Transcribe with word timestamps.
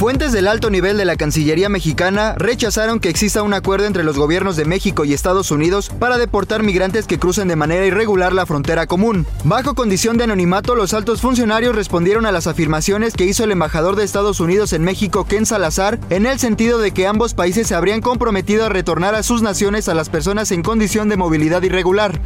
Fuentes 0.00 0.32
del 0.32 0.48
alto 0.48 0.70
nivel 0.70 0.96
de 0.96 1.04
la 1.04 1.16
Cancillería 1.16 1.68
mexicana 1.68 2.34
rechazaron 2.38 3.00
que 3.00 3.10
exista 3.10 3.42
un 3.42 3.52
acuerdo 3.52 3.84
entre 3.84 4.02
los 4.02 4.16
gobiernos 4.16 4.56
de 4.56 4.64
México 4.64 5.04
y 5.04 5.12
Estados 5.12 5.50
Unidos 5.50 5.90
para 5.90 6.16
deportar 6.16 6.62
migrantes 6.62 7.06
que 7.06 7.18
crucen 7.18 7.48
de 7.48 7.56
manera 7.56 7.84
irregular 7.84 8.32
la 8.32 8.46
frontera 8.46 8.86
común. 8.86 9.26
Bajo 9.44 9.74
condición 9.74 10.16
de 10.16 10.24
anonimato, 10.24 10.74
los 10.74 10.94
altos 10.94 11.20
funcionarios 11.20 11.74
respondieron 11.76 12.24
a 12.24 12.32
las 12.32 12.46
afirmaciones 12.46 13.12
que 13.12 13.26
hizo 13.26 13.44
el 13.44 13.52
embajador 13.52 13.94
de 13.94 14.04
Estados 14.04 14.40
Unidos 14.40 14.72
en 14.72 14.84
México, 14.84 15.26
Ken 15.26 15.44
Salazar, 15.44 16.00
en 16.08 16.24
el 16.24 16.38
sentido 16.38 16.78
de 16.78 16.92
que 16.92 17.06
ambos 17.06 17.34
países 17.34 17.66
se 17.66 17.74
habrían 17.74 18.00
comprometido 18.00 18.64
a 18.64 18.70
retornar 18.70 19.14
a 19.14 19.22
sus 19.22 19.42
naciones 19.42 19.86
a 19.90 19.94
las 19.94 20.08
personas 20.08 20.50
en 20.50 20.62
condición 20.62 21.10
de 21.10 21.18
movilidad 21.18 21.60
irregular. 21.62 22.18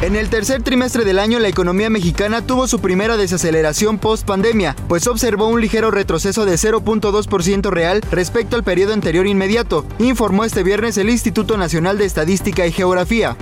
En 0.00 0.14
el 0.14 0.30
tercer 0.30 0.62
trimestre 0.62 1.04
del 1.04 1.18
año, 1.18 1.40
la 1.40 1.48
economía 1.48 1.90
mexicana 1.90 2.46
tuvo 2.46 2.68
su 2.68 2.78
primera 2.78 3.16
desaceleración 3.16 3.98
post 3.98 4.24
pandemia, 4.24 4.76
pues 4.86 5.08
observó 5.08 5.48
un 5.48 5.60
ligero 5.60 5.90
retroceso 5.90 6.44
de 6.44 6.54
0.2% 6.54 7.70
real 7.70 8.00
respecto 8.12 8.54
al 8.54 8.62
periodo 8.62 8.92
anterior 8.92 9.26
inmediato, 9.26 9.84
informó 9.98 10.44
este 10.44 10.62
viernes 10.62 10.98
el 10.98 11.10
Instituto 11.10 11.56
Nacional 11.56 11.98
de 11.98 12.04
Estadística 12.04 12.64
y 12.64 12.70
Geografía. 12.70 13.36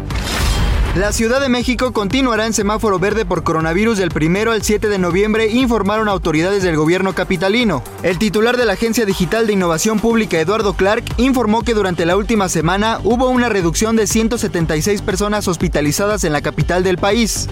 La 0.97 1.13
Ciudad 1.13 1.43
de 1.43 1.51
México 1.51 1.93
continuará 1.93 2.47
en 2.47 2.55
semáforo 2.55 2.99
verde 2.99 3.27
por 3.27 3.45
coronavirus 3.45 3.99
del 3.99 4.09
1 4.19 4.51
al 4.51 4.63
7 4.63 4.89
de 4.89 4.97
noviembre, 4.97 5.49
informaron 5.49 6.09
autoridades 6.09 6.63
del 6.63 6.75
gobierno 6.75 7.15
capitalino. 7.15 7.83
El 8.03 8.19
titular 8.19 8.57
de 8.57 8.65
la 8.65 8.73
Agencia 8.73 9.05
Digital 9.05 9.47
de 9.47 9.53
Innovación 9.53 10.01
Pública, 10.01 10.41
Eduardo 10.41 10.73
Clark, 10.73 11.05
informó 11.19 11.65
que 11.65 11.75
durante 11.75 12.07
la 12.07 12.17
última 12.17 12.49
semana 12.49 12.99
hubo 13.05 13.29
una 13.29 13.51
reducción 13.51 13.95
de 13.95 14.07
176 14.07 15.03
personas 15.03 15.49
hospitalizadas 15.49 16.25
en 16.25 16.33
la 16.33 16.41
capital 16.41 16.83
del 16.83 16.97
país. 16.97 17.47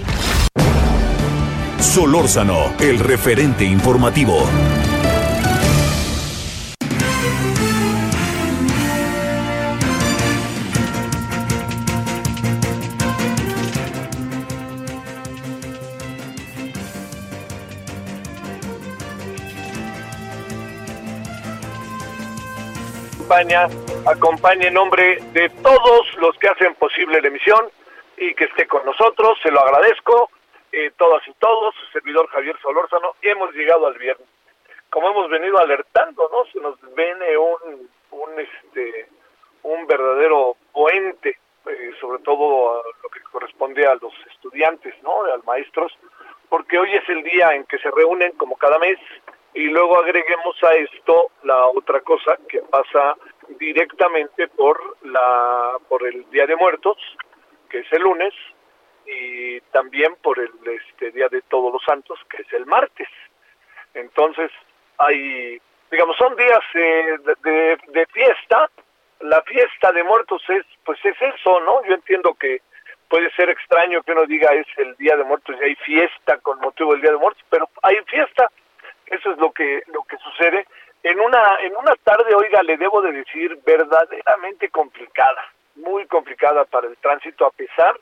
Solórzano, 1.81 2.73
el 2.81 2.99
referente 2.99 3.67
informativo. 3.67 4.49
España 23.35 23.67
acompañe 24.07 24.69
en 24.69 24.75
nombre 24.75 25.19
de 25.33 25.49
todos 25.61 26.15
los 26.19 26.39
que 26.39 26.47
hacen 26.47 26.73
posible 26.77 27.21
la 27.21 27.27
emisión 27.27 27.69
y 28.17 28.33
que 28.33 28.45
esté 28.45 28.69
con 28.69 28.87
nosotros, 28.87 29.37
se 29.43 29.51
lo 29.51 29.59
agradezco, 29.59 30.31
eh, 30.71 30.93
todas 30.97 31.27
y 31.27 31.33
todos, 31.41 31.75
su 31.75 31.87
servidor 31.87 32.29
Javier 32.29 32.57
Solórzano, 32.63 33.17
y 33.23 33.31
hemos 33.31 33.53
llegado 33.53 33.89
al 33.89 33.99
viernes. 33.99 34.29
Como 34.89 35.09
hemos 35.11 35.29
venido 35.31 35.59
alertando, 35.59 36.31
¿no? 36.31 36.45
Se 36.53 36.61
nos 36.61 36.79
viene 36.95 37.37
un, 37.37 37.89
un, 38.13 38.39
este, 38.39 39.09
un 39.65 39.85
verdadero 39.89 40.55
puente, 40.73 41.37
eh, 41.67 41.91
sobre 42.01 42.23
todo 42.23 42.79
a 42.79 42.83
lo 43.03 43.09
que 43.09 43.21
corresponde 43.33 43.85
a 43.85 43.97
los 43.97 44.15
estudiantes, 44.33 44.95
¿no? 45.03 45.25
A 45.25 45.37
los 45.39 45.45
maestros, 45.45 45.93
porque 46.49 46.79
hoy 46.79 46.95
es 46.95 47.09
el 47.09 47.25
día 47.25 47.53
en 47.53 47.65
que 47.65 47.79
se 47.79 47.91
reúnen 47.91 48.31
como 48.37 48.55
cada 48.55 48.79
mes 48.79 49.01
y 49.55 49.69
luego 49.69 49.99
agreguemos 49.99 50.57
a 50.65 50.73
esto 50.75 51.31
la 51.45 51.67
otra 51.67 52.01
cosa 52.01 52.37
que 52.49 52.61
pasa 52.63 53.17
directamente 53.59 54.49
por 54.49 54.79
la 55.03 55.79
por 55.89 56.07
el 56.07 56.29
Día 56.31 56.47
de 56.47 56.57
Muertos, 56.57 56.99
que 57.71 57.79
es 57.79 57.93
el 57.93 58.03
lunes, 58.03 58.35
y 59.07 59.61
también 59.73 60.17
por 60.17 60.39
el 60.41 60.51
este 60.67 61.13
Día 61.13 61.29
de 61.29 61.43
Todos 61.43 61.73
los 61.73 61.85
Santos, 61.85 62.19
que 62.29 62.43
es 62.43 62.53
el 62.53 62.67
martes. 62.67 63.09
Entonces, 63.95 64.51
hay, 64.99 65.61
digamos, 65.91 66.17
son 66.17 66.35
días 66.37 66.61
eh, 66.75 67.17
de, 67.25 67.51
de, 67.51 67.79
de 67.89 68.07
fiesta. 68.07 68.71
La 69.21 69.41
fiesta 69.43 69.93
de 69.93 70.03
muertos 70.03 70.43
es, 70.49 70.65
pues 70.85 70.99
es 71.05 71.17
eso, 71.23 71.61
¿no? 71.61 71.85
Yo 71.85 71.95
entiendo 71.95 72.35
que 72.35 72.61
puede 73.09 73.31
ser 73.31 73.49
extraño 73.49 74.03
que 74.03 74.13
uno 74.13 74.27
diga 74.27 74.53
es 74.53 74.67
el 74.79 74.97
Día 74.97 75.17
de 75.17 75.23
Muertos 75.23 75.55
y 75.61 75.65
hay 75.65 75.75
fiesta 75.77 76.39
con 76.39 76.59
motivo 76.59 76.93
del 76.93 77.03
Día 77.03 77.13
de 77.13 77.19
Muertos, 77.19 77.45
pero 77.49 77.69
hay 77.83 77.97
fiesta 78.07 78.51
eso 79.07 79.33
es 79.33 79.39
lo 79.39 79.53
que 79.53 79.83
lo 79.89 80.03
que 80.05 80.17
sucede. 80.19 80.67
En 81.03 81.21
una 81.21 81.59
en 81.61 81.77
una 81.77 81.95
tarde 81.97 82.35
oiga 82.35 82.63
le 82.63 82.77
debo 82.77 83.03
de 83.03 83.13
decir 83.13 83.59
verdaderamente 83.65 84.69
complicada 84.71 85.45
muy 85.77 86.07
complicada 86.07 86.65
para 86.65 86.87
el 86.87 86.97
tránsito 86.99 87.47
a 87.47 87.51
pesar 87.51 87.99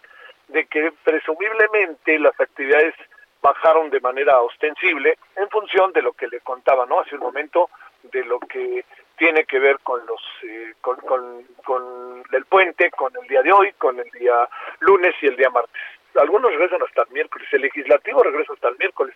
de 0.48 0.66
que 0.66 0.92
presumiblemente 1.04 2.18
las 2.18 2.38
actividades 2.38 2.94
bajaron 3.40 3.90
de 3.90 4.00
manera 4.00 4.40
ostensible 4.40 5.18
en 5.36 5.48
función 5.48 5.92
de 5.92 6.02
lo 6.02 6.12
que 6.12 6.28
le 6.28 6.40
contaba 6.40 6.86
no 6.86 7.00
hace 7.00 7.14
un 7.14 7.22
momento 7.22 7.70
de 8.02 8.24
lo 8.24 8.38
que 8.40 8.84
tiene 9.16 9.44
que 9.44 9.58
ver 9.58 9.78
con 9.80 10.04
los 10.06 10.20
eh, 10.42 10.74
con, 10.80 10.96
con, 10.98 11.44
con 11.64 12.22
el 12.32 12.44
puente 12.46 12.90
con 12.90 13.12
el 13.16 13.26
día 13.28 13.42
de 13.42 13.52
hoy 13.52 13.72
con 13.72 13.98
el 13.98 14.10
día 14.10 14.48
lunes 14.80 15.14
y 15.22 15.26
el 15.26 15.36
día 15.36 15.50
martes. 15.50 15.82
Algunos 16.14 16.50
regresan 16.50 16.82
hasta 16.82 17.02
el 17.02 17.10
miércoles 17.10 17.48
el 17.52 17.62
legislativo 17.62 18.22
regresa 18.22 18.52
hasta 18.52 18.68
el 18.68 18.76
miércoles 18.78 19.14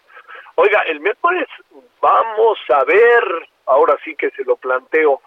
Oiga, 0.59 0.81
el 0.87 1.01
miércoles 1.01 1.47
vamos 2.01 2.59
a 2.71 2.83
ver, 2.85 3.49
ahora 3.67 3.95
sí 4.03 4.17
que 4.17 4.31
se 4.31 4.43
lo 4.45 4.57
planteo, 4.57 5.21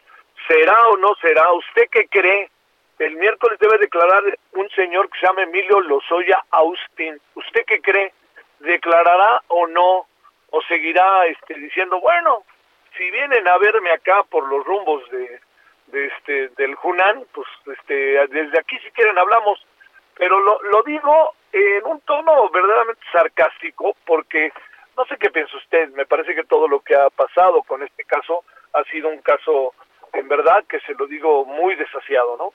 ¿será 0.47 0.87
o 0.87 0.97
no 0.97 1.13
será? 1.21 1.51
¿Usted 1.53 1.83
qué 1.91 2.07
cree? 2.07 2.49
El 2.97 3.15
miércoles 3.15 3.59
debe 3.59 3.77
declarar 3.77 4.23
un 4.53 4.67
señor 4.71 5.07
que 5.09 5.19
se 5.19 5.27
llama 5.27 5.43
Emilio 5.43 5.81
Lozoya 5.81 6.43
Austin. 6.49 7.21
¿Usted 7.35 7.63
qué 7.65 7.79
cree? 7.79 8.11
¿Declarará 8.59 9.43
o 9.49 9.67
no? 9.67 10.07
¿O 10.49 10.61
seguirá 10.63 11.27
este, 11.27 11.53
diciendo, 11.53 11.99
bueno, 12.01 12.43
si 12.97 13.11
vienen 13.11 13.47
a 13.47 13.57
verme 13.59 13.91
acá 13.91 14.23
por 14.23 14.47
los 14.47 14.65
rumbos 14.65 15.07
de, 15.11 15.39
de 15.87 16.07
este 16.07 16.49
del 16.57 16.75
Hunan, 16.81 17.23
pues 17.33 17.47
este 17.77 18.27
desde 18.27 18.57
aquí 18.57 18.79
si 18.79 18.89
quieren 18.91 19.19
hablamos, 19.19 19.63
pero 20.15 20.39
lo, 20.39 20.59
lo 20.63 20.81
digo 20.81 21.35
en 21.51 21.85
un 21.85 22.01
tono 22.01 22.49
verdaderamente 22.49 23.01
sarcástico 23.11 23.95
porque 24.05 24.51
no 24.99 25.05
sé 25.05 25.15
qué 25.17 25.29
piensa 25.29 25.55
usted, 25.55 25.89
me 25.93 26.05
parece 26.05 26.35
que 26.35 26.43
todo 26.43 26.67
lo 26.67 26.81
que 26.81 26.93
ha 26.93 27.09
pasado 27.09 27.63
con 27.63 27.81
este 27.81 28.03
caso 28.03 28.43
ha 28.73 28.83
sido 28.91 29.07
un 29.07 29.21
caso, 29.21 29.73
en 30.11 30.27
verdad, 30.27 30.65
que 30.67 30.81
se 30.81 30.93
lo 30.93 31.07
digo 31.07 31.45
muy 31.45 31.75
desasiado, 31.75 32.35
¿no? 32.35 32.53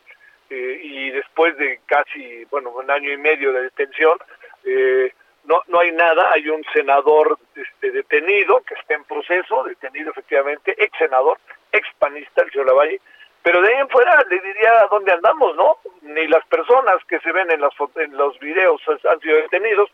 Eh, 0.51 0.79
y 0.83 1.11
después 1.11 1.57
de 1.57 1.81
casi, 1.87 2.45
bueno, 2.51 2.69
un 2.69 2.91
año 2.91 3.11
y 3.11 3.17
medio 3.17 3.51
de 3.51 3.63
detención, 3.63 4.19
eh, 4.63 5.11
no, 5.45 5.63
no 5.69 5.81
hay 5.81 5.93
nada, 5.93 6.33
hay 6.33 6.51
un 6.51 6.63
senador 6.75 7.39
este, 7.57 7.91
detenido, 7.91 8.61
que 8.61 8.75
está 8.75 8.93
en 8.93 9.05
proceso, 9.05 9.65
detenido 9.65 10.11
efectivamente, 10.11 10.75
ex 10.77 10.99
senador, 10.99 11.39
ex 11.73 11.89
panista, 11.99 12.43
el 12.43 12.51
señor 12.51 12.67
Lavalle, 12.67 13.01
pero 13.43 13.63
de 13.63 13.69
ahí 13.69 13.81
en 13.81 13.89
fuera 13.89 14.23
le 14.29 14.39
diría 14.41 14.87
dónde 14.91 15.13
andamos, 15.13 15.57
¿no? 15.57 15.79
Ni 16.03 16.27
las 16.29 16.45
personas 16.47 17.03
que 17.09 17.21
se 17.21 17.33
ven 17.33 17.51
en, 17.51 17.63
las, 17.63 17.73
en 17.97 18.15
los 18.19 18.39
videos 18.39 18.83
han 19.11 19.21
sido 19.21 19.37
detenidos, 19.37 19.91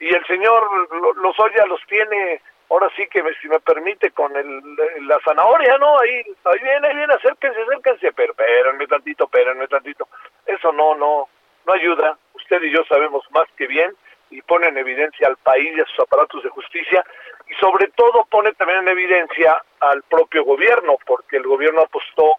y 0.00 0.14
el 0.14 0.24
señor 0.26 0.62
Lozoya 1.16 1.66
los 1.66 1.80
tiene, 1.86 2.40
ahora 2.70 2.88
sí 2.96 3.06
que 3.08 3.22
si 3.40 3.48
me 3.48 3.60
permite, 3.60 4.10
con 4.10 4.34
el, 4.36 4.60
la 5.06 5.18
zanahoria, 5.24 5.78
¿no? 5.78 5.98
Ahí, 5.98 6.22
ahí 6.44 6.58
viene, 6.62 6.88
ahí 6.88 6.96
viene, 6.96 7.14
acérquense, 7.14 7.60
acérquense, 7.62 8.12
pero 8.12 8.32
espérenme 8.32 8.86
tantito, 8.86 9.24
espérenme 9.24 9.68
tantito. 9.68 10.08
Eso 10.46 10.72
no, 10.72 10.94
no, 10.94 11.28
no 11.66 11.72
ayuda. 11.72 12.18
Usted 12.34 12.62
y 12.62 12.72
yo 12.72 12.84
sabemos 12.88 13.24
más 13.30 13.48
que 13.56 13.66
bien 13.66 13.94
y 14.30 14.42
pone 14.42 14.68
en 14.68 14.78
evidencia 14.78 15.28
al 15.28 15.36
país 15.36 15.76
y 15.76 15.80
a 15.80 15.86
sus 15.86 16.00
aparatos 16.00 16.42
de 16.42 16.50
justicia 16.50 17.04
y 17.48 17.54
sobre 17.54 17.88
todo 17.88 18.24
pone 18.30 18.52
también 18.54 18.80
en 18.80 18.88
evidencia 18.88 19.62
al 19.80 20.02
propio 20.04 20.44
gobierno, 20.44 20.96
porque 21.06 21.36
el 21.36 21.44
gobierno 21.44 21.82
apostó 21.82 22.36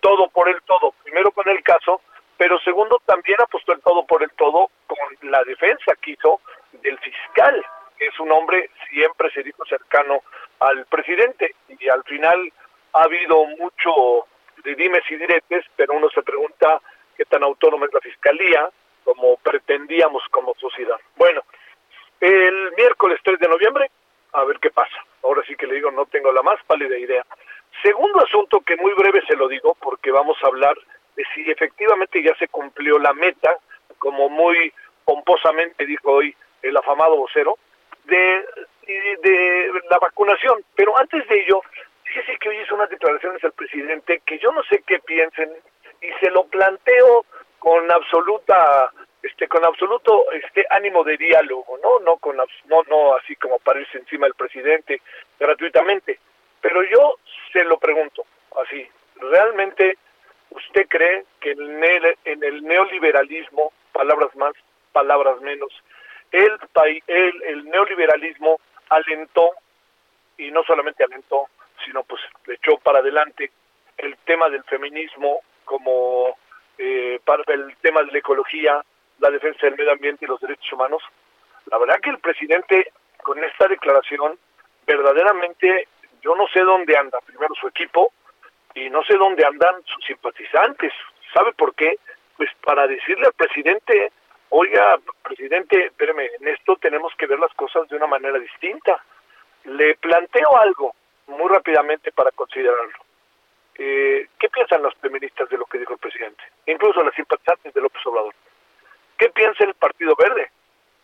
todo 0.00 0.28
por 0.28 0.48
el 0.48 0.60
todo, 0.62 0.94
primero 1.02 1.32
con 1.32 1.48
el 1.48 1.62
caso 1.62 2.00
pero 2.36 2.58
segundo 2.60 3.00
también 3.06 3.38
apostó 3.40 3.72
el 3.72 3.80
todo 3.80 4.04
por 4.06 4.22
el 4.22 4.30
todo 4.32 4.70
con 4.86 5.30
la 5.30 5.42
defensa 5.44 5.94
que 6.00 6.12
hizo 6.12 6.40
del 6.82 6.98
fiscal, 6.98 7.64
que 7.98 8.06
es 8.06 8.20
un 8.20 8.32
hombre 8.32 8.70
siempre 8.90 9.30
se 9.30 9.42
dijo 9.42 9.64
cercano 9.66 10.22
al 10.60 10.86
presidente 10.86 11.54
y 11.68 11.88
al 11.88 12.02
final 12.04 12.52
ha 12.92 13.02
habido 13.02 13.44
mucho 13.58 14.26
de 14.62 14.74
dimes 14.74 15.02
y 15.10 15.16
diretes, 15.16 15.64
pero 15.76 15.94
uno 15.94 16.08
se 16.10 16.22
pregunta 16.22 16.80
qué 17.16 17.24
tan 17.24 17.42
autónoma 17.42 17.86
es 17.86 17.92
la 17.92 18.00
fiscalía 18.00 18.70
como 19.04 19.36
pretendíamos 19.36 20.22
como 20.30 20.54
sociedad. 20.54 20.98
Bueno, 21.16 21.42
el 22.20 22.72
miércoles 22.76 23.20
3 23.22 23.38
de 23.38 23.48
noviembre, 23.48 23.90
a 24.32 24.44
ver 24.44 24.58
qué 24.58 24.70
pasa. 24.70 24.96
Ahora 25.22 25.42
sí 25.46 25.54
que 25.56 25.66
le 25.66 25.74
digo, 25.74 25.90
no 25.90 26.06
tengo 26.06 26.32
la 26.32 26.42
más 26.42 26.62
pálida 26.66 26.96
idea. 26.96 27.24
Segundo 27.82 28.20
asunto 28.24 28.60
que 28.60 28.76
muy 28.76 28.92
breve 28.94 29.22
se 29.26 29.36
lo 29.36 29.48
digo 29.48 29.76
porque 29.80 30.10
vamos 30.10 30.38
a 30.42 30.46
hablar 30.46 30.74
de 31.16 31.24
si 31.34 31.50
efectivamente 31.50 32.22
ya 32.22 32.34
se 32.36 32.48
cumplió 32.48 32.98
la 32.98 33.12
meta, 33.12 33.58
como 33.98 34.28
muy 34.28 34.72
pomposamente 35.04 35.84
dijo 35.84 36.10
hoy 36.10 36.34
el 36.64 36.76
afamado 36.76 37.16
vocero, 37.16 37.58
de, 38.04 38.44
de 38.86 39.72
la 39.90 39.98
vacunación. 39.98 40.64
Pero 40.74 40.96
antes 40.98 41.26
de 41.28 41.40
ello, 41.40 41.62
fíjese 42.02 42.36
que 42.38 42.48
hoy 42.48 42.58
hizo 42.58 42.74
unas 42.74 42.90
declaraciones 42.90 43.42
al 43.44 43.52
presidente 43.52 44.20
que 44.24 44.38
yo 44.38 44.52
no 44.52 44.62
sé 44.64 44.82
qué 44.86 44.98
piensen 45.00 45.50
y 46.00 46.10
se 46.20 46.30
lo 46.30 46.44
planteo 46.44 47.24
con 47.58 47.90
absoluta 47.90 48.90
este 49.22 49.48
con 49.48 49.64
absoluto 49.64 50.30
este 50.32 50.66
ánimo 50.68 51.02
de 51.02 51.16
diálogo, 51.16 51.78
¿no? 51.82 51.98
No 52.00 52.16
con 52.18 52.36
no 52.36 52.82
no 52.88 53.14
así 53.14 53.34
como 53.36 53.58
para 53.58 53.80
encima 53.80 54.26
del 54.26 54.34
presidente 54.34 55.00
gratuitamente, 55.40 56.18
pero 56.60 56.82
yo 56.82 57.18
se 57.52 57.64
lo 57.64 57.78
pregunto 57.78 58.26
así, 58.62 58.86
¿realmente 59.16 59.96
usted 60.50 60.86
cree 60.88 61.24
que 61.40 61.52
en 61.52 61.82
el, 61.82 62.16
en 62.24 62.44
el 62.44 62.62
neoliberalismo, 62.62 63.72
palabras 63.92 64.34
más, 64.36 64.52
palabras 64.92 65.40
menos, 65.40 65.72
el, 66.32 66.58
el, 67.06 67.42
el 67.42 67.64
neoliberalismo 67.64 68.60
alentó, 68.88 69.50
y 70.36 70.50
no 70.50 70.62
solamente 70.64 71.04
alentó, 71.04 71.48
sino 71.84 72.02
pues 72.04 72.20
le 72.46 72.54
echó 72.54 72.78
para 72.78 72.98
adelante 72.98 73.50
el 73.96 74.16
tema 74.24 74.48
del 74.48 74.64
feminismo 74.64 75.40
como 75.64 76.36
eh, 76.78 77.20
para 77.24 77.42
el 77.54 77.76
tema 77.76 78.02
de 78.02 78.12
la 78.12 78.18
ecología, 78.18 78.84
la 79.20 79.30
defensa 79.30 79.66
del 79.66 79.76
medio 79.76 79.92
ambiente 79.92 80.24
y 80.24 80.28
los 80.28 80.40
derechos 80.40 80.72
humanos. 80.72 81.02
La 81.66 81.78
verdad 81.78 82.00
que 82.02 82.10
el 82.10 82.18
presidente 82.18 82.92
con 83.22 83.42
esta 83.42 83.68
declaración 83.68 84.38
verdaderamente 84.86 85.88
yo 86.20 86.34
no 86.34 86.46
sé 86.48 86.60
dónde 86.60 86.96
anda 86.96 87.20
primero 87.20 87.54
su 87.54 87.68
equipo 87.68 88.12
y 88.74 88.90
no 88.90 89.02
sé 89.04 89.14
dónde 89.16 89.44
andan 89.44 89.82
sus 89.84 90.04
simpatizantes. 90.04 90.92
¿Sabe 91.32 91.52
por 91.52 91.74
qué? 91.74 91.98
Pues 92.36 92.50
para 92.62 92.86
decirle 92.86 93.26
al 93.26 93.32
presidente, 93.34 94.10
oiga, 94.48 94.98
presidente, 95.44 95.86
espérame, 95.86 96.30
en 96.40 96.48
esto 96.48 96.76
tenemos 96.76 97.12
que 97.16 97.26
ver 97.26 97.38
las 97.38 97.52
cosas 97.52 97.86
de 97.88 97.96
una 97.96 98.06
manera 98.06 98.38
distinta. 98.38 99.04
Le 99.64 99.94
planteo 99.96 100.56
algo 100.56 100.94
muy 101.26 101.48
rápidamente 101.50 102.12
para 102.12 102.30
considerarlo. 102.30 102.96
Eh, 103.74 104.28
¿Qué 104.38 104.48
piensan 104.48 104.82
los 104.82 104.94
feministas 104.94 105.50
de 105.50 105.58
lo 105.58 105.66
que 105.66 105.78
dijo 105.78 105.92
el 105.92 105.98
presidente? 105.98 106.42
Incluso 106.64 107.04
las 107.04 107.14
simpatizantes 107.14 107.74
de 107.74 107.80
López 107.82 108.00
Obrador. 108.06 108.34
¿Qué 109.18 109.28
piensa 109.30 109.64
el 109.64 109.74
Partido 109.74 110.14
Verde? 110.16 110.50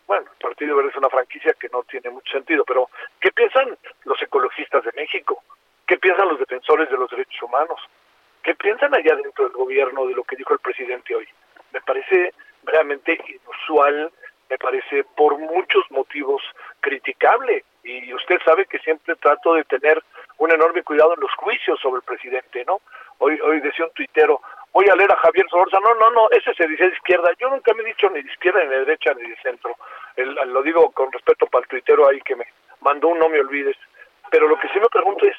Bueno, 0.07 0.25
el 0.31 0.37
Partido 0.41 0.75
Verde 0.75 0.89
es 0.89 0.97
una 0.97 1.09
franquicia 1.09 1.53
que 1.53 1.69
no 1.71 1.83
tiene 1.83 2.09
mucho 2.09 2.31
sentido, 2.31 2.63
pero 2.65 2.89
¿qué 3.19 3.31
piensan 3.31 3.77
los 4.05 4.19
ecologistas 4.23 4.83
de 4.83 4.91
México? 4.95 5.43
¿Qué 5.85 5.99
piensan 5.99 6.29
los 6.29 6.39
defensores 6.39 6.89
de 6.89 6.97
los 6.97 7.11
derechos 7.11 7.43
humanos? 7.43 7.79
¿Qué 8.41 8.55
piensan 8.55 8.95
allá 8.95 9.15
dentro 9.17 9.45
del 9.45 9.53
gobierno 9.53 10.07
de 10.07 10.15
lo 10.15 10.23
que 10.23 10.35
dijo 10.35 10.53
el 10.53 10.59
presidente 10.59 11.13
hoy? 11.13 11.27
Me 11.73 11.81
parece 11.81 12.33
realmente 12.63 13.19
inusual, 13.27 14.11
me 14.51 14.57
parece 14.57 15.05
por 15.15 15.37
muchos 15.37 15.89
motivos 15.91 16.41
criticable. 16.81 17.63
Y 17.83 18.13
usted 18.13 18.37
sabe 18.45 18.65
que 18.65 18.79
siempre 18.79 19.10
trato 19.21 19.53
de 19.53 19.63
tener 19.63 20.03
un 20.37 20.51
enorme 20.51 20.83
cuidado 20.83 21.13
en 21.13 21.21
los 21.21 21.33
juicios 21.35 21.79
sobre 21.79 21.97
el 21.97 22.03
presidente, 22.03 22.65
¿no? 22.65 22.81
Hoy, 23.19 23.39
hoy 23.39 23.61
decía 23.61 23.85
un 23.85 23.91
tuitero, 23.91 24.41
voy 24.73 24.89
a 24.89 24.95
leer 24.95 25.11
a 25.11 25.17
Javier 25.17 25.47
Sorza, 25.49 25.79
no, 25.79 25.93
no, 25.95 26.09
no, 26.11 26.29
ese 26.31 26.53
se 26.55 26.67
dice 26.67 26.85
de 26.85 26.95
izquierda, 26.95 27.31
yo 27.39 27.49
nunca 27.49 27.73
me 27.73 27.83
he 27.83 27.85
dicho 27.85 28.09
ni 28.09 28.21
de 28.21 28.31
izquierda, 28.31 28.63
ni 28.63 28.69
de 28.69 28.79
derecha, 28.79 29.13
ni 29.13 29.29
de 29.29 29.35
centro, 29.37 29.75
lo 30.17 30.63
digo 30.63 30.91
con 30.91 31.11
respeto 31.11 31.45
para 31.47 31.63
el 31.63 31.69
tuitero 31.69 32.09
ahí 32.09 32.19
que 32.21 32.35
me 32.35 32.45
mandó 32.81 33.09
un 33.09 33.19
no 33.19 33.29
me 33.29 33.39
olvides, 33.39 33.77
pero 34.31 34.47
lo 34.47 34.57
que 34.57 34.67
sí 34.69 34.79
me 34.79 34.87
pregunto 34.87 35.25
es, 35.25 35.35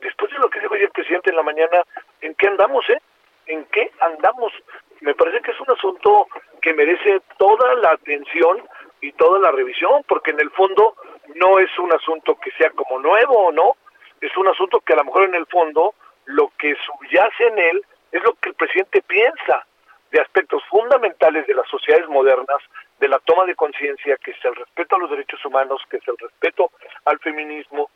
después 0.00 0.30
de 0.32 0.38
lo 0.38 0.48
que 0.48 0.60
dijo 0.60 0.74
hoy 0.74 0.82
el 0.82 0.90
presidente 0.90 1.30
en 1.30 1.36
la 1.36 1.42
mañana, 1.42 1.82
¿en 2.20 2.34
qué 2.34 2.48
andamos, 2.48 2.88
eh? 2.88 3.00
¿En 3.46 3.64
qué 3.66 3.90
andamos? 4.00 4.52
Me 5.00 5.14
parece 5.14 5.40
que 5.40 5.50
es 5.50 5.60
un 5.60 5.70
asunto 5.70 6.28
que 6.60 6.72
merece 6.72 7.20
toda 7.36 7.74
la 7.74 7.90
atención 7.90 8.62
y 9.00 9.12
toda 9.12 9.40
la 9.40 9.50
revisión, 9.50 10.04
porque 10.06 10.30
en 10.30 10.40
el 10.40 10.50
fondo 10.50 10.94
no 11.34 11.58
es 11.58 11.76
un 11.78 11.92
asunto 11.92 12.36
que 12.36 12.52
sea 12.52 12.70
nuevo 13.02 13.46
o 13.46 13.52
no, 13.52 13.76
es 14.20 14.36
un 14.36 14.48
asunto 14.48 14.80
que 14.80 14.92
a 14.92 14.96
lo 14.96 15.04
mejor 15.04 15.24
en 15.24 15.34
el 15.34 15.46
fondo 15.46 15.94
lo 16.26 16.52
que 16.58 16.76
subyace 16.86 17.46
en 17.48 17.58
él 17.58 17.84
es 18.12 18.22
lo 18.22 18.34
que 18.34 18.50
el 18.50 18.54
presidente 18.54 19.02
piensa 19.02 19.66
de 20.10 20.20
aspectos 20.20 20.62
fundamentales 20.68 21.46
de 21.46 21.54
las 21.54 21.68
sociedades 21.68 22.08
modernas, 22.08 22.62
de 23.00 23.08
la 23.08 23.18
toma 23.20 23.44
de 23.46 23.54
conciencia, 23.54 24.16
que 24.18 24.32
es 24.32 24.44
el 24.44 24.54
respeto 24.54 24.96
a 24.96 24.98
los 25.00 25.10
derechos 25.10 25.44
humanos, 25.44 25.82
que 25.90 25.96
es 25.96 26.06
el 26.06 26.16
respeto 26.18 26.70
al 27.06 27.18
feminismo, 27.18 27.90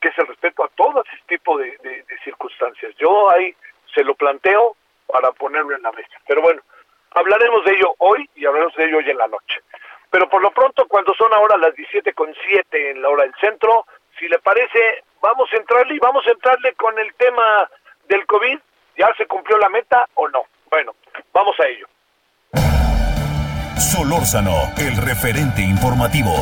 que 0.00 0.08
es 0.08 0.18
el 0.18 0.26
respeto 0.26 0.64
a 0.64 0.68
todo 0.68 1.04
ese 1.04 1.22
tipo 1.26 1.58
de, 1.58 1.76
de 1.78 2.04
circunstancias. 2.24 2.94
Yo 2.96 3.30
ahí 3.30 3.54
se 3.94 4.02
lo 4.02 4.14
planteo 4.14 4.76
para 5.06 5.32
ponerlo 5.32 5.76
en 5.76 5.82
la 5.82 5.92
mesa. 5.92 6.16
Pero 6.26 6.42
bueno, 6.42 6.62
hablaremos 7.10 7.64
de 7.64 7.72
ello 7.72 7.94
hoy 7.98 8.28
y 8.34 8.46
hablaremos 8.46 8.74
de 8.76 8.84
ello 8.84 8.98
hoy 8.98 9.10
en 9.10 9.18
la 9.18 9.26
noche. 9.26 9.60
Pero 10.10 10.28
por 10.28 10.42
lo 10.42 10.50
pronto, 10.50 10.86
cuando 10.88 11.14
son 11.14 11.32
ahora 11.34 11.56
las 11.58 11.74
17 11.74 12.12
con 12.14 12.34
7 12.46 12.90
en 12.90 13.02
la 13.02 13.10
hora 13.10 13.24
del 13.24 13.34
centro, 13.40 13.86
si 14.18 14.28
le 14.28 14.38
parece, 14.38 15.04
vamos 15.22 15.48
a 15.52 15.56
entrarle 15.56 15.94
y 15.94 15.98
vamos 15.98 16.26
a 16.26 16.30
entrarle 16.30 16.74
con 16.74 16.98
el 16.98 17.14
tema 17.14 17.68
del 18.08 18.26
COVID. 18.26 18.58
¿Ya 18.96 19.08
se 19.16 19.26
cumplió 19.26 19.56
la 19.58 19.68
meta 19.68 20.08
o 20.14 20.28
no? 20.28 20.44
Bueno, 20.70 20.94
vamos 21.32 21.54
a 21.60 21.66
ello. 21.66 21.86
Solórzano, 23.78 24.72
el 24.76 24.96
referente 24.96 25.62
informativo. 25.62 26.32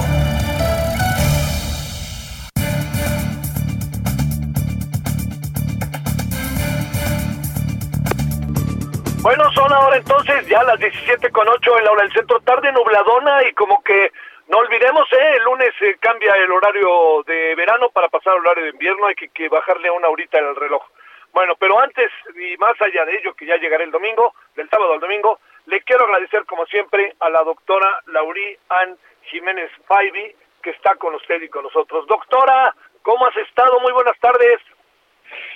Bueno, 9.21 9.51
son 9.53 9.73
ahora 9.73 9.97
entonces 9.97 10.47
ya 10.47 10.63
las 10.63 10.79
17 10.79 11.31
con 11.31 11.49
8 11.49 11.79
en 11.79 11.85
la 11.85 11.91
hora 11.91 12.03
del 12.05 12.13
centro, 12.13 12.41
tarde 12.41 12.71
nubladona 12.73 13.43
y 13.49 13.53
como 13.55 13.83
que 13.83 14.13
no 14.49 14.59
olvidemos, 14.59 15.13
¿eh? 15.13 15.37
el 15.37 15.43
lunes 15.45 15.71
se 15.79 15.97
cambia 15.99 16.35
el 16.37 16.51
horario 16.51 17.23
de 17.27 17.55
verano 17.57 17.91
para 17.91 18.09
pasar 18.09 18.35
al 18.35 18.41
horario 18.41 18.65
de 18.65 18.71
invierno, 18.71 19.07
hay 19.07 19.15
que, 19.15 19.29
que 19.29 19.49
bajarle 19.49 19.91
una 19.91 20.09
horita 20.09 20.39
el 20.39 20.55
reloj. 20.55 20.85
Bueno, 21.33 21.55
pero 21.59 21.79
antes 21.79 22.11
y 22.35 22.57
más 22.57 22.81
allá 22.81 23.05
de 23.05 23.19
ello, 23.19 23.35
que 23.35 23.45
ya 23.45 23.57
llegará 23.57 23.85
el 23.85 23.91
domingo, 23.91 24.35
del 24.55 24.71
sábado 24.71 24.95
al 24.95 25.01
domingo, 25.01 25.39
le 25.67 25.83
quiero 25.83 26.05
agradecer 26.05 26.45
como 26.47 26.65
siempre 26.67 27.15
a 27.21 27.29
la 27.29 27.43
doctora 27.43 28.01
Laurí 28.07 28.57
Ann 28.69 28.97
Jiménez 29.25 29.71
Faibi, 29.87 30.35
que 30.63 30.71
está 30.71 30.95
con 30.95 31.15
usted 31.15 31.43
y 31.43 31.49
con 31.49 31.65
nosotros. 31.65 32.07
Doctora, 32.07 32.75
¿cómo 33.03 33.27
has 33.27 33.37
estado? 33.37 33.81
Muy 33.81 33.93
buenas 33.93 34.19
tardes. 34.21 34.61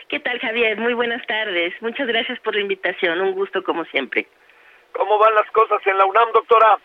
¿Qué 0.09 0.21
tal, 0.21 0.39
Javier? 0.41 0.77
Muy 0.77 0.95
buenas 0.95 1.25
tardes. 1.27 1.73
Muchas 1.81 2.09
gracias 2.09 2.41
por 2.41 2.55
la 2.55 2.61
invitación. 2.61 3.21
Un 3.21 3.33
gusto, 3.33 3.63
como 3.63 3.85
siempre. 3.87 4.27
¿Cómo 4.93 5.19
van 5.19 5.35
las 5.35 5.51
cosas 5.53 5.81
en 5.87 5.97
la 5.97 6.05
UNAM, 6.05 6.33
doctora? 6.33 6.79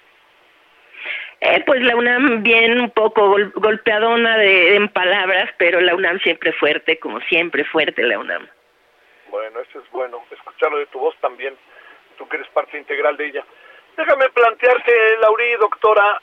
Eh, 1.42 1.64
pues 1.66 1.82
la 1.82 1.96
UNAM 1.96 2.44
bien 2.44 2.80
un 2.80 2.90
poco 2.92 3.36
golpeadona 3.56 4.38
de, 4.38 4.76
en 4.76 4.88
palabras, 4.90 5.52
pero 5.58 5.82
la 5.82 5.94
UNAM 5.94 6.20
siempre 6.20 6.54
fuerte, 6.54 6.98
como 7.00 7.20
siempre 7.22 7.64
fuerte 7.66 8.04
la 8.04 8.20
UNAM. 8.20 8.48
Bueno, 9.30 9.60
eso 9.60 9.80
es 9.80 9.92
bueno, 9.92 10.24
escucharlo 10.32 10.78
de 10.78 10.86
tu 10.88 11.00
voz 11.00 11.16
también, 11.20 11.56
tú 12.18 12.28
que 12.28 12.38
eres 12.38 12.48
parte 12.50 12.78
integral 12.78 13.18
de 13.18 13.28
ella. 13.28 13.44
Déjame 13.98 14.30
plantearte, 14.30 15.18
Laurí, 15.22 15.54
doctora, 15.56 16.22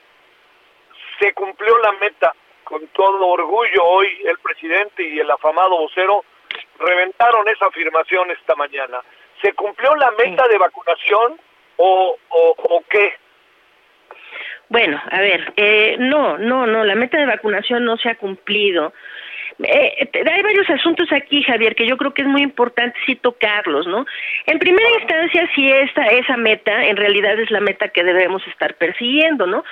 se 1.21 1.33
cumplió 1.35 1.78
la 1.78 1.92
meta 1.92 2.35
con 2.64 2.87
todo 2.88 3.26
orgullo 3.26 3.85
hoy 3.85 4.09
el 4.25 4.38
presidente 4.38 5.02
y 5.02 5.19
el 5.21 5.31
afamado 5.31 5.76
vocero 5.76 6.25
reventaron 6.78 7.47
esa 7.49 7.66
afirmación 7.66 8.31
esta 8.31 8.54
mañana. 8.54 9.00
¿Se 9.42 9.52
cumplió 9.54 9.95
la 9.97 10.11
meta 10.12 10.47
de 10.49 10.59
vacunación 10.59 11.38
o, 11.76 12.16
o, 12.28 12.85
qué? 12.88 13.16
Bueno, 14.73 14.99
a 15.11 15.21
ver, 15.21 15.52
eh, 15.59 15.97
no, 15.99 16.38
no, 16.38 16.67
no, 16.67 16.83
la 16.83 16.95
meta 16.95 17.19
de 17.19 17.26
vacunación 17.26 17.85
no 17.85 17.99
se 17.99 18.09
ha 18.09 18.14
cumplido. 18.14 18.95
Eh, 19.62 20.09
hay 20.14 20.43
varios 20.43 20.71
asuntos 20.71 21.12
aquí, 21.12 21.43
Javier, 21.43 21.75
que 21.75 21.87
yo 21.87 21.99
creo 21.99 22.14
que 22.14 22.23
es 22.23 22.29
muy 22.29 22.41
importante 22.41 22.99
sí 23.05 23.14
tocarlos, 23.17 23.87
¿no? 23.87 24.07
En 24.47 24.59
primera 24.59 24.88
instancia, 24.99 25.47
si 25.55 25.71
esta 25.71 26.07
esa 26.07 26.38
meta 26.38 26.87
en 26.87 26.97
realidad 26.97 27.38
es 27.38 27.50
la 27.50 27.61
meta 27.61 27.88
que 27.88 28.02
debemos 28.02 28.43
estar 28.49 28.75
persiguiendo, 28.76 29.47
¿no? 29.47 29.62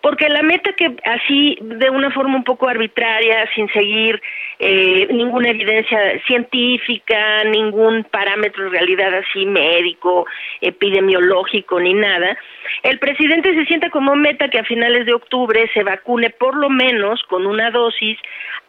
Porque 0.00 0.28
la 0.28 0.42
meta 0.42 0.72
que 0.72 0.96
así 1.04 1.58
de 1.60 1.90
una 1.90 2.10
forma 2.10 2.36
un 2.36 2.44
poco 2.44 2.68
arbitraria, 2.68 3.48
sin 3.54 3.68
seguir 3.72 4.20
eh, 4.58 5.08
ninguna 5.10 5.50
evidencia 5.50 5.98
científica, 6.26 7.44
ningún 7.44 8.04
parámetro 8.04 8.66
en 8.66 8.72
realidad 8.72 9.14
así 9.14 9.46
médico, 9.46 10.26
epidemiológico 10.60 11.80
ni 11.80 11.94
nada, 11.94 12.36
el 12.82 12.98
presidente 12.98 13.54
se 13.54 13.64
sienta 13.66 13.90
como 13.90 14.14
meta 14.14 14.48
que 14.48 14.58
a 14.58 14.64
finales 14.64 15.06
de 15.06 15.14
octubre 15.14 15.68
se 15.74 15.82
vacune 15.82 16.30
por 16.30 16.56
lo 16.56 16.70
menos 16.70 17.22
con 17.24 17.46
una 17.46 17.70
dosis 17.70 18.18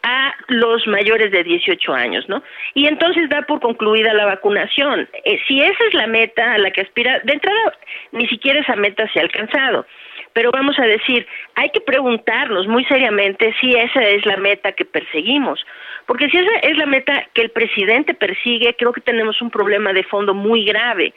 a 0.02 0.34
los 0.48 0.86
mayores 0.86 1.30
de 1.30 1.44
18 1.44 1.92
años, 1.92 2.28
¿no? 2.28 2.42
Y 2.74 2.86
entonces 2.86 3.28
da 3.28 3.42
por 3.42 3.60
concluida 3.60 4.14
la 4.14 4.26
vacunación. 4.26 5.08
Eh, 5.24 5.38
si 5.46 5.60
esa 5.60 5.84
es 5.88 5.94
la 5.94 6.06
meta 6.06 6.54
a 6.54 6.58
la 6.58 6.70
que 6.70 6.80
aspira, 6.80 7.20
de 7.20 7.34
entrada 7.34 7.78
ni 8.12 8.26
siquiera 8.28 8.60
esa 8.60 8.76
meta 8.76 9.08
se 9.12 9.20
ha 9.20 9.22
alcanzado 9.22 9.86
pero 10.32 10.50
vamos 10.52 10.78
a 10.78 10.86
decir, 10.86 11.26
hay 11.54 11.70
que 11.70 11.80
preguntarnos 11.80 12.66
muy 12.66 12.84
seriamente 12.84 13.54
si 13.60 13.74
esa 13.74 14.02
es 14.02 14.24
la 14.26 14.36
meta 14.36 14.72
que 14.72 14.84
perseguimos, 14.84 15.64
porque 16.06 16.28
si 16.28 16.38
esa 16.38 16.56
es 16.62 16.76
la 16.76 16.86
meta 16.86 17.26
que 17.34 17.42
el 17.42 17.50
presidente 17.50 18.14
persigue, 18.14 18.74
creo 18.76 18.92
que 18.92 19.00
tenemos 19.00 19.40
un 19.42 19.50
problema 19.50 19.92
de 19.92 20.04
fondo 20.04 20.34
muy 20.34 20.64
grave. 20.64 21.12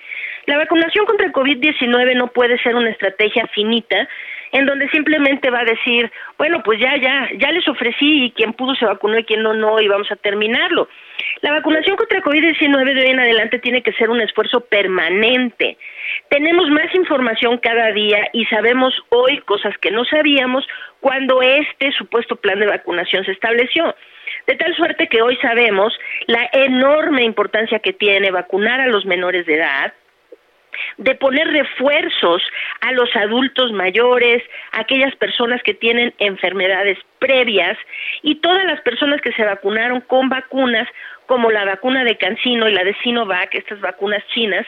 La 0.46 0.58
vacunación 0.58 1.06
contra 1.06 1.26
el 1.28 1.34
COVID-19 1.34 2.16
no 2.16 2.28
puede 2.28 2.58
ser 2.60 2.76
una 2.76 2.90
estrategia 2.90 3.48
finita 3.48 4.08
en 4.54 4.68
donde 4.68 4.88
simplemente 4.90 5.50
va 5.50 5.62
a 5.62 5.66
decir, 5.66 6.12
bueno, 6.38 6.62
pues 6.64 6.80
ya, 6.80 6.96
ya, 6.98 7.28
ya 7.38 7.52
les 7.52 7.68
ofrecí 7.68 8.26
y 8.26 8.32
quien 8.32 8.54
pudo 8.54 8.76
se 8.76 8.86
vacunó 8.86 9.18
y 9.18 9.24
quien 9.24 9.42
no, 9.42 9.54
no, 9.56 9.82
y 9.82 9.88
vamos 9.88 10.10
a 10.12 10.16
terminarlo. 10.16 10.88
La 11.42 11.52
vacunación 11.52 11.98
contra 11.98 12.22
COVID-19 12.22 12.94
de 12.94 13.02
hoy 13.02 13.10
en 13.10 13.20
adelante 13.20 13.58
tiene 13.58 13.82
que 13.82 13.94
ser 13.94 14.12
un 14.12 14.22
esfuerzo 14.22 14.62
permanente. 14.62 15.78
Tenemos 16.30 16.70
más 16.70 16.94
información 16.94 17.58
cada 17.58 17.92
día 17.92 18.30
y 18.32 18.46
sabemos 18.46 18.94
hoy 19.10 19.40
cosas 19.40 19.76
que 19.80 19.90
no 19.90 20.06
sabíamos 20.06 20.68
cuando 21.00 21.42
este 21.42 21.92
supuesto 21.94 22.36
plan 22.36 22.60
de 22.60 22.68
vacunación 22.68 23.26
se 23.26 23.32
estableció. 23.32 23.96
De 24.46 24.56
tal 24.56 24.76
suerte 24.76 25.08
que 25.08 25.24
hoy 25.24 25.36
sabemos 25.38 25.98
la 26.28 26.48
enorme 26.54 27.24
importancia 27.24 27.80
que 27.80 27.94
tiene 27.94 28.30
vacunar 28.30 28.80
a 28.82 28.88
los 28.88 29.06
menores 29.06 29.48
de 29.48 29.56
edad, 29.56 29.94
de 30.98 31.16
poner 31.16 31.48
refuerzos 31.48 32.42
a 32.82 32.92
los 32.92 33.16
adultos 33.16 33.72
mayores, 33.72 34.44
a 34.72 34.82
aquellas 34.82 35.16
personas 35.16 35.62
que 35.64 35.74
tienen 35.74 36.14
enfermedades 36.20 36.98
previas 37.20 37.78
y 38.22 38.36
todas 38.36 38.66
las 38.66 38.82
personas 38.82 39.22
que 39.22 39.34
se 39.34 39.44
vacunaron 39.44 40.02
con 40.02 40.30
vacunas 40.30 40.88
como 41.26 41.52
la 41.52 41.66
vacuna 41.66 42.04
de 42.04 42.18
Cancino 42.18 42.68
y 42.68 42.74
la 42.74 42.84
de 42.84 42.96
Sinovac, 42.96 43.56
estas 43.56 43.80
vacunas 43.80 44.24
chinas, 44.34 44.68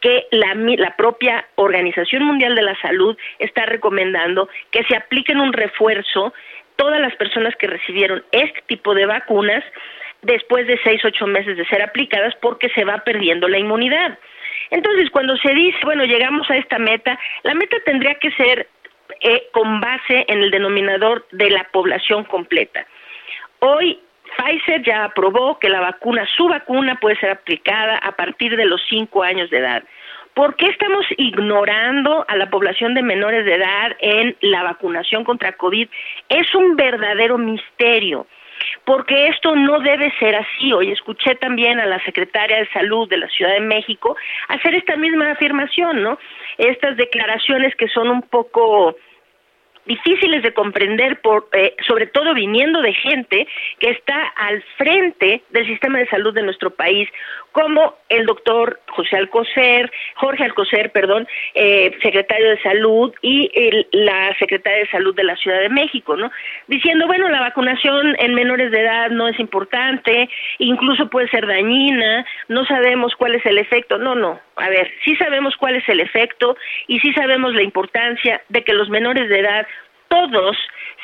que 0.00 0.26
la, 0.30 0.54
la 0.54 0.96
propia 0.96 1.44
Organización 1.56 2.22
Mundial 2.22 2.54
de 2.54 2.62
la 2.62 2.80
Salud 2.80 3.16
está 3.38 3.66
recomendando 3.66 4.48
que 4.70 4.84
se 4.84 4.96
apliquen 4.96 5.40
un 5.40 5.52
refuerzo 5.52 6.32
todas 6.76 7.00
las 7.00 7.14
personas 7.16 7.56
que 7.56 7.66
recibieron 7.66 8.22
este 8.32 8.62
tipo 8.66 8.94
de 8.94 9.06
vacunas 9.06 9.64
después 10.26 10.66
de 10.66 10.78
seis, 10.82 11.04
ocho 11.04 11.26
meses 11.26 11.56
de 11.56 11.66
ser 11.66 11.82
aplicadas 11.82 12.34
porque 12.42 12.68
se 12.70 12.84
va 12.84 12.98
perdiendo 12.98 13.48
la 13.48 13.58
inmunidad. 13.58 14.18
Entonces, 14.70 15.10
cuando 15.10 15.36
se 15.36 15.54
dice, 15.54 15.78
bueno, 15.84 16.04
llegamos 16.04 16.50
a 16.50 16.56
esta 16.56 16.78
meta, 16.78 17.18
la 17.44 17.54
meta 17.54 17.76
tendría 17.84 18.14
que 18.16 18.30
ser 18.32 18.68
eh, 19.20 19.48
con 19.52 19.80
base 19.80 20.24
en 20.28 20.42
el 20.42 20.50
denominador 20.50 21.26
de 21.30 21.50
la 21.50 21.64
población 21.72 22.24
completa. 22.24 22.86
Hoy 23.60 24.00
Pfizer 24.36 24.82
ya 24.82 25.04
aprobó 25.04 25.58
que 25.58 25.68
la 25.68 25.80
vacuna, 25.80 26.26
su 26.36 26.48
vacuna 26.48 26.98
puede 27.00 27.16
ser 27.16 27.30
aplicada 27.30 27.96
a 27.98 28.12
partir 28.12 28.56
de 28.56 28.66
los 28.66 28.82
cinco 28.88 29.22
años 29.22 29.48
de 29.50 29.58
edad. 29.58 29.84
¿Por 30.34 30.56
qué 30.56 30.66
estamos 30.66 31.06
ignorando 31.16 32.26
a 32.28 32.36
la 32.36 32.50
población 32.50 32.92
de 32.92 33.02
menores 33.02 33.46
de 33.46 33.54
edad 33.54 33.96
en 34.00 34.36
la 34.42 34.64
vacunación 34.64 35.24
contra 35.24 35.52
COVID? 35.52 35.88
Es 36.28 36.54
un 36.54 36.76
verdadero 36.76 37.38
misterio 37.38 38.26
porque 38.84 39.28
esto 39.28 39.54
no 39.56 39.80
debe 39.80 40.12
ser 40.18 40.36
así. 40.36 40.72
Hoy 40.72 40.90
escuché 40.92 41.34
también 41.36 41.80
a 41.80 41.86
la 41.86 42.02
secretaria 42.04 42.58
de 42.58 42.68
Salud 42.68 43.08
de 43.08 43.18
la 43.18 43.28
Ciudad 43.28 43.52
de 43.52 43.60
México 43.60 44.16
hacer 44.48 44.74
esta 44.74 44.96
misma 44.96 45.32
afirmación, 45.32 46.02
¿no? 46.02 46.18
Estas 46.58 46.96
declaraciones 46.96 47.74
que 47.76 47.88
son 47.88 48.08
un 48.08 48.22
poco 48.22 48.96
difíciles 49.86 50.42
de 50.42 50.52
comprender, 50.52 51.20
por, 51.20 51.48
eh, 51.52 51.74
sobre 51.86 52.06
todo 52.06 52.34
viniendo 52.34 52.82
de 52.82 52.92
gente 52.92 53.46
que 53.78 53.90
está 53.90 54.26
al 54.36 54.62
frente 54.76 55.42
del 55.50 55.66
sistema 55.66 55.98
de 55.98 56.08
salud 56.08 56.34
de 56.34 56.42
nuestro 56.42 56.70
país, 56.70 57.08
como 57.52 57.94
el 58.10 58.26
doctor 58.26 58.80
José 58.88 59.16
Alcocer, 59.16 59.90
Jorge 60.16 60.44
Alcocer, 60.44 60.92
perdón, 60.92 61.26
eh, 61.54 61.90
secretario 62.02 62.50
de 62.50 62.60
Salud 62.60 63.14
y 63.22 63.50
la 63.92 64.36
secretaria 64.38 64.80
de 64.80 64.90
Salud 64.90 65.14
de 65.14 65.24
la 65.24 65.36
Ciudad 65.36 65.60
de 65.60 65.70
México, 65.70 66.16
¿no? 66.16 66.30
Diciendo, 66.66 67.06
bueno, 67.06 67.30
la 67.30 67.40
vacunación 67.40 68.14
en 68.18 68.34
menores 68.34 68.70
de 68.70 68.82
edad 68.82 69.10
no 69.10 69.26
es 69.28 69.40
importante, 69.40 70.28
incluso 70.58 71.08
puede 71.08 71.28
ser 71.28 71.46
dañina, 71.46 72.26
no 72.48 72.66
sabemos 72.66 73.14
cuál 73.16 73.34
es 73.36 73.46
el 73.46 73.56
efecto. 73.56 73.96
No, 73.96 74.14
no, 74.14 74.38
a 74.56 74.68
ver, 74.68 74.90
sí 75.04 75.16
sabemos 75.16 75.56
cuál 75.56 75.76
es 75.76 75.88
el 75.88 76.00
efecto 76.00 76.56
y 76.88 77.00
sí 77.00 77.12
sabemos 77.14 77.54
la 77.54 77.62
importancia 77.62 78.42
de 78.50 78.64
que 78.64 78.74
los 78.74 78.90
menores 78.90 79.28
de 79.28 79.40
edad 79.40 79.66
todos 80.08 80.56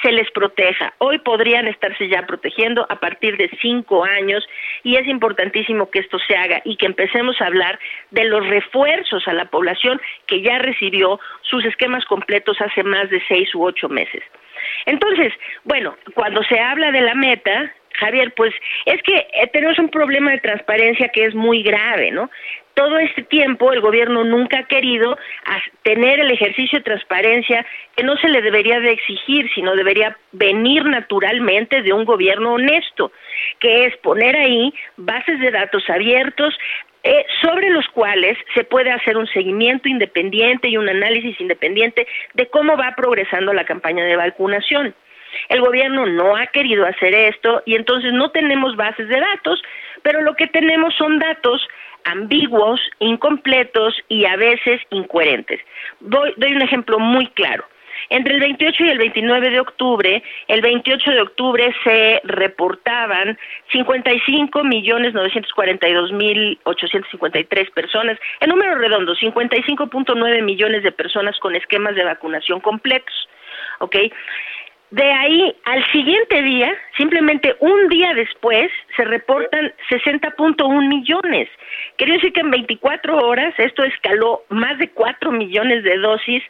se 0.03 0.13
les 0.13 0.31
proteja. 0.33 0.93
Hoy 0.99 1.19
podrían 1.19 1.69
estarse 1.69 2.09
ya 2.09 2.27
protegiendo 2.27 2.87
a 2.89 2.97
partir 2.97 3.37
de 3.37 3.51
cinco 3.61 4.05
años 4.05 4.47
y 4.83 4.97
es 4.97 5.07
importantísimo 5.07 5.91
que 5.91 6.01
esto 6.01 6.19
se 6.19 6.37
haga 6.37 6.61
y 6.65 6.77
que 6.77 6.87
empecemos 6.87 7.41
a 7.41 7.47
hablar 7.47 7.79
de 8.11 8.25
los 8.25 8.47
refuerzos 8.49 9.27
a 9.29 9.33
la 9.33 9.47
población 9.47 10.01
que 10.27 10.43
ya 10.43 10.59
recibió 10.59 11.21
sus 11.43 11.65
esquemas 11.65 12.05
completos 12.07 12.61
hace 12.61 12.83
más 12.83 13.09
de 13.11 13.23
seis 13.29 13.55
u 13.55 13.65
ocho 13.65 13.89
meses. 13.89 14.23
Entonces, 14.87 15.33
bueno, 15.65 15.97
cuando 16.15 16.43
se 16.45 16.59
habla 16.59 16.91
de 16.91 17.01
la 17.01 17.15
meta, 17.15 17.73
Javier, 17.95 18.33
pues 18.35 18.55
es 18.87 19.03
que 19.03 19.15
eh, 19.15 19.47
tenemos 19.53 19.79
un 19.79 19.89
problema 19.89 20.31
de 20.33 20.41
transparencia 20.41 21.09
que 21.09 21.25
es 21.25 21.35
muy 21.35 21.63
grave, 21.63 22.11
¿no? 22.11 22.31
Todo 22.75 22.99
este 22.99 23.23
tiempo 23.23 23.73
el 23.73 23.81
gobierno 23.81 24.25
nunca 24.25 24.61
ha 24.61 24.67
querido 24.67 25.19
tener 25.83 26.21
el 26.21 26.31
ejercicio 26.31 26.79
de 26.79 26.85
transparencia 26.85 27.67
que 27.95 28.03
no 28.03 28.17
se 28.17 28.29
le 28.29 28.41
debería 28.41 28.81
de 28.81 28.93
exigir, 28.93 29.51
sino 29.55 29.77
debería 29.77 30.17
venir 30.33 30.85
naturalmente 30.87 31.83
de 31.83 31.93
un 31.93 32.05
gobierno 32.05 32.55
honesto, 32.55 33.13
que 33.61 33.87
es 33.87 33.97
poner 33.99 34.37
ahí 34.37 34.73
bases 34.97 35.39
de 35.41 35.51
datos 35.51 35.89
abiertos, 35.91 36.55
eh, 37.05 37.27
sobre 37.43 37.69
los 37.71 37.87
cuales 37.89 38.39
se 38.55 38.63
puede 38.63 38.93
hacer 38.93 39.17
un 39.17 39.27
seguimiento 39.27 39.89
independiente 39.89 40.69
y 40.69 40.77
un 40.77 40.89
análisis 40.89 41.39
independiente 41.41 42.07
de 42.35 42.47
cómo 42.47 42.77
va 42.77 42.95
progresando 42.97 43.53
la 43.53 43.65
campaña 43.65 44.05
de 44.05 44.15
vacunación. 44.15 44.95
El 45.49 45.61
gobierno 45.63 46.07
no 46.07 46.37
ha 46.37 46.47
querido 46.47 46.87
hacer 46.87 47.13
esto 47.15 47.63
y 47.67 47.75
entonces 47.75 48.13
no 48.13 48.31
tenemos 48.31 48.77
bases 48.77 49.09
de 49.09 49.19
datos, 49.19 49.61
pero 50.03 50.23
lo 50.23 50.37
que 50.37 50.47
tenemos 50.47 50.95
son 50.95 51.19
datos 51.19 51.67
ambiguos, 52.05 52.81
incompletos 52.99 53.95
y 54.09 54.25
a 54.25 54.37
veces 54.37 54.81
incoherentes. 54.91 55.61
Doy, 56.01 56.35
doy 56.37 56.55
un 56.55 56.63
ejemplo 56.63 56.99
muy 56.99 57.27
claro. 57.29 57.65
Entre 58.11 58.35
el 58.35 58.41
28 58.41 58.85
y 58.85 58.89
el 58.91 58.99
29 58.99 59.51
de 59.51 59.61
octubre, 59.61 60.23
el 60.49 60.61
28 60.61 61.11
de 61.11 61.21
octubre 61.21 61.75
se 61.85 62.21
reportaban 62.25 63.39
55 63.71 64.65
millones 64.65 65.15
942 65.15 66.13
mil 66.13 66.59
853 66.65 67.71
personas, 67.71 68.19
en 68.41 68.51
número 68.51 68.75
redondo, 68.75 69.15
55.9 69.15 70.43
millones 70.43 70.83
de 70.83 70.93
personas 70.93 71.39
con 71.39 71.55
esquemas 71.55 71.95
de 71.95 72.05
vacunación 72.05 72.61
completos. 72.61 73.15
¿Ok? 73.79 73.97
De 74.93 75.11
ahí 75.11 75.57
al 75.65 75.91
siguiente 75.91 76.43
día, 76.43 76.71
simplemente 76.99 77.57
un 77.61 77.89
día 77.89 78.13
después, 78.13 78.71
se 78.95 79.05
reportan 79.07 79.73
60.1 79.89 80.87
millones. 80.87 81.49
Quiere 81.97 82.13
decir 82.15 82.35
que 82.35 82.41
en 82.41 82.51
24 82.51 83.17
horas 83.17 83.55
esto 83.57 83.85
escaló 83.85 84.45
más 84.51 84.79
de 84.79 84.91
4 84.91 85.33
millones 85.33 85.83
de 85.83 85.97
dosis. 85.97 86.43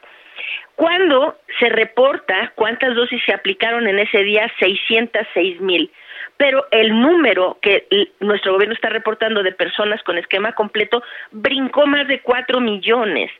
Cuando 0.75 1.39
se 1.61 1.69
reporta 1.69 2.53
cuántas 2.57 2.97
dosis 2.97 3.23
se 3.25 3.33
aplicaron 3.33 3.87
en 3.87 4.01
ese 4.01 4.25
día, 4.25 4.51
606 4.59 5.61
mil. 5.61 5.93
Pero 6.37 6.67
el 6.73 7.01
número 7.01 7.59
que 7.63 7.87
nuestro 8.19 8.55
gobierno 8.55 8.75
está 8.75 8.89
reportando 8.89 9.45
de 9.45 9.53
personas 9.53 10.03
con 10.03 10.19
esquema 10.19 10.51
completo 10.51 11.01
brincó 11.31 11.87
más 11.87 12.09
de 12.09 12.21
4 12.23 12.59
millones. 12.59 13.31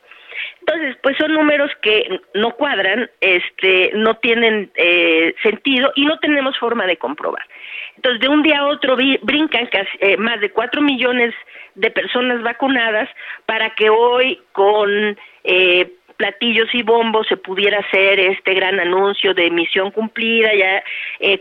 Entonces, 0.59 0.95
pues 1.01 1.17
son 1.17 1.33
números 1.33 1.71
que 1.81 2.21
no 2.33 2.51
cuadran, 2.51 3.09
este, 3.21 3.91
no 3.93 4.15
tienen 4.17 4.71
eh, 4.75 5.33
sentido 5.43 5.91
y 5.95 6.05
no 6.05 6.17
tenemos 6.19 6.57
forma 6.57 6.85
de 6.85 6.97
comprobar. 6.97 7.45
Entonces, 7.95 8.21
de 8.21 8.27
un 8.27 8.43
día 8.43 8.59
a 8.59 8.67
otro 8.67 8.95
brincan 9.21 9.69
eh, 9.99 10.17
más 10.17 10.39
de 10.41 10.51
cuatro 10.51 10.81
millones 10.81 11.33
de 11.75 11.91
personas 11.91 12.41
vacunadas 12.41 13.09
para 13.45 13.75
que 13.75 13.89
hoy 13.89 14.39
con 14.51 15.17
eh, 15.43 15.91
platillos 16.17 16.67
y 16.73 16.83
bombos 16.83 17.27
se 17.27 17.37
pudiera 17.37 17.79
hacer 17.79 18.19
este 18.19 18.53
gran 18.53 18.79
anuncio 18.79 19.33
de 19.33 19.49
misión 19.49 19.91
cumplida, 19.91 20.53
ya 20.53 20.83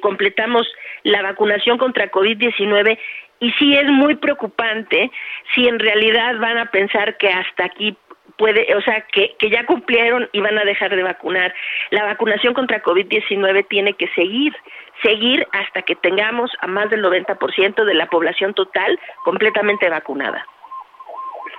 completamos 0.00 0.66
la 1.02 1.22
vacunación 1.22 1.78
contra 1.78 2.10
COVID-19 2.10 2.98
y 3.42 3.50
sí 3.58 3.76
es 3.76 3.88
muy 3.90 4.14
preocupante 4.14 5.10
si 5.52 5.66
en 5.66 5.80
realidad 5.80 6.38
van 6.38 6.58
a 6.58 6.70
pensar 6.70 7.16
que 7.16 7.28
hasta 7.28 7.64
aquí 7.64 7.96
puede, 8.36 8.74
o 8.74 8.80
sea, 8.82 9.02
que, 9.12 9.34
que 9.38 9.50
ya 9.50 9.66
cumplieron 9.66 10.28
y 10.32 10.40
van 10.40 10.58
a 10.58 10.64
dejar 10.64 10.94
de 10.94 11.02
vacunar. 11.02 11.54
La 11.90 12.04
vacunación 12.04 12.54
contra 12.54 12.82
COVID-19 12.82 13.66
tiene 13.68 13.94
que 13.94 14.08
seguir, 14.08 14.54
seguir 15.02 15.46
hasta 15.52 15.82
que 15.82 15.96
tengamos 15.96 16.50
a 16.60 16.66
más 16.66 16.90
del 16.90 17.04
90% 17.04 17.84
de 17.84 17.94
la 17.94 18.06
población 18.06 18.54
total 18.54 18.98
completamente 19.24 19.88
vacunada. 19.88 20.46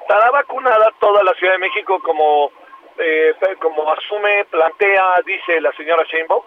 ¿Estará 0.02 0.32
vacunada 0.32 0.92
toda 1.00 1.24
la 1.24 1.34
Ciudad 1.36 1.54
de 1.54 1.60
México 1.60 2.00
como, 2.04 2.52
eh, 2.98 3.34
como 3.60 3.92
asume, 3.94 4.46
plantea, 4.46 5.22
dice 5.26 5.62
la 5.62 5.72
señora 5.74 6.04
Sheinbaum? 6.04 6.44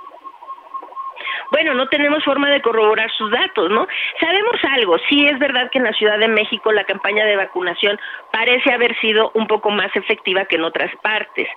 Bueno, 1.51 1.75
no 1.75 1.89
tenemos 1.89 2.25
forma 2.25 2.51
de 2.51 2.61
corroborar 2.61 3.11
sus 3.13 3.31
datos, 3.31 3.71
¿no? 3.71 3.87
Sabemos 4.21 4.57
algo, 4.73 4.97
sí 5.09 5.27
es 5.27 5.39
verdad 5.39 5.71
que 5.71 5.79
en 5.79 5.85
la 5.85 5.93
Ciudad 5.93 6.19
de 6.19 6.29
México 6.29 6.73
la 6.73 6.85
campaña 6.85 7.25
de 7.25 7.37
vacunación 7.37 7.99
parece 8.33 8.73
haber 8.73 8.99
sido 9.01 9.31
un 9.35 9.47
poco 9.47 9.71
más 9.71 9.95
efectiva 9.95 10.45
que 10.45 10.57
en 10.57 10.65
otras 10.65 10.91
partes. 11.03 11.49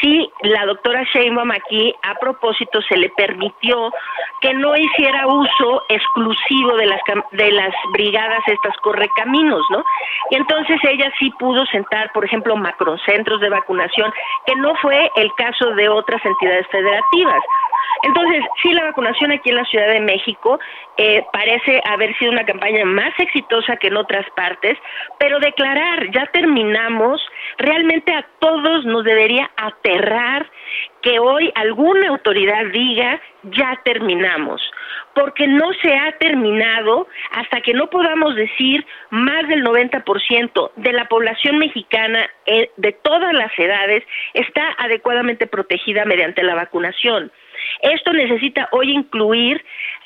Sí, 0.00 0.30
la 0.42 0.66
doctora 0.66 1.04
Sheinbaum 1.12 1.50
aquí 1.52 1.94
a 2.02 2.14
propósito 2.16 2.80
se 2.82 2.96
le 2.96 3.08
permitió 3.10 3.92
que 4.40 4.54
no 4.54 4.76
hiciera 4.76 5.26
uso 5.26 5.82
exclusivo 5.88 6.76
de 6.76 6.86
las 6.86 7.00
de 7.32 7.52
las 7.52 7.74
brigadas 7.92 8.42
estas 8.46 8.76
correcaminos, 8.78 9.62
¿no? 9.70 9.84
Y 10.30 10.36
entonces 10.36 10.78
ella 10.84 11.10
sí 11.18 11.30
pudo 11.38 11.64
sentar, 11.66 12.12
por 12.12 12.24
ejemplo, 12.24 12.56
macrocentros 12.56 13.40
de 13.40 13.48
vacunación, 13.48 14.12
que 14.46 14.54
no 14.56 14.74
fue 14.76 15.10
el 15.16 15.32
caso 15.34 15.70
de 15.74 15.88
otras 15.88 16.24
entidades 16.24 16.66
federativas. 16.68 17.42
Entonces, 18.02 18.44
sí, 18.62 18.72
la 18.72 18.84
vacunación 18.84 19.27
aquí 19.32 19.50
en 19.50 19.56
la 19.56 19.64
Ciudad 19.64 19.88
de 19.88 20.00
México 20.00 20.58
eh, 20.96 21.24
parece 21.32 21.80
haber 21.84 22.16
sido 22.18 22.32
una 22.32 22.44
campaña 22.44 22.84
más 22.84 23.12
exitosa 23.18 23.76
que 23.76 23.88
en 23.88 23.96
otras 23.96 24.26
partes, 24.36 24.76
pero 25.18 25.38
declarar 25.38 26.10
ya 26.12 26.26
terminamos, 26.26 27.20
realmente 27.58 28.12
a 28.12 28.26
todos 28.38 28.84
nos 28.84 29.04
debería 29.04 29.50
aterrar 29.56 30.50
que 31.02 31.18
hoy 31.18 31.52
alguna 31.54 32.08
autoridad 32.08 32.66
diga 32.72 33.20
ya 33.44 33.80
terminamos, 33.84 34.60
porque 35.14 35.46
no 35.46 35.72
se 35.80 35.94
ha 35.94 36.12
terminado 36.18 37.06
hasta 37.32 37.60
que 37.60 37.72
no 37.72 37.88
podamos 37.88 38.34
decir 38.34 38.84
más 39.10 39.46
del 39.48 39.64
90% 39.64 40.72
de 40.76 40.92
la 40.92 41.06
población 41.06 41.58
mexicana 41.58 42.28
eh, 42.46 42.70
de 42.76 42.92
todas 42.92 43.32
las 43.32 43.56
edades 43.58 44.04
está 44.34 44.74
adecuadamente 44.78 45.46
protegida 45.46 46.04
mediante 46.04 46.42
la 46.42 46.54
vacunación. 46.54 47.30
Esto 47.82 48.12
necesita 48.12 48.68
hoy 48.72 48.92
incluir 48.92 49.64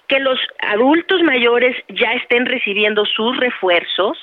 que 0.08 0.20
los 0.20 0.38
adultos 0.60 1.22
mayores 1.22 1.76
ya 1.88 2.12
estén 2.12 2.46
recibiendo 2.46 3.06
sus 3.06 3.36
refuerzos, 3.38 4.18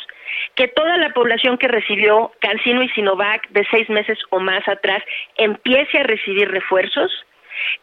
que 0.56 0.68
toda 0.68 0.98
la 0.98 1.10
población 1.12 1.58
que 1.58 1.68
recibió 1.68 2.32
Cancino 2.42 2.84
y 2.84 2.90
Sinovac 2.90 3.50
de 3.50 3.66
seis 3.72 3.90
meses 3.90 4.20
o 4.30 4.40
más 4.40 4.68
atrás 4.68 5.04
empiece 5.38 5.98
a 5.98 6.04
recibir 6.04 6.50
refuerzos, 6.52 7.12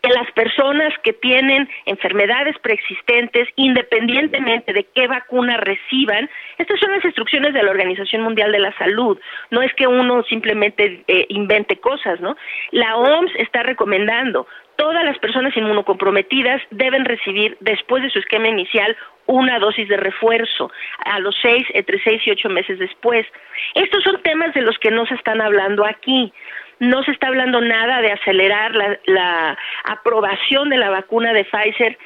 que 0.03 0.11
las 0.11 0.31
personas 0.33 0.93
que 1.03 1.13
tienen 1.13 1.69
enfermedades 1.85 2.57
preexistentes, 2.61 3.49
independientemente 3.57 4.73
de 4.73 4.85
qué 4.95 5.07
vacuna 5.07 5.57
reciban, 5.57 6.31
estas 6.59 6.79
son 6.81 6.93
las 6.93 7.05
instrucciones 7.05 7.53
de 7.55 7.63
la 7.63 7.71
Organización 7.71 8.23
Mundial 8.23 8.53
de 8.53 8.61
la 8.61 8.77
Salud, 8.79 9.19
no 9.51 9.63
es 9.63 9.73
que 9.75 9.87
uno 9.87 10.23
simplemente 10.25 11.05
eh, 11.09 11.27
invente 11.29 11.77
cosas, 11.79 12.21
¿no? 12.21 12.37
La 12.71 12.97
OMS 12.97 13.33
está 13.37 13.63
recomendando 13.63 14.47
todas 14.77 15.05
las 15.05 15.19
personas 15.19 15.57
inmunocomprometidas 15.57 16.63
deben 16.71 17.05
recibir 17.05 17.57
después 17.61 18.03
de 18.03 18.11
su 18.11 18.19
esquema 18.19 18.49
inicial 18.49 18.97
una 19.27 19.59
dosis 19.59 19.89
de 19.89 19.97
refuerzo 19.97 20.71
a 21.05 21.19
los 21.19 21.37
seis, 21.43 21.67
entre 21.75 22.03
seis 22.03 22.23
y 22.27 22.31
ocho 22.31 22.49
meses 22.49 22.79
después. 22.79 23.27
Estos 23.75 24.05
son 24.05 24.23
temas 24.23 24.55
de 24.55 24.63
los 24.63 24.79
que 24.79 24.91
no 24.91 25.07
se 25.07 25.15
están 25.15 25.41
hablando 25.41 25.85
aquí. 25.85 26.33
No 26.79 27.03
se 27.03 27.11
está 27.11 27.29
hablando 27.29 27.61
nada 27.61 28.03
de 28.03 28.13
acelerar 28.13 28.75
la, 28.75 28.99
la 29.07 29.59
aprobación 29.85 30.69
de 30.69 30.77
la 30.77 30.91
vacuna 30.91 31.33
de 31.33 31.45
Pfizer 31.45 31.99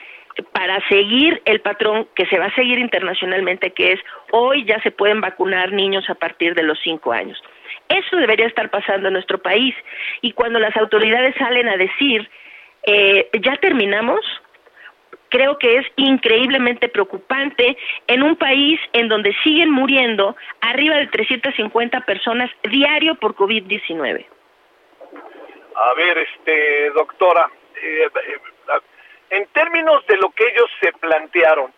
para 0.53 0.81
seguir 0.89 1.43
el 1.45 1.61
patrón 1.61 2.07
que 2.15 2.27
se 2.27 2.39
va 2.39 2.47
a 2.47 2.55
seguir 2.55 2.79
internacionalmente, 2.79 3.73
que 3.73 3.93
es 3.93 4.01
hoy 4.31 4.65
ya 4.65 4.81
se 4.83 4.91
pueden 4.91 5.21
vacunar 5.21 5.73
niños 5.73 6.09
a 6.09 6.15
partir 6.15 6.55
de 6.55 6.63
los 6.63 6.79
cinco 6.83 7.13
años. 7.13 7.43
Eso 7.89 8.17
debería 8.17 8.47
estar 8.47 8.71
pasando 8.71 9.09
en 9.09 9.15
nuestro 9.15 9.39
país. 9.39 9.75
Y 10.23 10.33
cuando 10.33 10.61
las 10.61 10.77
autoridades 10.77 11.35
salen 11.37 11.69
a 11.69 11.77
decir 11.77 12.31
eh, 12.83 13.29
ya 13.41 13.57
terminamos. 13.57 14.21
Creo 15.29 15.59
que 15.59 15.77
es 15.77 15.87
increíblemente 15.97 16.89
preocupante 16.89 17.77
en 18.09 18.23
un 18.23 18.35
país 18.35 18.81
en 18.93 19.09
donde 19.09 19.33
siguen 19.45 19.71
muriendo 19.71 20.37
arriba 20.61 20.97
de 20.97 21.07
350 21.07 22.01
personas 22.01 22.51
diario 22.65 23.15
por 23.15 23.37
COVID-19. 23.37 24.27
A 25.77 25.95
ver, 25.95 26.19
este, 26.19 26.91
doctora, 26.91 27.49
eh, 27.81 28.09
eh, 28.27 28.81
en 29.31 29.47
términos 29.49 30.05
de 30.07 30.17
lo 30.17 30.31
que 30.31 30.49
ellos 30.49 30.69
se 30.81 30.93
plantearon, 30.95 31.73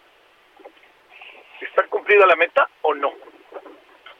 ¿está 1.61 1.87
cumplida 1.89 2.27
la 2.27 2.37
meta 2.37 2.67
o 2.81 2.95
no? 2.95 3.13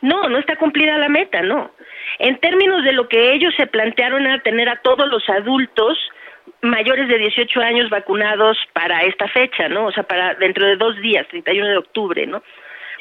No, 0.03 0.29
no 0.29 0.39
está 0.39 0.57
cumplida 0.57 0.99
la 0.99 1.09
meta, 1.09 1.43
no. 1.43 1.71
En 2.19 2.39
términos 2.39 2.85
de 2.85 2.93
lo 2.93 3.09
que 3.09 3.33
ellos 3.33 3.55
se 3.57 3.67
plantearon 3.67 4.27
era 4.27 4.43
tener 4.43 4.69
a 4.69 4.83
todos 4.83 5.09
los 5.09 5.27
adultos 5.29 5.99
mayores 6.63 7.09
de 7.09 7.19
18 7.19 7.61
años 7.61 7.91
vacunados 7.91 8.57
para 8.73 9.03
esta 9.03 9.29
fecha, 9.29 9.69
¿no? 9.69 9.87
O 9.87 9.93
sea, 9.93 10.05
para 10.05 10.35
dentro 10.35 10.67
de 10.67 10.77
dos 10.77 10.97
días, 11.01 11.27
31 11.29 11.69
de 11.69 11.79
octubre, 11.79 12.27
¿no? 12.27 12.43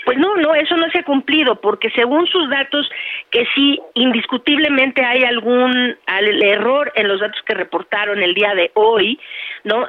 Pues 0.06 0.18
no, 0.18 0.36
no, 0.36 0.56
eso 0.56 0.76
no 0.78 0.90
se 0.90 1.00
ha 1.00 1.04
cumplido, 1.04 1.62
porque 1.62 1.90
según 1.92 2.26
sus 2.28 2.50
datos, 2.50 2.90
que 3.30 3.46
sí, 3.54 3.80
indiscutiblemente 3.94 5.04
hay 5.04 5.24
algún 5.24 5.98
error 6.08 6.92
en 6.96 7.08
los 7.08 7.20
datos 7.20 7.40
que 7.46 7.54
reportaron 7.54 8.22
el 8.22 8.34
día 8.34 8.56
de 8.56 8.72
hoy, 8.74 9.20
¿no? 9.64 9.88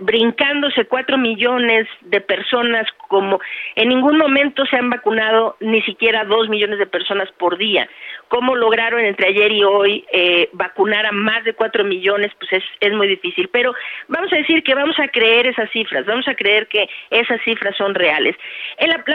brincándose 0.00 0.84
cuatro 0.84 1.16
millones 1.16 1.88
de 2.02 2.20
personas, 2.20 2.86
como 3.08 3.40
en 3.74 3.88
ningún 3.88 4.18
momento 4.18 4.66
se 4.66 4.76
han 4.76 4.90
vacunado 4.90 5.56
ni 5.60 5.80
siquiera 5.82 6.24
dos 6.24 6.48
millones 6.48 6.78
de 6.78 6.86
personas 6.86 7.30
por 7.32 7.56
día. 7.56 7.88
¿Cómo 8.28 8.56
lograron 8.56 9.00
entre 9.00 9.28
ayer 9.28 9.52
y 9.52 9.62
hoy 9.62 10.04
eh, 10.12 10.48
vacunar 10.52 11.06
a 11.06 11.12
más 11.12 11.44
de 11.44 11.54
cuatro 11.54 11.84
millones? 11.84 12.32
Pues 12.38 12.54
es, 12.54 12.64
es 12.80 12.92
muy 12.92 13.06
difícil. 13.06 13.48
Pero 13.52 13.72
vamos 14.08 14.32
a 14.32 14.36
decir 14.36 14.64
que 14.64 14.74
vamos 14.74 14.98
a 14.98 15.08
creer 15.08 15.46
esas 15.46 15.70
cifras, 15.70 16.04
vamos 16.06 16.26
a 16.26 16.34
creer 16.34 16.66
que 16.66 16.88
esas 17.10 17.40
cifras 17.42 17.76
son 17.76 17.94
reales. 17.94 18.34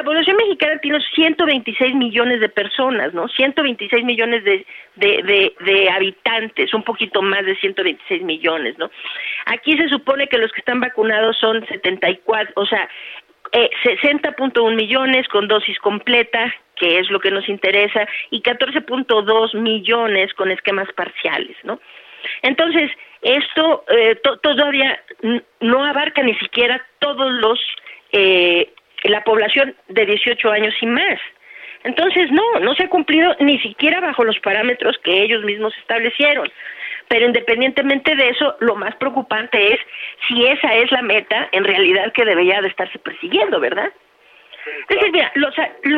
Población 0.04 0.38
mexicana 0.38 0.80
tiene 0.80 1.00
126 1.14 1.96
millones 1.96 2.40
de 2.40 2.50
personas, 2.50 3.14
¿no? 3.14 3.28
126 3.28 4.04
millones 4.04 4.44
de, 4.44 4.66
de, 4.96 5.90
habitantes, 5.90 6.74
un 6.74 6.84
poquito 6.84 7.22
más 7.22 7.46
de 7.46 7.56
126 7.58 8.24
millones, 8.24 8.78
¿no? 8.78 8.90
Aquí 9.46 9.78
se 9.78 9.90
supone 9.90 10.28
que 10.28 10.38
los 10.38 10.52
que 10.52 10.62
están 10.62 10.80
vacunados 10.80 11.38
son 11.38 11.66
74, 11.68 12.54
o 12.56 12.66
sea, 12.66 12.90
eh, 13.52 13.70
60.1 13.84 14.76
millones 14.76 15.28
con 15.28 15.48
dosis 15.48 15.78
completa, 15.80 16.54
que 16.78 17.00
es 17.00 17.10
lo 17.10 17.20
que 17.20 17.32
nos 17.32 17.50
interesa, 17.50 18.08
y 18.30 18.42
14.2 18.42 19.56
millones 19.60 20.34
con 20.36 20.52
esquemas 20.52 20.88
parciales, 20.94 21.58
¿no? 21.64 21.80
Entonces, 22.42 22.92
esto 23.22 23.84
eh, 23.90 24.20
todavía 24.42 25.00
no 25.60 25.84
abarca 25.84 26.24
ni 26.24 26.34
siquiera 26.36 26.84
todos 27.00 27.32
los, 27.32 27.60
eh, 28.12 28.72
la 29.10 29.24
población 29.24 29.76
de 29.88 30.06
18 30.06 30.52
años 30.52 30.74
y 30.82 30.86
más. 30.86 31.20
Entonces, 31.84 32.32
no, 32.32 32.60
no 32.60 32.76
se 32.76 32.84
ha 32.84 32.90
cumplido 32.90 33.36
ni 33.40 33.60
siquiera 33.60 34.00
bajo 34.00 34.24
los 34.24 34.40
parámetros 34.40 34.98
que 35.04 35.24
ellos 35.24 35.44
mismos 35.44 35.76
establecieron. 35.78 36.48
Pero 37.08 37.26
independientemente 37.26 38.16
de 38.16 38.30
eso, 38.30 38.56
lo 38.60 38.76
más 38.76 38.96
preocupante 38.96 39.74
es 39.74 39.80
si 40.28 40.46
esa 40.46 40.76
es 40.76 40.92
la 40.92 41.02
meta 41.02 41.50
en 41.52 41.64
realidad 41.64 42.14
que 42.14 42.24
debería 42.24 42.62
de 42.62 42.70
estarse 42.70 43.00
persiguiendo, 43.00 43.60
¿verdad? 43.60 43.92
Entonces, 44.88 45.12
mira, 45.12 45.32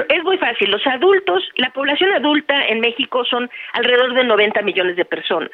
es 0.09 0.23
muy 0.23 0.37
fácil. 0.37 0.71
Los 0.71 0.85
adultos, 0.87 1.43
la 1.57 1.69
población 1.71 2.13
adulta 2.13 2.65
en 2.67 2.79
México 2.79 3.25
son 3.25 3.49
alrededor 3.73 4.13
de 4.13 4.23
90 4.23 4.61
millones 4.61 4.95
de 4.95 5.05
personas. 5.05 5.51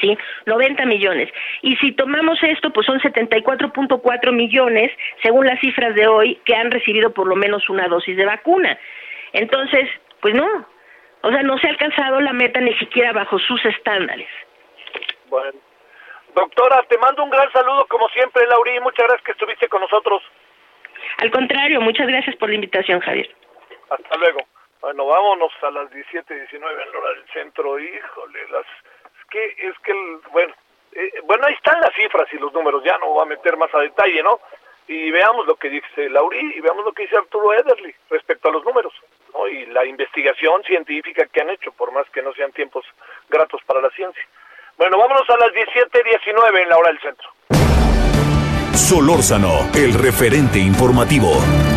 ¿Sí? 0.00 0.16
90 0.46 0.84
millones. 0.86 1.30
Y 1.62 1.76
si 1.76 1.92
tomamos 1.92 2.42
esto, 2.42 2.70
pues 2.70 2.86
son 2.86 3.00
74.4 3.00 4.32
millones, 4.32 4.90
según 5.22 5.46
las 5.46 5.60
cifras 5.60 5.94
de 5.94 6.06
hoy, 6.06 6.36
que 6.44 6.54
han 6.54 6.70
recibido 6.70 7.12
por 7.12 7.26
lo 7.26 7.36
menos 7.36 7.68
una 7.68 7.88
dosis 7.88 8.16
de 8.16 8.24
vacuna. 8.24 8.78
Entonces, 9.32 9.88
pues 10.20 10.34
no. 10.34 10.66
O 11.22 11.30
sea, 11.30 11.42
no 11.42 11.56
se 11.58 11.68
ha 11.68 11.70
alcanzado 11.70 12.20
la 12.20 12.32
meta 12.32 12.60
ni 12.60 12.74
siquiera 12.78 13.12
bajo 13.12 13.38
sus 13.38 13.64
estándares. 13.64 14.28
Bueno. 15.28 15.58
Doctora, 16.34 16.82
te 16.88 16.96
mando 16.96 17.22
un 17.22 17.30
gran 17.30 17.50
saludo 17.52 17.86
como 17.88 18.08
siempre, 18.08 18.46
Lauri, 18.46 18.80
muchas 18.80 19.06
gracias 19.06 19.24
que 19.24 19.32
estuviste 19.32 19.68
con 19.68 19.82
nosotros. 19.82 20.22
Al 21.18 21.30
contrario, 21.30 21.80
muchas 21.80 22.06
gracias 22.06 22.36
por 22.36 22.48
la 22.48 22.54
invitación, 22.54 23.00
Javier. 23.00 23.28
Hasta 23.90 24.16
luego. 24.16 24.40
Bueno, 24.80 25.06
vámonos 25.06 25.52
a 25.62 25.70
las 25.70 25.90
17, 25.90 26.34
19 26.34 26.82
en 26.82 26.96
hora 26.96 27.08
del 27.10 27.28
centro. 27.32 27.78
Híjole, 27.78 28.48
las 28.50 28.66
que 29.32 29.44
es 29.58 29.78
que 29.82 29.92
el, 29.92 30.20
bueno, 30.30 30.54
eh, 30.92 31.20
bueno, 31.24 31.46
ahí 31.46 31.54
están 31.54 31.80
las 31.80 31.94
cifras 31.94 32.28
y 32.32 32.36
los 32.36 32.52
números, 32.52 32.84
ya 32.84 32.98
no 32.98 33.08
voy 33.08 33.22
a 33.22 33.28
meter 33.28 33.56
más 33.56 33.74
a 33.74 33.80
detalle, 33.80 34.22
¿no? 34.22 34.40
Y 34.86 35.10
veamos 35.10 35.46
lo 35.46 35.56
que 35.56 35.70
dice 35.70 36.10
Lauri 36.10 36.54
y 36.56 36.60
veamos 36.60 36.84
lo 36.84 36.92
que 36.92 37.04
dice 37.04 37.16
Arturo 37.16 37.54
Ederly 37.54 37.94
respecto 38.10 38.48
a 38.48 38.52
los 38.52 38.64
números. 38.64 38.92
¿no? 39.32 39.48
y 39.48 39.66
la 39.66 39.84
investigación 39.84 40.62
científica 40.64 41.26
que 41.26 41.40
han 41.40 41.50
hecho, 41.50 41.72
por 41.72 41.92
más 41.92 42.08
que 42.10 42.22
no 42.22 42.32
sean 42.34 42.52
tiempos 42.52 42.84
gratos 43.28 43.60
para 43.66 43.80
la 43.80 43.90
ciencia. 43.90 44.22
Bueno, 44.76 44.98
vámonos 44.98 45.28
a 45.28 45.36
las 45.38 45.52
17:19 45.52 46.62
en 46.62 46.68
la 46.68 46.76
hora 46.76 46.88
del 46.88 47.00
centro. 47.00 47.28
Solórzano, 48.74 49.70
el 49.74 49.94
referente 49.94 50.58
informativo. 50.58 51.71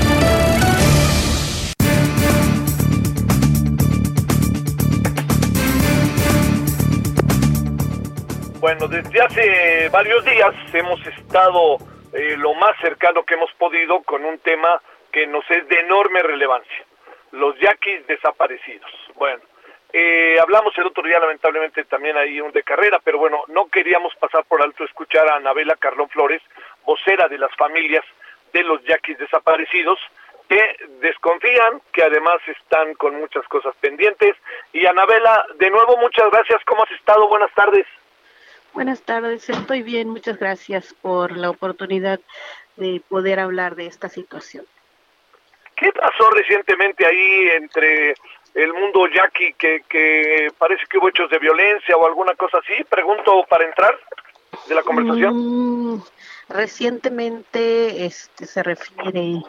Bueno, 8.66 8.88
desde 8.88 9.22
hace 9.22 9.90
varios 9.90 10.26
días 10.26 10.52
hemos 10.74 11.00
estado 11.06 11.78
eh, 12.12 12.36
lo 12.36 12.56
más 12.56 12.76
cercano 12.82 13.24
que 13.24 13.36
hemos 13.36 13.54
podido 13.60 14.02
con 14.02 14.26
un 14.26 14.40
tema 14.40 14.82
que 15.12 15.28
nos 15.28 15.48
es 15.52 15.68
de 15.68 15.82
enorme 15.82 16.24
relevancia, 16.24 16.84
los 17.32 17.56
yaquis 17.60 18.08
desaparecidos. 18.08 18.90
Bueno, 19.14 19.44
eh, 19.94 20.40
hablamos 20.42 20.76
el 20.80 20.88
otro 20.88 21.04
día 21.04 21.20
lamentablemente 21.20 21.84
también 21.84 22.18
ahí 22.18 22.42
un 22.42 22.52
de 22.54 22.64
carrera, 22.64 23.00
pero 23.04 23.20
bueno, 23.20 23.44
no 23.50 23.68
queríamos 23.68 24.16
pasar 24.16 24.44
por 24.46 24.64
alto 24.64 24.84
escuchar 24.84 25.30
a 25.30 25.36
Anabela 25.36 25.76
Carlón 25.76 26.10
Flores, 26.10 26.42
vocera 26.88 27.28
de 27.28 27.38
las 27.38 27.56
familias 27.58 28.04
de 28.52 28.64
los 28.64 28.84
yaquis 28.86 29.20
desaparecidos, 29.20 30.00
que 30.50 30.76
desconfían, 31.02 31.84
que 31.94 32.02
además 32.02 32.38
están 32.48 32.96
con 32.96 33.14
muchas 33.20 33.48
cosas 33.48 33.76
pendientes. 33.80 34.36
Y 34.74 34.88
Anabela, 34.88 35.46
de 35.54 35.70
nuevo 35.70 35.98
muchas 35.98 36.32
gracias, 36.32 36.64
¿cómo 36.66 36.82
has 36.82 36.92
estado? 36.94 37.28
Buenas 37.28 37.54
tardes. 37.54 37.86
Buenas 38.76 39.02
tardes, 39.04 39.50
estoy 39.50 39.84
bien, 39.84 40.10
muchas 40.10 40.38
gracias 40.38 40.94
por 41.02 41.38
la 41.38 41.50
oportunidad 41.50 42.20
de 42.76 43.02
poder 43.08 43.40
hablar 43.40 43.78
de 43.78 43.86
esta 43.86 44.10
situación. 44.10 44.66
¿Qué 45.78 45.94
pasó 45.94 46.30
recientemente 46.32 47.06
ahí 47.06 47.48
entre 47.56 48.16
el 48.54 48.74
mundo 48.74 49.08
yaqui 49.08 49.54
que, 49.54 49.82
que 49.88 50.50
parece 50.58 50.84
que 50.90 50.98
hubo 50.98 51.08
hechos 51.08 51.30
de 51.30 51.40
violencia 51.40 51.96
o 51.96 52.06
alguna 52.06 52.36
cosa 52.36 52.58
así? 52.58 52.84
Pregunto 52.84 53.46
para 53.48 53.64
entrar 53.64 53.98
de 54.68 54.76
la 54.76 54.84
conversación. 54.84 55.94
Mm, 55.94 56.04
recientemente 56.50 58.06
este 58.06 58.46
se 58.46 58.62
refiere 58.62 59.42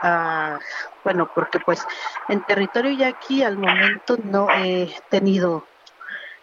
a 0.00 0.58
bueno, 1.04 1.30
porque 1.34 1.60
pues 1.60 1.86
en 2.28 2.42
territorio 2.44 2.92
yaqui 2.92 3.42
al 3.42 3.58
momento 3.58 4.16
no 4.24 4.48
he 4.50 4.88
tenido 5.10 5.66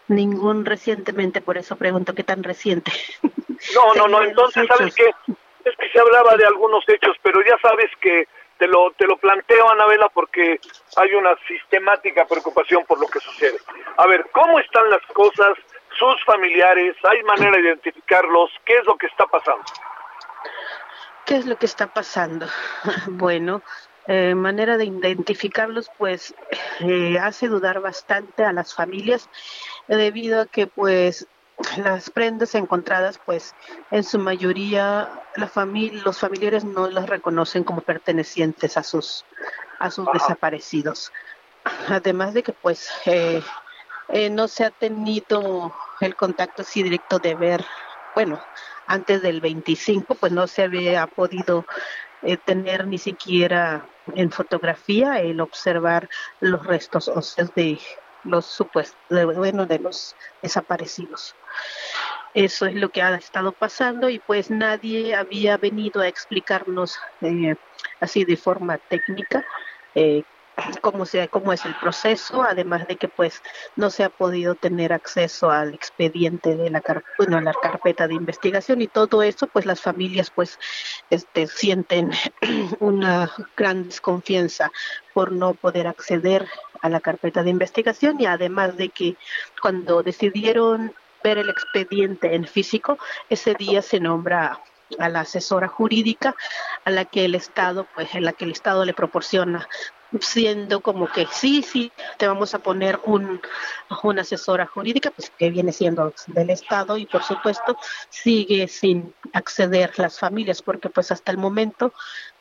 Ningún 0.10 0.66
recientemente, 0.66 1.40
por 1.40 1.58
eso 1.58 1.76
pregunto 1.78 2.14
qué 2.14 2.24
tan 2.24 2.44
reciente. 2.44 2.92
No, 3.76 3.94
no, 3.94 4.08
no, 4.08 4.24
entonces 4.24 4.66
sabes 4.68 4.96
que 4.96 5.04
es 5.66 5.76
que 5.76 5.90
se 5.90 6.00
hablaba 6.00 6.38
de 6.38 6.46
algunos 6.46 6.82
hechos, 6.88 7.14
pero 7.22 7.44
ya 7.44 7.58
sabes 7.62 7.92
que 8.00 8.26
te 8.58 8.68
lo 8.68 8.92
te 8.92 9.06
lo 9.06 9.18
planteo 9.18 9.70
Anabela 9.70 10.08
porque 10.08 10.62
hay 10.96 11.14
una 11.14 11.36
sistemática 11.46 12.26
preocupación 12.26 12.86
por 12.86 13.02
lo 13.02 13.08
que 13.08 13.20
sucede. 13.20 13.58
A 13.98 14.08
ver, 14.08 14.28
¿cómo 14.32 14.60
están 14.60 14.90
las 14.90 15.02
cosas? 15.14 15.58
Sus 15.98 16.24
familiares, 16.24 16.96
¿hay 17.04 17.22
manera 17.24 17.58
de 17.58 17.64
identificarlos? 17.64 18.50
¿Qué 18.66 18.78
es 18.78 18.86
lo 18.86 18.96
que 18.96 19.08
está 19.08 19.26
pasando? 19.26 19.66
¿Qué 21.26 21.36
es 21.36 21.46
lo 21.46 21.58
que 21.58 21.66
está 21.66 21.88
pasando? 21.88 22.48
Bueno, 23.08 23.62
eh, 24.10 24.34
manera 24.34 24.78
de 24.78 24.86
identificarlos, 24.86 25.92
pues 26.00 26.34
eh, 26.80 27.20
hace 27.20 27.48
dudar 27.48 27.80
bastante 27.80 28.44
a 28.44 28.52
las 28.52 28.74
familias 28.74 29.30
debido 29.88 30.42
a 30.42 30.48
que 30.48 30.66
pues 30.66 31.28
las 31.78 32.10
prendas 32.10 32.56
encontradas 32.56 33.20
pues 33.24 33.54
en 33.92 34.04
su 34.04 34.18
mayoría 34.18 35.10
la 35.36 35.48
familia 35.48 36.02
los 36.04 36.18
familiares 36.18 36.64
no 36.64 36.90
las 36.90 37.08
reconocen 37.08 37.64
como 37.64 37.82
pertenecientes 37.82 38.78
a 38.78 38.84
sus 38.84 39.26
a 39.78 39.92
sus 39.92 40.08
desaparecidos. 40.12 41.12
Además 41.88 42.34
de 42.34 42.42
que 42.42 42.54
pues 42.54 42.90
eh, 43.06 43.44
eh, 44.08 44.32
no 44.32 44.48
se 44.48 44.66
ha 44.66 44.72
tenido 44.72 45.72
el 46.02 46.16
contacto 46.16 46.64
así 46.64 46.82
directo 46.82 47.20
de 47.20 47.36
ver 47.36 47.64
bueno 48.16 48.42
antes 48.88 49.22
del 49.22 49.40
25 49.40 50.16
pues 50.16 50.32
no 50.32 50.48
se 50.48 50.64
había 50.64 51.06
podido 51.06 51.68
eh, 52.24 52.38
tener 52.38 52.88
ni 52.88 52.98
siquiera 52.98 53.88
en 54.16 54.32
fotografía 54.32 55.20
el 55.20 55.42
observar 55.42 56.10
los 56.40 56.66
restos 56.66 57.08
óseos 57.08 57.54
de 57.56 57.80
los 58.24 58.46
supuestos, 58.46 58.98
bueno, 59.10 59.66
de 59.66 59.80
los 59.80 60.16
desaparecidos. 60.42 61.36
Eso 62.34 62.66
es 62.66 62.76
lo 62.76 62.90
que 62.90 63.02
ha 63.02 63.16
estado 63.16 63.54
pasando 63.54 64.10
y 64.10 64.20
pues 64.20 64.52
nadie 64.52 65.16
había 65.16 65.58
venido 65.58 66.02
a 66.02 66.08
explicarnos 66.08 66.98
eh, 67.22 67.56
así 68.00 68.24
de 68.24 68.38
forma 68.38 68.78
técnica 68.90 69.44
eh, 69.96 70.24
cómo, 70.82 71.06
sea, 71.06 71.28
cómo 71.28 71.54
es 71.54 71.66
el 71.66 71.76
proceso, 71.76 72.42
además 72.42 72.88
de 72.88 72.96
que 72.96 73.08
pues 73.08 73.42
no 73.76 73.90
se 73.90 74.04
ha 74.04 74.10
podido 74.10 74.56
tener 74.56 74.94
acceso 74.94 75.52
al 75.52 75.74
expediente 75.74 76.56
de 76.56 76.70
la, 76.70 76.82
bueno, 77.18 77.38
a 77.38 77.42
la 77.42 77.54
carpeta 77.54 78.08
de 78.08 78.16
investigación 78.16 78.82
y 78.82 78.88
todo 78.88 79.24
eso, 79.24 79.48
pues 79.48 79.66
las 79.66 79.82
familias 79.82 80.32
pues 80.32 80.60
este, 81.10 81.48
sienten 81.48 82.12
una 82.80 83.32
gran 83.56 83.86
desconfianza 83.86 84.72
por 85.14 85.32
no 85.32 85.54
poder 85.54 85.88
acceder 85.88 86.48
a 86.82 86.90
la 86.90 87.00
carpeta 87.00 87.44
de 87.44 87.50
investigación 87.50 88.20
y 88.20 88.26
además 88.26 88.78
de 88.78 88.90
que 88.90 89.16
cuando 89.62 90.04
decidieron 90.04 90.94
ver 91.24 91.38
el 91.38 91.50
expediente 91.50 92.36
en 92.36 92.46
físico, 92.46 92.98
ese 93.30 93.54
día 93.54 93.82
se 93.82 94.00
nombra 94.00 94.62
a 94.98 95.10
la 95.10 95.22
asesora 95.22 95.68
jurídica 95.68 96.36
a 96.86 96.90
la 96.90 97.06
que 97.06 97.26
el 97.26 97.36
Estado, 97.36 97.86
pues 97.94 98.16
en 98.16 98.26
la 98.26 98.34
que 98.34 98.46
el 98.46 98.52
Estado 98.52 98.86
le 98.86 98.94
proporciona 98.94 99.68
siendo 100.20 100.82
como 100.82 101.08
que 101.08 101.28
sí, 101.32 101.62
sí, 101.62 101.92
te 102.18 102.28
vamos 102.28 102.54
a 102.54 102.60
poner 102.60 103.00
un, 103.06 103.42
una 104.04 104.22
asesora 104.22 104.66
jurídica, 104.66 105.12
pues 105.12 105.32
que 105.38 105.50
viene 105.50 105.72
siendo 105.72 106.14
del 106.28 106.50
Estado 106.50 106.98
y 106.98 107.06
por 107.06 107.24
supuesto 107.24 107.78
sigue 108.10 108.68
sin 108.68 109.14
acceder 109.34 109.98
las 109.98 110.20
familias, 110.20 110.62
porque 110.62 110.90
pues 110.90 111.12
hasta 111.12 111.32
el 111.32 111.38
momento 111.38 111.94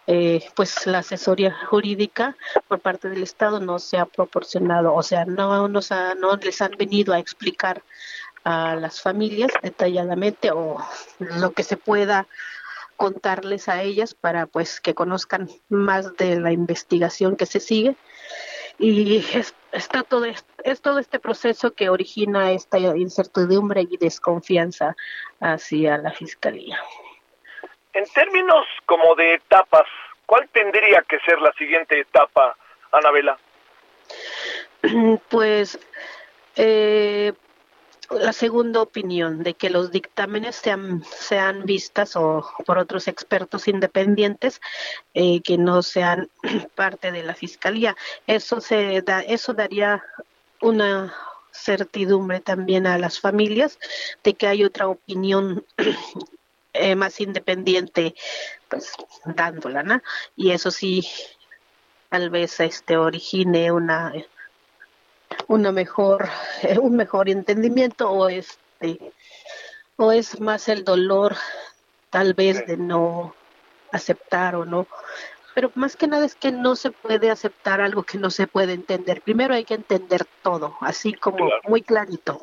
eh, 0.06 0.42
pues 0.54 0.86
la 0.86 0.98
asesoría 0.98 1.54
jurídica 1.66 2.36
por 2.66 2.80
parte 2.80 3.10
del 3.10 3.22
Estado 3.22 3.60
no 3.60 3.78
se 3.78 3.98
ha 3.98 4.06
proporcionado, 4.06 4.94
o 4.94 5.02
sea, 5.02 5.26
no, 5.26 5.68
nos 5.68 5.90
no 5.90 6.36
les 6.36 6.62
han 6.62 6.72
venido 6.78 7.12
a 7.12 7.18
explicar 7.18 7.82
a 8.44 8.76
las 8.76 9.02
familias 9.02 9.50
detalladamente 9.62 10.50
o 10.50 10.78
lo 11.18 11.52
que 11.52 11.62
se 11.62 11.76
pueda 11.76 12.26
contarles 12.98 13.68
a 13.68 13.80
ellas 13.82 14.12
para 14.12 14.46
pues 14.46 14.80
que 14.80 14.92
conozcan 14.92 15.48
más 15.68 16.16
de 16.16 16.40
la 16.40 16.50
investigación 16.50 17.36
que 17.36 17.46
se 17.46 17.60
sigue 17.60 17.94
y 18.76 19.18
es, 19.34 19.54
está 19.72 20.02
todo 20.02 20.26
es 20.26 20.82
todo 20.82 20.98
este 20.98 21.20
proceso 21.20 21.72
que 21.74 21.90
origina 21.90 22.50
esta 22.50 22.78
incertidumbre 22.78 23.86
y 23.88 23.96
desconfianza 23.96 24.96
hacia 25.40 25.96
la 25.98 26.10
fiscalía. 26.10 26.78
En 27.92 28.04
términos 28.12 28.66
como 28.84 29.14
de 29.14 29.34
etapas, 29.34 29.86
¿cuál 30.26 30.48
tendría 30.48 31.04
que 31.08 31.20
ser 31.20 31.40
la 31.40 31.52
siguiente 31.52 32.00
etapa, 32.00 32.56
Anabela? 32.92 33.38
Pues 35.28 35.78
eh, 36.56 37.32
la 38.10 38.32
segunda 38.32 38.80
opinión 38.80 39.42
de 39.42 39.54
que 39.54 39.70
los 39.70 39.90
dictámenes 39.90 40.56
sean, 40.56 41.04
sean 41.04 41.64
vistas 41.64 42.16
o 42.16 42.48
por 42.64 42.78
otros 42.78 43.06
expertos 43.06 43.68
independientes 43.68 44.60
eh, 45.14 45.40
que 45.42 45.58
no 45.58 45.82
sean 45.82 46.30
parte 46.74 47.12
de 47.12 47.22
la 47.22 47.34
fiscalía. 47.34 47.96
Eso 48.26 48.60
se 48.60 49.02
da, 49.02 49.20
eso 49.20 49.52
daría 49.52 50.02
una 50.60 51.14
certidumbre 51.52 52.40
también 52.40 52.86
a 52.86 52.98
las 52.98 53.20
familias 53.20 53.78
de 54.24 54.34
que 54.34 54.46
hay 54.46 54.64
otra 54.64 54.88
opinión 54.88 55.64
eh, 56.72 56.94
más 56.94 57.20
independiente, 57.20 58.14
pues 58.68 58.92
dándola, 59.24 59.82
¿no? 59.82 60.00
Y 60.36 60.52
eso 60.52 60.70
sí, 60.70 61.06
tal 62.08 62.30
vez 62.30 62.60
este 62.60 62.96
origine 62.96 63.70
una 63.72 64.12
una 65.48 65.72
mejor, 65.72 66.28
eh, 66.62 66.78
un 66.78 66.96
mejor 66.96 67.28
entendimiento 67.28 68.10
o 68.10 68.28
este 68.28 69.12
o 69.96 70.12
es 70.12 70.40
más 70.40 70.68
el 70.68 70.84
dolor 70.84 71.34
tal 72.10 72.34
vez 72.34 72.64
de 72.66 72.76
no 72.76 73.34
aceptar 73.90 74.54
o 74.54 74.64
no. 74.64 74.86
Pero 75.54 75.72
más 75.74 75.96
que 75.96 76.06
nada 76.06 76.24
es 76.24 76.36
que 76.36 76.52
no 76.52 76.76
se 76.76 76.92
puede 76.92 77.32
aceptar 77.32 77.80
algo 77.80 78.04
que 78.04 78.16
no 78.16 78.30
se 78.30 78.46
puede 78.46 78.74
entender. 78.74 79.22
Primero 79.22 79.54
hay 79.54 79.64
que 79.64 79.74
entender 79.74 80.24
todo 80.42 80.76
así 80.80 81.14
como 81.14 81.50
muy 81.64 81.82
clarito. 81.82 82.38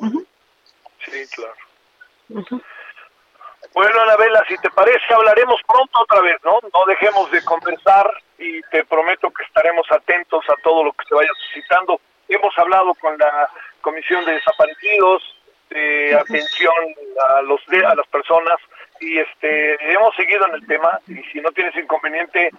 Sí 0.98 1.24
claro. 1.34 2.62
Bueno 3.72 4.00
Anabela 4.02 4.44
si 4.48 4.58
te 4.58 4.68
parece 4.70 5.14
hablaremos 5.14 5.60
pronto 5.66 6.00
otra 6.00 6.20
vez 6.20 6.36
no 6.44 6.58
no 6.60 6.84
dejemos 6.86 7.30
de 7.30 7.42
conversar 7.44 8.10
y 8.38 8.60
te 8.62 8.84
prometo 8.84 9.30
que 9.30 9.44
estaremos 9.44 9.86
atentos 9.90 10.44
a 10.48 10.60
todo 10.62 10.84
lo 10.84 10.92
que 10.92 11.04
se 11.08 11.14
vaya 11.14 11.30
suscitando 11.44 12.00
hemos 12.28 12.56
hablado 12.58 12.94
con 12.94 13.16
la 13.18 13.48
Comisión 13.80 14.24
de 14.24 14.32
Desaparecidos, 14.32 15.22
de 15.70 16.14
atención 16.14 16.74
a 17.30 17.42
los 17.42 17.60
a 17.68 17.94
las 17.94 18.06
personas 18.06 18.56
y 19.00 19.18
este 19.18 19.92
hemos 19.92 20.14
seguido 20.14 20.46
en 20.46 20.54
el 20.54 20.66
tema 20.66 21.00
y 21.08 21.16
si 21.24 21.40
no 21.40 21.50
tienes 21.50 21.74
inconveniente 21.76 22.50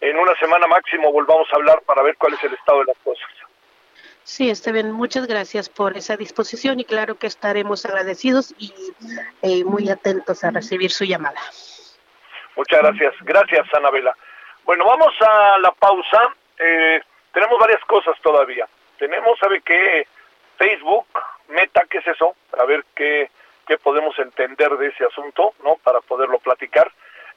en 0.00 0.16
una 0.18 0.34
semana 0.36 0.66
máximo 0.66 1.10
volvamos 1.10 1.48
a 1.52 1.56
hablar 1.56 1.80
para 1.86 2.02
ver 2.02 2.16
cuál 2.16 2.34
es 2.34 2.44
el 2.44 2.54
estado 2.54 2.80
de 2.80 2.86
las 2.86 2.98
cosas. 2.98 3.28
Sí, 4.24 4.50
Esteban, 4.50 4.92
muchas 4.92 5.26
gracias 5.26 5.68
por 5.68 5.96
esa 5.96 6.16
disposición 6.16 6.78
y 6.78 6.84
claro 6.84 7.16
que 7.16 7.26
estaremos 7.26 7.84
agradecidos 7.84 8.54
y 8.58 8.72
eh, 9.42 9.64
muy 9.64 9.88
atentos 9.88 10.44
a 10.44 10.50
recibir 10.50 10.90
su 10.90 11.04
llamada. 11.04 11.40
Muchas 12.56 12.82
gracias. 12.82 13.14
Gracias, 13.22 13.66
Anabela. 13.74 14.14
Bueno, 14.64 14.84
vamos 14.84 15.14
a 15.20 15.58
la 15.58 15.72
pausa. 15.72 16.34
Eh, 16.58 17.00
tenemos 17.32 17.58
varias 17.58 17.82
cosas 17.86 18.14
todavía. 18.22 18.68
Tenemos, 19.00 19.38
¿sabe 19.38 19.62
qué? 19.62 20.06
Facebook, 20.58 21.06
Meta, 21.48 21.84
¿qué 21.88 21.98
es 21.98 22.06
eso? 22.06 22.36
A 22.58 22.66
ver 22.66 22.84
qué, 22.94 23.30
qué 23.66 23.78
podemos 23.78 24.16
entender 24.18 24.68
de 24.76 24.88
ese 24.88 25.06
asunto, 25.06 25.54
¿no? 25.64 25.76
Para 25.82 26.02
poderlo 26.02 26.38
platicar. 26.38 26.92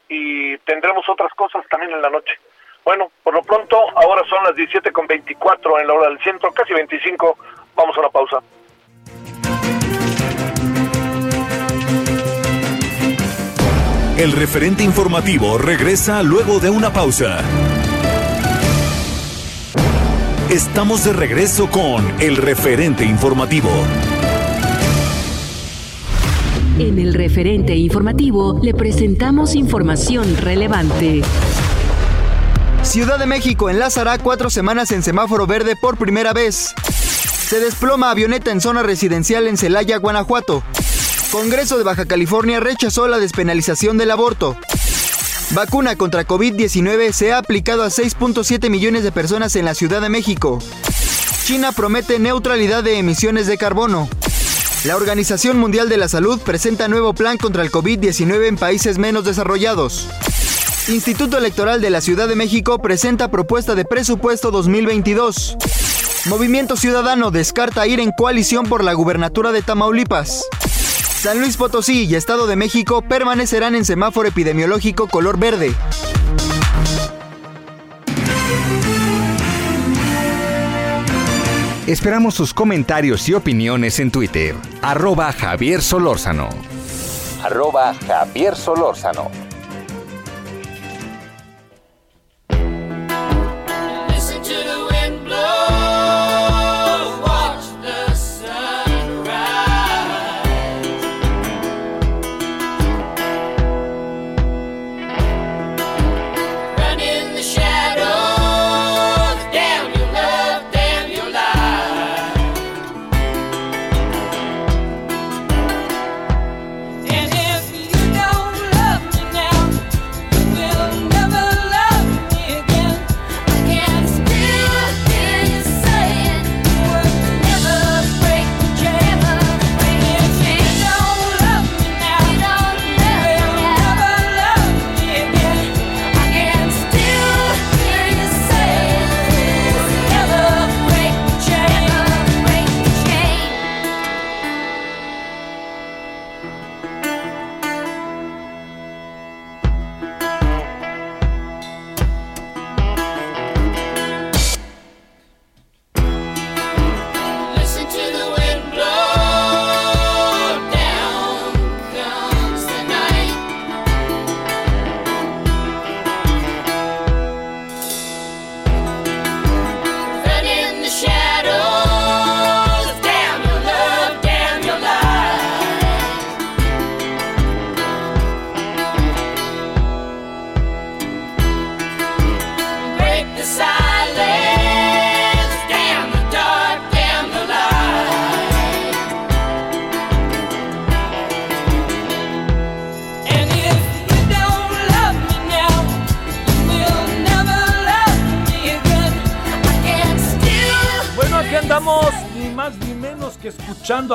Y 0.10 0.58
tendremos 0.60 1.08
otras 1.08 1.34
cosas 1.34 1.66
también 1.70 1.94
en 1.94 2.02
la 2.02 2.10
noche. 2.10 2.34
Bueno, 2.84 3.10
por 3.24 3.34
lo 3.34 3.42
pronto, 3.44 3.78
ahora 3.96 4.24
son 4.28 4.44
las 4.44 4.56
17.24 4.56 5.80
en 5.80 5.88
la 5.88 5.94
hora 5.94 6.10
del 6.10 6.20
centro, 6.20 6.52
casi 6.52 6.74
25. 6.74 7.38
Vamos 7.76 7.96
a 7.96 8.00
una 8.02 8.10
pausa. 8.10 8.40
El 14.18 14.34
referente 14.34 14.84
informativo 14.84 15.58
regresa 15.58 16.22
luego 16.24 16.60
de 16.60 16.70
una 16.70 16.92
pausa. 16.92 17.42
Estamos 20.54 21.04
de 21.04 21.14
regreso 21.14 21.68
con 21.68 22.22
el 22.22 22.38
referente 22.38 23.04
informativo. 23.04 23.72
En 26.78 27.00
el 27.00 27.16
referente 27.16 27.76
informativo 27.76 28.60
le 28.62 28.76
presentamos 28.76 29.56
información 29.56 30.38
relevante. 30.38 31.24
Ciudad 32.84 33.18
de 33.18 33.26
México 33.26 33.72
enlazará 33.72 34.20
cuatro 34.20 34.52
semanas 34.52 34.92
en 34.92 35.02
semáforo 35.02 35.48
verde 35.48 35.76
por 35.76 35.98
primera 35.98 36.34
vez. 36.34 36.76
Se 37.48 37.60
desploma 37.60 38.12
avioneta 38.12 38.52
en 38.52 38.62
zona 38.62 38.84
residencial 38.84 39.48
en 39.48 39.58
Celaya, 39.58 39.98
Guanajuato. 39.98 40.62
Congreso 41.32 41.80
de 41.80 41.84
Baja 41.84 42.06
California 42.06 42.60
rechazó 42.60 43.08
la 43.08 43.18
despenalización 43.18 43.98
del 43.98 44.12
aborto. 44.12 44.56
Vacuna 45.54 45.96
contra 45.96 46.26
COVID-19 46.26 47.12
se 47.12 47.32
ha 47.32 47.38
aplicado 47.38 47.84
a 47.84 47.90
6.7 47.90 48.72
millones 48.72 49.04
de 49.04 49.12
personas 49.12 49.56
en 49.56 49.66
la 49.66 49.76
Ciudad 49.76 50.02
de 50.02 50.10
México. 50.10 50.58
China 51.46 51.72
promete 51.72 52.18
neutralidad 52.18 52.84
de 52.84 52.98
emisiones 52.98 53.46
de 53.46 53.60
carbono. 53.60 54.10
La 54.84 54.96
Organización 54.96 55.60
Mundial 55.60 55.90
de 55.90 55.98
la 55.98 56.08
Salud 56.08 56.40
presenta 56.42 56.88
nuevo 56.88 57.14
plan 57.14 57.38
contra 57.38 57.62
el 57.62 57.72
COVID-19 57.72 58.48
en 58.48 58.58
países 58.58 58.98
menos 58.98 59.26
desarrollados. 59.26 60.08
Instituto 60.88 61.38
Electoral 61.38 61.82
de 61.82 61.92
la 61.92 62.02
Ciudad 62.02 62.28
de 62.28 62.36
México 62.36 62.80
presenta 62.80 63.30
propuesta 63.30 63.76
de 63.76 63.86
presupuesto 63.86 64.50
2022. 64.50 65.58
Movimiento 66.26 66.76
Ciudadano 66.76 67.30
descarta 67.30 67.86
ir 67.86 68.00
en 68.00 68.12
coalición 68.12 68.66
por 68.66 68.84
la 68.84 68.94
gubernatura 68.94 69.52
de 69.52 69.62
Tamaulipas. 69.62 70.46
San 71.24 71.40
Luis 71.40 71.56
Potosí 71.56 72.04
y 72.04 72.16
Estado 72.16 72.48
de 72.48 72.58
México 72.58 73.02
permanecerán 73.02 73.76
en 73.76 73.86
semáforo 73.86 74.28
epidemiológico 74.28 75.08
color 75.08 75.40
verde. 75.40 75.74
Esperamos 81.88 82.34
sus 82.34 82.54
comentarios 82.54 83.30
y 83.30 83.36
opiniones 83.36 84.02
en 84.02 84.12
Twitter. 84.12 84.54
Arroba 84.82 85.32
Javier 85.32 85.82
Solórzano. 85.82 86.50
Arroba 87.42 87.94
Javier 88.06 88.58
Solórzano. 88.58 89.32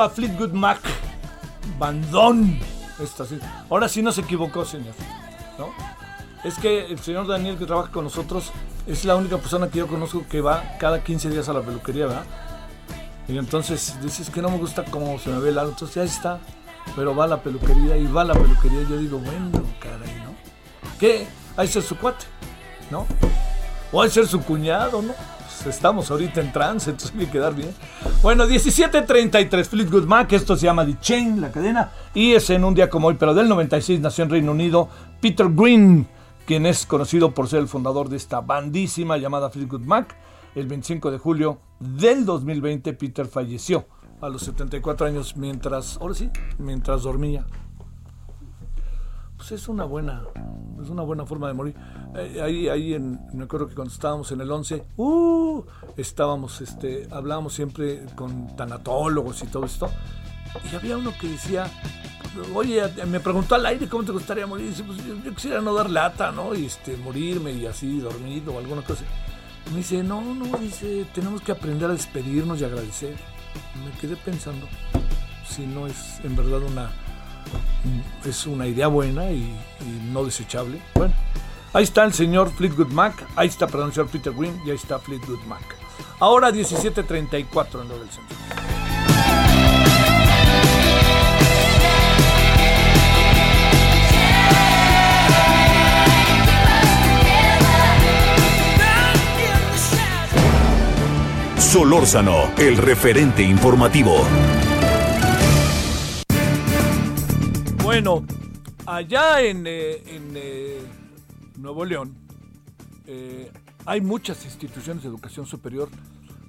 A 0.01 0.09
Fleetwood 0.09 0.51
Mac. 0.51 0.79
Bandón. 1.77 2.59
Ahora 3.69 3.87
sí 3.87 4.01
no 4.01 4.11
se 4.11 4.21
equivocó, 4.21 4.65
señor. 4.65 4.93
¿No? 5.57 5.69
Es 6.43 6.57
que 6.57 6.85
el 6.85 6.99
señor 6.99 7.27
Daniel 7.27 7.57
que 7.57 7.65
trabaja 7.65 7.91
con 7.91 8.05
nosotros 8.05 8.51
es 8.87 9.05
la 9.05 9.15
única 9.15 9.37
persona 9.37 9.67
que 9.69 9.79
yo 9.79 9.87
conozco 9.87 10.25
que 10.29 10.41
va 10.41 10.77
cada 10.79 11.03
15 11.03 11.29
días 11.29 11.49
a 11.49 11.53
la 11.53 11.61
peluquería, 11.61 12.07
¿verdad? 12.07 12.23
Y 13.27 13.37
entonces 13.37 13.97
dices 14.01 14.29
que 14.29 14.41
no 14.41 14.49
me 14.49 14.57
gusta 14.57 14.83
cómo 14.85 15.19
se 15.19 15.29
me 15.29 15.39
ve 15.39 15.49
el 15.49 15.57
alto. 15.59 15.71
Entonces 15.71 15.95
ya 15.95 16.03
está. 16.03 16.39
Pero 16.95 17.15
va 17.15 17.25
a 17.25 17.27
la 17.27 17.43
peluquería 17.43 17.97
y 17.97 18.07
va 18.07 18.21
a 18.21 18.25
la 18.25 18.33
peluquería. 18.33 18.81
Yo 18.89 18.97
digo, 18.97 19.19
bueno, 19.19 19.63
caray, 19.79 20.15
¿no? 20.23 20.33
¿Qué? 20.99 21.27
Hay 21.55 21.67
ser 21.67 21.83
su 21.83 21.97
cuate, 21.97 22.25
¿no? 22.89 23.05
O 23.91 24.01
hay 24.01 24.09
ser 24.09 24.25
su 24.27 24.41
cuñado, 24.41 25.01
¿no? 25.01 25.13
Estamos 25.65 26.11
ahorita 26.11 26.41
en 26.41 26.51
trance, 26.51 26.89
entonces 26.91 27.17
hay 27.17 27.25
que 27.25 27.31
quedar 27.31 27.55
bien. 27.55 27.69
Bueno, 28.21 28.45
17.33 28.45 29.65
Fleetwood 29.65 30.05
Mac, 30.05 30.31
esto 30.33 30.55
se 30.55 30.65
llama 30.65 30.85
The 30.85 30.97
Chain, 30.99 31.41
la 31.41 31.51
cadena, 31.51 31.91
y 32.13 32.33
es 32.33 32.49
en 32.49 32.63
un 32.63 32.73
día 32.73 32.89
como 32.89 33.07
hoy, 33.07 33.15
pero 33.19 33.33
del 33.33 33.49
96 33.49 33.99
nació 33.99 34.25
en 34.25 34.29
Reino 34.29 34.51
Unido 34.51 34.89
Peter 35.21 35.47
Green, 35.49 36.07
quien 36.45 36.65
es 36.65 36.85
conocido 36.85 37.33
por 37.33 37.47
ser 37.47 37.59
el 37.59 37.67
fundador 37.67 38.09
de 38.09 38.17
esta 38.17 38.41
bandísima 38.41 39.17
llamada 39.17 39.49
Fleetwood 39.49 39.81
Mac. 39.81 40.15
El 40.55 40.67
25 40.67 41.11
de 41.11 41.17
julio 41.19 41.59
del 41.79 42.25
2020 42.25 42.93
Peter 42.93 43.27
falleció 43.27 43.85
a 44.19 44.29
los 44.29 44.41
74 44.43 45.07
años 45.07 45.37
mientras, 45.37 45.97
ahora 45.97 46.15
sí, 46.15 46.29
mientras 46.57 47.03
dormía 47.03 47.45
pues 49.39 49.53
es 49.53 49.69
una 49.69 49.85
buena, 49.85 50.21
es 50.83 50.89
una 50.89 51.01
buena 51.03 51.25
forma 51.25 51.47
de 51.47 51.53
morir. 51.53 51.75
Eh, 52.13 52.41
ahí, 52.43 52.67
ahí 52.67 52.93
en, 52.93 53.17
me 53.31 53.45
acuerdo 53.45 53.69
que 53.69 53.73
cuando 53.73 53.93
estábamos 53.93 54.29
en 54.33 54.41
el 54.41 54.51
11, 54.51 54.83
uh, 54.97 55.63
estábamos, 55.95 56.59
este, 56.59 57.07
hablábamos 57.09 57.53
siempre 57.53 58.05
con 58.15 58.53
tanatólogos 58.57 59.41
y 59.41 59.47
todo 59.47 59.65
esto. 59.65 59.89
Y 60.69 60.75
había 60.75 60.97
uno 60.97 61.13
que 61.17 61.29
decía, 61.29 61.71
oye, 62.53 62.83
me 63.07 63.21
preguntó 63.21 63.55
al 63.55 63.65
aire 63.65 63.87
cómo 63.87 64.03
te 64.03 64.11
gustaría 64.11 64.45
morir. 64.45 64.67
Dice, 64.67 64.83
pues 64.83 64.97
yo, 65.05 65.33
quisiera 65.33 65.61
no 65.61 65.73
dar 65.73 65.89
lata, 65.89 66.33
¿no? 66.33 66.53
Y 66.53 66.65
este, 66.65 66.97
morirme 66.97 67.53
y 67.53 67.65
así, 67.65 68.01
dormido 68.01 68.55
o 68.55 68.59
alguna 68.59 68.81
cosa. 68.81 69.05
me 69.71 69.77
dice, 69.77 70.03
no, 70.03 70.21
no, 70.35 70.57
dice, 70.57 71.05
tenemos 71.13 71.41
que 71.41 71.53
aprender 71.53 71.89
a 71.89 71.93
despedirnos 71.93 72.59
y 72.59 72.65
agradecer. 72.65 73.15
me 73.85 73.97
quedé 74.01 74.17
pensando 74.17 74.67
si 75.47 75.65
no 75.65 75.87
es 75.87 76.19
en 76.25 76.35
verdad 76.35 76.61
una, 76.61 76.91
es 78.25 78.45
una 78.45 78.67
idea 78.67 78.87
buena 78.87 79.31
y, 79.31 79.55
no 80.11 80.23
desechable. 80.23 80.81
Bueno, 80.95 81.13
ahí 81.73 81.83
está 81.83 82.03
el 82.03 82.13
señor 82.13 82.51
Fleetwood 82.51 82.89
Mac, 82.89 83.25
ahí 83.35 83.47
está, 83.47 83.67
perdón, 83.67 83.91
el 83.95 84.05
Peter 84.05 84.33
Green 84.33 84.59
y 84.65 84.71
ahí 84.71 84.75
está 84.75 84.99
Fleetwood 84.99 85.43
Mac. 85.47 85.63
Ahora 86.19 86.51
17.34 86.51 87.81
en 87.81 87.87
lo 87.87 87.99
del 87.99 88.09
centro. 88.09 88.37
Solórzano, 101.57 102.49
el 102.57 102.77
referente 102.77 103.43
informativo. 103.43 104.25
Bueno, 107.83 108.25
allá 108.85 109.41
en, 109.41 109.65
eh, 109.65 110.03
eh, 110.05 110.81
Nuevo 111.57 111.85
León 111.85 112.15
eh, 113.07 113.51
hay 113.85 114.01
muchas 114.01 114.45
instituciones 114.45 115.03
de 115.03 115.09
educación 115.09 115.45
superior 115.45 115.89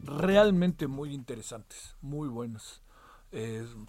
realmente 0.03 0.87
muy 0.87 1.14
interesantes, 1.14 1.97
muy 2.03 2.29
buenas. 2.29 2.83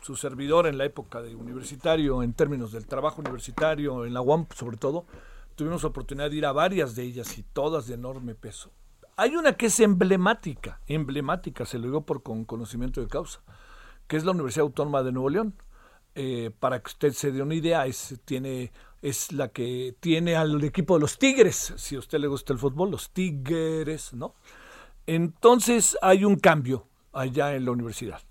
su 0.04 0.16
servidor 0.16 0.68
en 0.68 0.78
la 0.78 0.86
época 0.86 1.20
de 1.22 1.36
universitario, 1.36 2.22
en 2.22 2.34
términos 2.34 2.72
del 2.72 2.86
trabajo 2.86 3.22
universitario, 3.22 4.06
en 4.06 4.14
la 4.14 4.22
UAM 4.22 4.46
sobre 4.56 4.78
todo, 4.78 5.06
tuvimos 5.56 5.84
oportunidad 5.84 6.30
de 6.30 6.38
ir 6.38 6.46
a 6.46 6.52
varias 6.52 6.96
de 6.96 7.04
ellas 7.04 7.38
y 7.40 7.44
todas 7.44 7.88
de 7.88 7.96
enorme 7.96 8.36
peso. 8.36 8.72
Hay 9.18 9.36
una 9.36 9.54
que 9.54 9.66
es 9.66 9.80
emblemática, 9.80 10.80
emblemática, 10.88 11.66
se 11.66 11.80
lo 11.80 11.86
digo 11.86 12.02
por 12.06 12.22
con 12.22 12.46
conocimiento 12.46 13.02
de 13.02 13.08
causa, 13.08 13.42
que 14.08 14.16
es 14.16 14.26
la 14.26 14.32
Universidad 14.32 14.66
Autónoma 14.66 15.02
de 15.02 15.12
Nuevo 15.12 15.30
León. 15.30 15.56
Eh, 16.14 16.52
para 16.60 16.80
que 16.80 16.88
usted 16.88 17.14
se 17.14 17.32
dé 17.32 17.42
una 17.42 17.56
idea, 17.56 17.86
es, 17.86 18.20
tiene, 18.26 18.72
es 19.02 19.32
la 19.32 19.48
que 19.48 19.96
tiene 20.00 20.36
al 20.36 20.62
equipo 20.64 20.96
de 20.96 21.02
los 21.02 21.18
Tigres, 21.18 21.74
si 21.78 21.96
a 21.96 22.00
usted 22.00 22.20
le 22.20 22.28
gusta 22.28 22.52
el 22.54 22.60
fútbol, 22.60 22.92
los 22.92 23.12
Tigres, 23.12 24.14
¿no? 24.14 24.36
Entonces 25.08 25.98
hay 26.02 26.26
un 26.26 26.36
cambio 26.36 26.88
allá 27.14 27.56
en 27.56 27.66
la 27.66 27.72
universidad. 27.72 28.22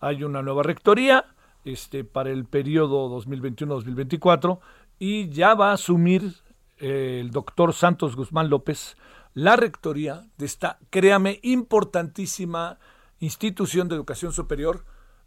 Hay 0.00 0.24
una 0.24 0.42
nueva 0.42 0.62
rectoría 0.62 1.26
este, 1.64 2.04
para 2.04 2.30
el 2.30 2.46
periodo 2.46 3.08
2021-2024 3.20 4.58
y 4.98 5.28
ya 5.28 5.54
va 5.54 5.70
a 5.70 5.74
asumir 5.74 6.34
eh, 6.78 7.18
el 7.20 7.30
doctor 7.30 7.72
Santos 7.74 8.16
Guzmán 8.16 8.48
López 8.50 8.96
la 9.36 9.54
rectoría 9.54 10.26
de 10.38 10.46
esta, 10.46 10.78
créame, 10.88 11.40
importantísima 11.42 12.78
institución 13.20 13.86
de 13.86 13.94
educación 13.94 14.32
superior 14.32 14.86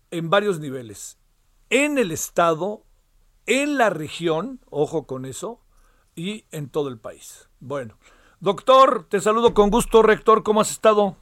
en 0.09 0.31
varios 0.31 0.59
niveles, 0.59 1.18
en 1.69 1.97
el 1.97 2.11
Estado, 2.11 2.81
en 3.45 3.77
la 3.77 3.89
región, 3.89 4.59
ojo 4.69 5.05
con 5.05 5.25
eso, 5.25 5.59
y 6.15 6.45
en 6.51 6.69
todo 6.69 6.89
el 6.89 6.99
país. 6.99 7.49
Bueno, 7.59 7.95
doctor, 8.39 9.05
te 9.07 9.19
saludo 9.19 9.53
con 9.53 9.69
gusto, 9.69 10.01
rector, 10.01 10.43
¿cómo 10.43 10.61
has 10.61 10.71
estado? 10.71 11.15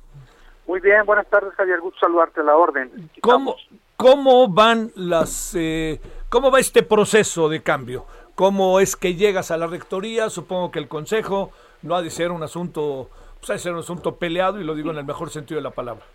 Muy 0.65 0.79
bien, 0.81 1.05
buenas 1.05 1.27
tardes, 1.27 1.53
Javier, 1.55 1.79
gusto 1.79 1.99
saludarte 1.99 2.41
a 2.41 2.43
la 2.43 2.55
orden. 2.55 3.09
¿Cómo, 3.21 3.55
¿Cómo 3.95 4.47
van 4.47 4.91
las, 4.95 5.55
eh, 5.55 5.99
cómo 6.29 6.51
va 6.51 6.59
este 6.59 6.83
proceso 6.83 7.49
de 7.49 7.63
cambio? 7.63 8.05
¿Cómo 8.35 8.79
es 8.79 8.95
que 8.95 9.15
llegas 9.15 9.49
a 9.51 9.57
la 9.57 9.67
rectoría? 9.67 10.29
Supongo 10.29 10.71
que 10.71 10.79
el 10.79 10.87
consejo 10.87 11.51
no 11.81 11.95
ha 11.95 12.01
de 12.01 12.09
ser 12.09 12.31
un 12.31 12.43
asunto, 12.43 13.09
pues 13.39 13.49
ha 13.49 13.53
de 13.53 13.59
ser 13.59 13.73
un 13.73 13.79
asunto 13.79 14.17
peleado 14.17 14.59
y 14.59 14.63
lo 14.63 14.75
digo 14.75 14.91
en 14.91 14.97
el 14.97 15.05
mejor 15.05 15.29
sentido 15.29 15.57
de 15.57 15.63
la 15.63 15.71
palabra. 15.71 16.05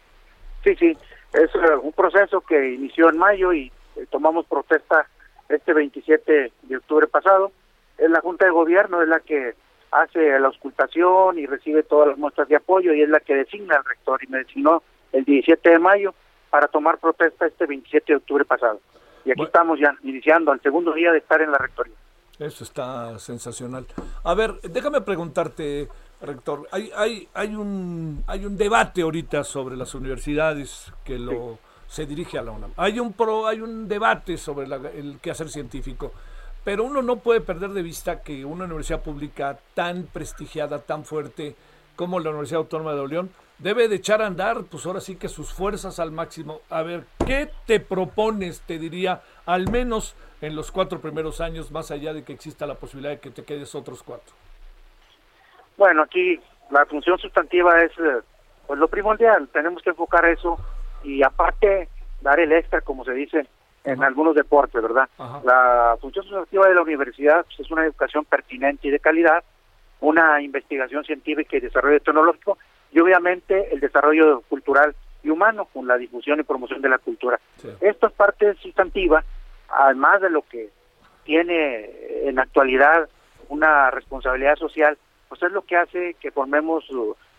Sí, 0.63 0.77
sí, 0.77 0.97
es 1.33 1.55
eh, 1.55 1.77
un 1.83 1.93
proceso 1.93 2.41
que 2.43 2.75
inició 2.75 3.09
en 3.09 3.19
mayo 3.19 3.53
y 3.53 3.73
eh, 3.97 4.07
tomamos 4.11 4.47
protesta 4.47 5.07
este 5.49 5.73
27 5.73 6.53
de 6.63 6.77
octubre 6.77 7.07
pasado. 7.07 7.53
Es 7.99 8.11
la 8.11 8.21
Junta 8.21 8.45
de 8.45 8.51
Gobierno, 8.51 9.03
es 9.03 9.09
la 9.09 9.21
que 9.21 9.55
hace 9.91 10.39
la 10.41 10.47
auscultación 10.47 11.39
y 11.39 11.47
recibe 11.47 11.83
todas 11.83 12.09
las 12.09 12.19
muestras 12.19 12.49
de 12.49 12.57
apoyo 12.57 12.95
y 12.95 13.03
es 13.03 13.09
la 13.09 13.21
que 13.21 13.35
designa 13.35 13.77
al 13.77 13.85
rector 13.85 14.23
y 14.25 14.27
me 14.29 14.39
designó 14.39 14.83
el 15.13 15.25
17 15.25 15.69
de 15.69 15.79
mayo 15.79 16.15
para 16.51 16.69
tomar 16.69 16.99
protesta 16.99 17.47
este 17.47 17.67
27 17.67 18.13
de 18.13 18.17
octubre 18.17 18.45
pasado. 18.45 18.81
Y 19.25 19.31
aquí 19.31 19.43
estamos 19.43 19.79
ya 19.79 19.95
iniciando 20.03 20.51
al 20.51 20.61
segundo 20.61 20.93
día 20.93 21.13
de 21.13 21.19
estar 21.19 21.41
en 21.41 21.53
la 21.53 21.59
rectoría. 21.59 21.95
Eso 22.39 22.65
está 22.65 23.19
sensacional. 23.19 23.87
A 24.25 24.35
ver, 24.35 24.55
déjame 24.63 25.03
preguntarte, 25.03 25.89
rector, 26.21 26.67
hay, 26.73 26.91
hay, 26.97 27.29
hay, 27.35 27.55
un, 27.55 28.25
hay 28.27 28.45
un 28.45 28.57
debate 28.57 29.03
ahorita 29.03 29.45
sobre 29.45 29.77
las 29.77 29.95
universidades 29.95 30.93
que 31.05 31.19
lo 31.19 31.59
se 31.93 32.07
dirige 32.07 32.39
a 32.39 32.43
la 32.43 32.53
UNAM. 32.53 32.73
Hay 32.79 32.99
un, 32.99 33.13
pro, 33.13 33.47
hay 33.47 33.61
un 33.61 33.87
debate 33.87 34.39
sobre 34.39 34.65
el 34.65 35.19
quehacer 35.21 35.51
científico, 35.51 36.11
pero 36.65 36.85
uno 36.85 37.03
no 37.03 37.17
puede 37.17 37.43
perder 37.43 37.69
de 37.73 37.83
vista 37.83 38.23
que 38.23 38.47
una 38.47 38.65
universidad 38.65 39.03
pública 39.03 39.59
tan 39.75 40.05
prestigiada, 40.05 40.79
tan 40.79 41.05
fuerte 41.05 41.55
como 41.95 42.19
la 42.19 42.31
Universidad 42.31 42.61
Autónoma 42.61 42.95
de 42.95 43.07
León, 43.07 43.31
debe 43.59 43.89
de 43.89 43.97
echar 43.97 44.23
a 44.23 44.27
andar, 44.27 44.65
pues 44.71 44.87
ahora 44.87 45.03
sí 45.03 45.17
que 45.17 45.29
sus 45.29 45.53
fuerzas 45.53 46.01
al 46.01 46.13
máximo. 46.13 46.63
A 46.71 46.81
ver, 46.81 47.05
¿qué 47.27 47.51
te 47.67 47.79
propones, 47.79 48.63
te 48.63 48.79
diría, 48.79 49.21
al 49.45 49.71
menos 49.71 50.17
en 50.41 50.57
los 50.57 50.73
cuatro 50.73 50.99
primeros 50.99 51.43
años, 51.43 51.71
más 51.71 51.91
allá 51.91 52.15
de 52.15 52.25
que 52.25 52.33
exista 52.33 52.65
la 52.65 52.77
posibilidad 52.77 53.13
de 53.13 53.21
que 53.21 53.31
te 53.31 53.45
quedes 53.45 53.75
otros 53.75 54.03
cuatro? 54.03 54.35
Bueno, 55.77 56.05
aquí 56.05 56.41
la 56.71 56.87
función 56.87 57.19
sustantiva 57.19 57.83
es 57.83 57.93
eh, 57.99 58.23
pues 58.67 58.79
lo 58.79 58.89
primordial, 58.89 59.47
tenemos 59.49 59.83
que 59.83 59.91
enfocar 59.91 60.25
eso 60.25 60.59
y 61.03 61.23
aparte 61.23 61.89
dar 62.21 62.41
el 62.41 62.53
extra, 62.53 62.81
como 62.81 63.05
se 63.05 63.13
dice 63.13 63.47
en 63.85 64.03
algunos 64.05 64.37
deportes, 64.37 64.81
¿verdad? 64.81 65.09
La 65.45 65.97
función 66.01 66.25
sustantiva 66.25 66.69
de 66.69 66.75
la 66.75 66.83
universidad 66.83 67.45
pues, 67.45 67.61
es 67.61 67.71
una 67.71 67.85
educación 67.85 68.25
pertinente 68.25 68.87
y 68.87 68.91
de 68.91 69.01
calidad, 69.01 69.43
una 70.01 70.41
investigación 70.41 71.05
científica 71.05 71.57
y 71.57 71.61
desarrollo 71.61 72.01
tecnológico 72.01 72.59
y 72.93 73.01
obviamente 73.01 73.75
el 73.75 73.81
desarrollo 73.81 74.43
cultural 74.43 74.95
y 75.25 75.31
humano 75.31 75.67
con 75.73 75.87
la 75.87 75.97
difusión 75.97 76.39
y 76.39 76.45
promoción 76.45 76.81
de 76.81 76.89
la 76.89 76.99
cultura. 76.99 77.41
Esta 77.81 78.07
es 78.07 78.13
parte 78.13 78.55
sustantiva 78.55 79.25
además 79.73 80.21
de 80.21 80.31
lo 80.31 80.43
que 80.43 80.71
tiene 81.25 81.91
en 82.25 82.39
actualidad 82.39 83.09
una 83.49 83.91
responsabilidad 83.91 84.57
social, 84.57 84.97
pues 85.29 85.43
es 85.43 85.53
lo 85.53 85.63
que 85.63 85.77
hace 85.77 86.15
que 86.21 86.31
formemos 86.31 86.85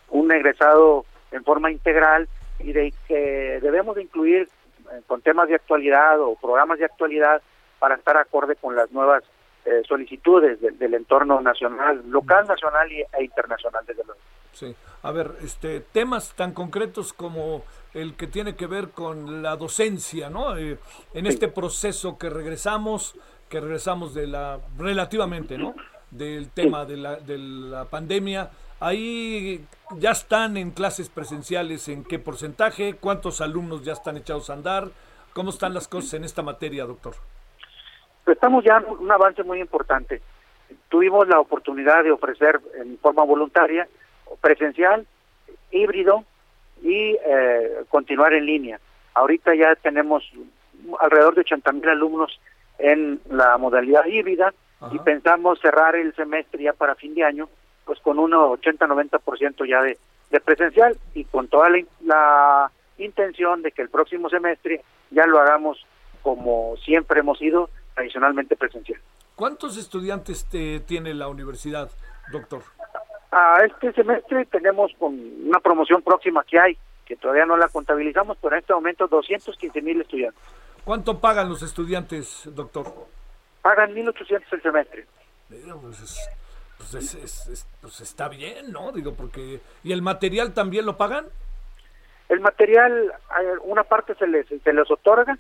un 0.10 0.32
egresado 0.32 1.06
en 1.32 1.44
forma 1.44 1.72
integral 1.72 2.28
y 2.60 2.74
de 2.74 2.94
que 3.08 3.60
debemos 3.62 3.96
de 3.96 4.04
incluir 4.04 4.50
eh, 4.92 5.02
con 5.08 5.22
temas 5.22 5.48
de 5.50 5.56
actualidad 5.56 6.20
o 6.22 6.36
programas 6.36 6.80
de 6.80 6.86
actualidad 6.86 7.42
para 7.80 7.96
estar 7.96 8.18
acorde 8.18 8.56
con 8.56 8.76
las 8.76 8.92
nuevas 8.92 9.24
eh, 9.66 9.82
solicitudes 9.88 10.60
del 10.60 10.94
entorno 10.94 11.40
nacional, 11.42 12.04
local, 12.10 12.46
nacional 12.48 12.92
e 12.92 13.24
internacional, 13.24 13.86
desde 13.86 14.04
luego. 14.04 14.20
Sí. 14.52 14.76
A 15.04 15.12
ver, 15.12 15.32
este, 15.42 15.82
temas 15.82 16.34
tan 16.36 16.54
concretos 16.54 17.12
como 17.12 17.64
el 17.94 18.16
que 18.16 18.28
tiene 18.28 18.56
que 18.56 18.68
ver 18.68 18.90
con 18.90 19.42
la 19.42 19.56
docencia, 19.56 20.30
¿no? 20.30 20.58
Eh, 20.58 20.78
en 21.14 21.28
este 21.28 21.48
proceso 21.48 22.18
que 22.18 22.30
regresamos, 22.30 23.16
que 23.50 23.60
regresamos 23.60 24.14
de 24.14 24.28
la, 24.28 24.60
relativamente, 24.78 25.58
¿no? 25.58 25.76
Del 26.10 26.50
tema 26.52 26.86
de 26.86 26.98
la, 26.98 27.16
de 27.18 27.38
la 27.38 27.86
pandemia. 27.86 28.50
Ahí 28.80 29.66
ya 29.98 30.12
están 30.12 30.58
en 30.58 30.72
clases 30.72 31.10
presenciales, 31.10 31.88
¿en 31.88 32.04
qué 32.04 32.20
porcentaje? 32.20 32.96
¿Cuántos 32.96 33.42
alumnos 33.42 33.84
ya 33.84 33.94
están 33.94 34.18
echados 34.18 34.50
a 34.50 34.54
andar? 34.54 34.90
¿Cómo 35.34 35.50
están 35.50 35.74
las 35.74 35.88
cosas 35.88 36.14
en 36.16 36.24
esta 36.24 36.42
materia, 36.42 36.86
doctor? 36.86 37.14
Estamos 38.26 38.64
ya 38.64 38.78
en 38.78 38.86
un 38.86 39.12
avance 39.12 39.44
muy 39.44 39.60
importante. 39.60 40.22
Tuvimos 40.90 41.28
la 41.28 41.40
oportunidad 41.40 42.04
de 42.04 42.12
ofrecer 42.12 42.60
en 42.80 42.98
forma 43.00 43.24
voluntaria 43.24 43.88
presencial, 44.42 45.06
híbrido 45.72 46.24
y 46.82 47.18
eh, 47.26 47.84
continuar 47.90 48.34
en 48.34 48.46
línea. 48.46 48.80
Ahorita 49.14 49.56
ya 49.56 49.76
tenemos 49.76 50.24
alrededor 51.00 51.36
de 51.36 51.42
80 51.42 51.72
mil 51.74 51.90
alumnos 51.90 52.40
en 52.80 53.22
la 53.30 53.58
modalidad 53.58 54.06
híbrida 54.06 54.54
y 54.92 55.00
pensamos 55.00 55.60
cerrar 55.62 55.96
el 55.96 56.14
semestre 56.16 56.64
ya 56.64 56.74
para 56.74 56.96
fin 56.96 57.16
de 57.16 57.24
año 57.24 57.48
pues 57.86 58.00
con 58.00 58.20
un 58.20 58.32
80-90% 58.32 59.68
ya 59.68 59.82
de, 59.82 59.98
de 60.30 60.40
presencial 60.40 60.98
y 61.14 61.26
con 61.26 61.48
toda 61.48 61.70
la, 62.02 62.72
intención 63.00 63.64
de 63.64 63.72
que 63.72 63.82
el 63.82 63.90
próximo 63.90 64.30
semestre 64.30 64.84
ya 65.10 65.26
lo 65.26 65.40
hagamos 65.40 65.84
como 66.22 66.78
siempre 66.78 67.22
hemos 67.22 67.42
ido 67.42 67.70
tradicionalmente 67.96 68.56
presencial. 68.56 69.02
¿Cuántos 69.36 69.78
estudiantes 69.78 70.48
tiene 70.86 71.14
la 71.16 71.28
universidad, 71.28 71.90
doctor? 72.32 72.62
A 73.32 73.66
este 73.66 73.92
semestre 73.94 74.46
tenemos 74.46 74.92
con 75.00 75.20
una 75.48 75.60
promoción 75.60 76.04
próxima 76.04 76.44
que 76.44 76.60
hay, 76.60 76.78
que 77.04 77.16
todavía 77.16 77.48
no 77.48 77.58
la 77.58 77.68
contabilizamos, 77.68 78.38
pero 78.40 78.56
en 78.56 78.62
este 78.62 78.74
momento 78.74 79.08
215 79.08 79.82
mil 79.82 80.00
estudiantes. 80.00 80.42
¿Cuánto 80.86 81.20
pagan 81.20 81.50
los 81.50 81.64
estudiantes, 81.64 82.44
doctor? 82.46 82.86
pagan 83.64 83.96
1.800 83.96 84.44
el 84.52 84.62
semestre. 84.62 85.08
Pues, 85.50 86.30
pues, 86.92 87.68
pues, 87.82 88.02
está 88.02 88.30
bien, 88.30 88.72
¿no? 88.72 88.92
Digo, 88.92 89.14
porque... 89.14 89.60
¿Y 89.84 89.92
el 89.92 90.02
material 90.02 90.54
también 90.54 90.86
lo 90.86 90.98
pagan? 90.98 91.26
El 92.30 92.40
material, 92.40 93.14
una 93.62 93.84
parte 93.84 94.16
se 94.16 94.28
les, 94.28 94.48
se 94.48 94.74
les 94.74 94.90
otorga 94.90 95.38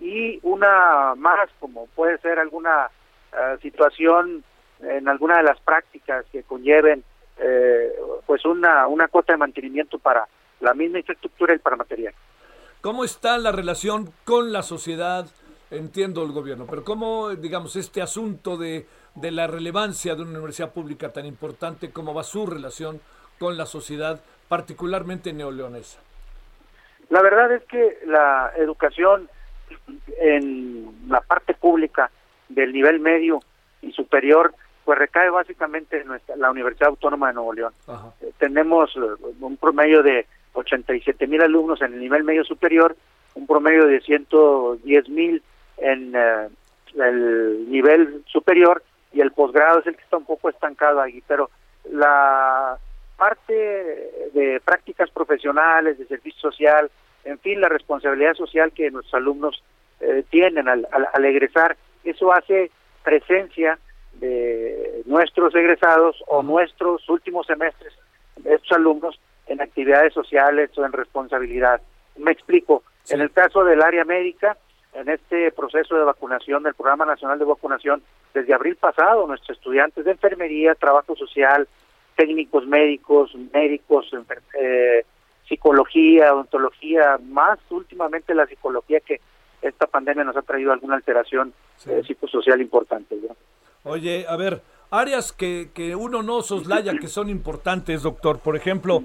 y 0.00 0.38
una 0.42 1.14
más, 1.16 1.48
como 1.60 1.86
puede 1.86 2.18
ser 2.18 2.38
alguna 2.38 2.90
eh, 3.32 3.56
situación 3.62 4.44
en 4.80 5.08
alguna 5.08 5.38
de 5.38 5.44
las 5.44 5.58
prácticas 5.60 6.26
que 6.30 6.42
conlleven 6.42 7.04
eh, 7.38 7.92
pues 8.26 8.44
una, 8.44 8.86
una 8.86 9.08
cuota 9.08 9.32
de 9.32 9.38
mantenimiento 9.38 9.98
para 9.98 10.26
la 10.60 10.74
misma 10.74 10.98
infraestructura 10.98 11.54
y 11.54 11.58
para 11.58 11.76
material. 11.76 12.14
¿Cómo 12.80 13.04
está 13.04 13.38
la 13.38 13.50
relación 13.50 14.12
con 14.24 14.52
la 14.52 14.62
sociedad? 14.62 15.26
Entiendo 15.70 16.22
el 16.22 16.32
gobierno, 16.32 16.66
pero 16.68 16.84
¿cómo, 16.84 17.30
digamos, 17.30 17.74
este 17.76 18.02
asunto 18.02 18.56
de, 18.56 18.86
de 19.14 19.30
la 19.30 19.46
relevancia 19.46 20.14
de 20.14 20.22
una 20.22 20.32
universidad 20.32 20.72
pública 20.72 21.12
tan 21.12 21.26
importante, 21.26 21.90
cómo 21.90 22.14
va 22.14 22.22
su 22.24 22.46
relación 22.46 23.00
con 23.38 23.56
la 23.56 23.66
sociedad, 23.66 24.20
particularmente 24.48 25.32
neoleonesa? 25.32 26.00
La 27.10 27.22
verdad 27.22 27.52
es 27.52 27.62
que 27.64 27.98
la 28.06 28.52
educación 28.56 29.28
en 30.20 31.08
la 31.08 31.20
parte 31.20 31.54
pública 31.54 32.10
del 32.48 32.72
nivel 32.72 33.00
medio 33.00 33.40
y 33.82 33.92
superior 33.92 34.54
pues 34.84 34.98
recae 34.98 35.30
básicamente 35.30 36.00
en 36.00 36.08
nuestra, 36.08 36.36
la 36.36 36.50
Universidad 36.50 36.90
Autónoma 36.90 37.28
de 37.28 37.34
Nuevo 37.34 37.52
León. 37.54 37.72
Eh, 38.20 38.32
tenemos 38.38 38.94
eh, 38.96 39.00
un 39.40 39.56
promedio 39.56 40.02
de 40.02 40.26
87 40.52 41.26
mil 41.26 41.42
alumnos 41.42 41.80
en 41.80 41.94
el 41.94 42.00
nivel 42.00 42.22
medio 42.22 42.44
superior, 42.44 42.94
un 43.34 43.46
promedio 43.46 43.86
de 43.86 44.00
110 44.00 45.08
mil 45.08 45.42
en 45.78 46.12
eh, 46.14 46.48
el 46.96 47.70
nivel 47.70 48.22
superior 48.26 48.82
y 49.14 49.20
el 49.20 49.32
posgrado 49.32 49.78
es 49.78 49.86
el 49.86 49.96
que 49.96 50.02
está 50.02 50.16
un 50.16 50.26
poco 50.26 50.48
estancado 50.48 51.00
ahí, 51.00 51.22
pero 51.26 51.50
la 51.90 52.76
parte 53.16 53.52
de 54.32 54.60
prácticas 54.64 55.10
profesionales, 55.10 55.98
de 55.98 56.06
servicio 56.06 56.50
social, 56.50 56.90
en 57.24 57.38
fin, 57.38 57.60
la 57.60 57.68
responsabilidad 57.68 58.34
social 58.34 58.72
que 58.72 58.90
nuestros 58.90 59.14
alumnos 59.14 59.62
tienen 60.30 60.68
al, 60.68 60.86
al 60.90 61.24
egresar, 61.24 61.76
eso 62.02 62.32
hace 62.32 62.70
presencia 63.02 63.78
de 64.14 65.02
nuestros 65.06 65.54
egresados 65.54 66.22
o 66.26 66.42
nuestros 66.42 67.08
últimos 67.08 67.46
semestres 67.46 67.92
de 68.36 68.54
estos 68.54 68.72
alumnos 68.72 69.18
en 69.46 69.60
actividades 69.60 70.12
sociales 70.12 70.70
o 70.76 70.84
en 70.84 70.92
responsabilidad. 70.92 71.80
Me 72.16 72.32
explico, 72.32 72.82
en 73.10 73.20
el 73.20 73.30
caso 73.30 73.64
del 73.64 73.82
área 73.82 74.04
médica, 74.04 74.56
en 74.94 75.08
este 75.08 75.50
proceso 75.52 75.96
de 75.96 76.04
vacunación 76.04 76.62
del 76.62 76.74
Programa 76.74 77.04
Nacional 77.04 77.38
de 77.38 77.44
Vacunación, 77.44 78.02
desde 78.32 78.54
abril 78.54 78.76
pasado, 78.76 79.26
nuestros 79.26 79.58
estudiantes 79.58 80.04
de 80.04 80.12
enfermería, 80.12 80.74
trabajo 80.74 81.16
social, 81.16 81.68
técnicos 82.16 82.66
médicos, 82.66 83.34
médicos, 83.52 84.06
eh, 84.60 85.04
psicología, 85.48 86.32
odontología, 86.32 87.18
más 87.22 87.58
últimamente 87.70 88.34
la 88.34 88.46
psicología 88.46 89.00
que 89.00 89.20
esta 89.62 89.86
pandemia 89.86 90.24
nos 90.24 90.36
ha 90.36 90.42
traído 90.42 90.72
alguna 90.72 90.96
alteración 90.96 91.52
eh, 91.86 92.02
psicosocial 92.06 92.60
importante. 92.60 93.16
Oye, 93.82 94.26
a 94.28 94.36
ver, 94.36 94.62
áreas 94.90 95.32
que, 95.32 95.70
que 95.74 95.96
uno 95.96 96.22
no 96.22 96.42
soslaya 96.42 96.94
que 96.98 97.08
son 97.08 97.28
importantes, 97.28 98.02
doctor. 98.02 98.38
Por 98.38 98.56
ejemplo, 98.56 99.04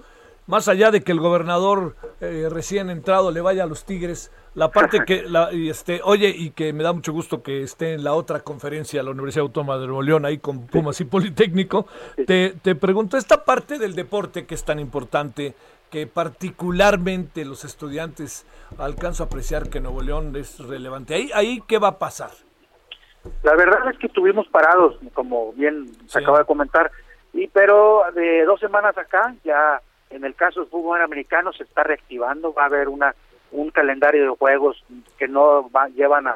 más 0.50 0.68
allá 0.68 0.89
de 0.89 1.02
que 1.02 1.12
el 1.12 1.20
gobernador 1.20 1.95
eh, 2.22 2.47
recién 2.50 2.89
entrado 2.89 3.30
le 3.30 3.39
vaya 3.39 3.66
a 3.66 3.68
los 3.68 3.86
Tigres, 3.86 4.32
la 4.56 4.72
parte 4.72 5.00
que, 5.06 5.22
la, 5.22 5.54
y 5.54 5.70
este, 5.70 6.02
oye, 6.04 6.34
y 6.36 6.50
que 6.50 6.74
me 6.74 6.84
da 6.84 6.91
mucho 6.91 7.14
gusto 7.14 7.43
que 7.43 7.62
esté 7.62 7.93
en 7.93 8.04
la 8.04 8.14
otra 8.14 8.39
conferencia, 8.39 9.04
la 9.04 9.12
Universidad 9.12 9.43
Autónoma 9.43 9.78
de 9.78 9.86
Nuevo 9.86 10.02
León, 10.02 10.26
ahí 10.26 10.39
con 10.39 10.66
Pumas 10.66 11.00
y 11.02 11.06
Politécnico, 11.06 11.86
te, 12.26 12.56
te 12.64 12.74
pregunto, 12.74 13.16
esta 13.16 13.45
parte 13.45 13.78
del 13.78 13.93
deporte 13.93 14.47
que 14.47 14.56
es 14.56 14.66
tan 14.66 14.80
importante, 14.80 15.54
que 15.91 16.08
particularmente 16.08 17.45
los 17.45 17.64
estudiantes 17.64 18.47
alcanzo 18.80 19.22
a 19.22 19.26
apreciar 19.28 19.70
que 19.70 19.80
Nuevo 19.80 20.02
León 20.02 20.36
es 20.36 20.60
relevante. 20.60 21.14
Ahí, 21.14 21.30
ahí 21.36 21.64
¿qué 21.68 21.78
va 21.78 21.89
a 21.89 22.00
pasar? 22.00 22.32
La 23.43 23.54
verdad 23.56 23.88
es 23.91 24.00
que 24.00 24.08
estuvimos 24.08 24.47
parados, 24.47 24.97
como 25.14 25.54
bien 25.54 25.86
se 26.08 26.20
acaba 26.20 26.39
de 26.39 26.45
comentar, 26.45 26.89
y 27.34 27.47
pero 27.50 28.02
de 28.16 28.45
dos 28.45 28.60
semanas 28.60 28.97
acá, 28.97 29.36
ya 29.43 29.80
en 30.10 30.24
el 30.24 30.36
caso 30.36 30.62
del 30.62 30.70
fútbol 30.70 31.01
americano 31.01 31.53
se 31.53 31.64
está 31.64 31.84
reactivando, 31.84 32.53
va 32.53 32.64
a 32.64 32.68
haber 32.68 32.89
una 32.89 33.16
un 33.51 33.72
calendario 33.72 34.24
de 34.24 34.38
juegos 34.38 34.84
que 35.18 35.28
no 35.28 35.70
llevan 35.95 36.28
a, 36.28 36.36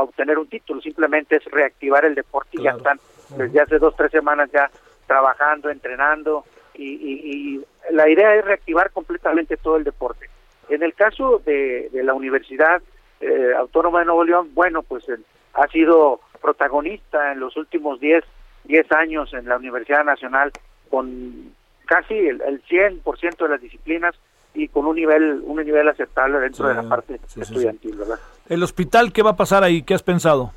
obtener 0.00 0.38
un 0.38 0.48
título, 0.48 0.80
simplemente 0.80 1.36
es 1.36 1.44
reactivar 1.46 2.04
el 2.04 2.14
deporte 2.14 2.50
y 2.52 2.62
ya 2.62 2.72
están 2.72 3.00
desde 3.36 3.60
hace 3.60 3.78
dos, 3.78 3.96
tres 3.96 4.10
semanas 4.12 4.50
ya 4.52 4.70
trabajando, 5.06 5.70
entrenando, 5.70 6.44
y, 6.74 7.64
la 7.90 8.08
idea 8.08 8.34
es 8.34 8.44
reactivar 8.44 8.90
completamente 8.90 9.56
todo 9.56 9.76
el 9.78 9.84
deporte. 9.84 10.28
En 10.68 10.82
el 10.82 10.94
caso 10.94 11.40
de, 11.44 11.90
la 11.92 12.12
Universidad 12.12 12.82
eh, 13.20 13.52
Autónoma 13.56 14.00
de 14.00 14.04
Nuevo 14.04 14.24
León, 14.24 14.50
bueno, 14.52 14.82
pues 14.82 15.08
el, 15.08 15.24
ha 15.54 15.66
sido 15.68 16.20
protagonista 16.40 17.32
en 17.32 17.40
los 17.40 17.56
últimos 17.56 17.98
10 17.98 18.22
10 18.64 18.92
años 18.92 19.32
en 19.32 19.48
la 19.48 19.56
Universidad 19.56 20.04
Nacional 20.04 20.52
con 20.90 21.54
casi 21.88 22.14
el, 22.14 22.40
el 22.42 22.62
100% 22.64 23.38
de 23.38 23.48
las 23.48 23.60
disciplinas 23.60 24.14
y 24.54 24.68
con 24.68 24.86
un 24.86 24.96
nivel 24.96 25.42
un 25.44 25.56
nivel 25.64 25.88
aceptable 25.88 26.38
dentro 26.38 26.68
de 26.68 26.74
la 26.74 26.82
parte 26.82 27.18
estudiantil, 27.40 27.96
¿verdad? 27.96 28.18
El 28.48 28.62
hospital, 28.62 29.12
¿qué 29.12 29.22
va 29.22 29.30
a 29.30 29.36
pasar 29.36 29.64
ahí? 29.64 29.82
¿Qué 29.82 29.94
has 29.94 30.02
pensado? 30.02 30.52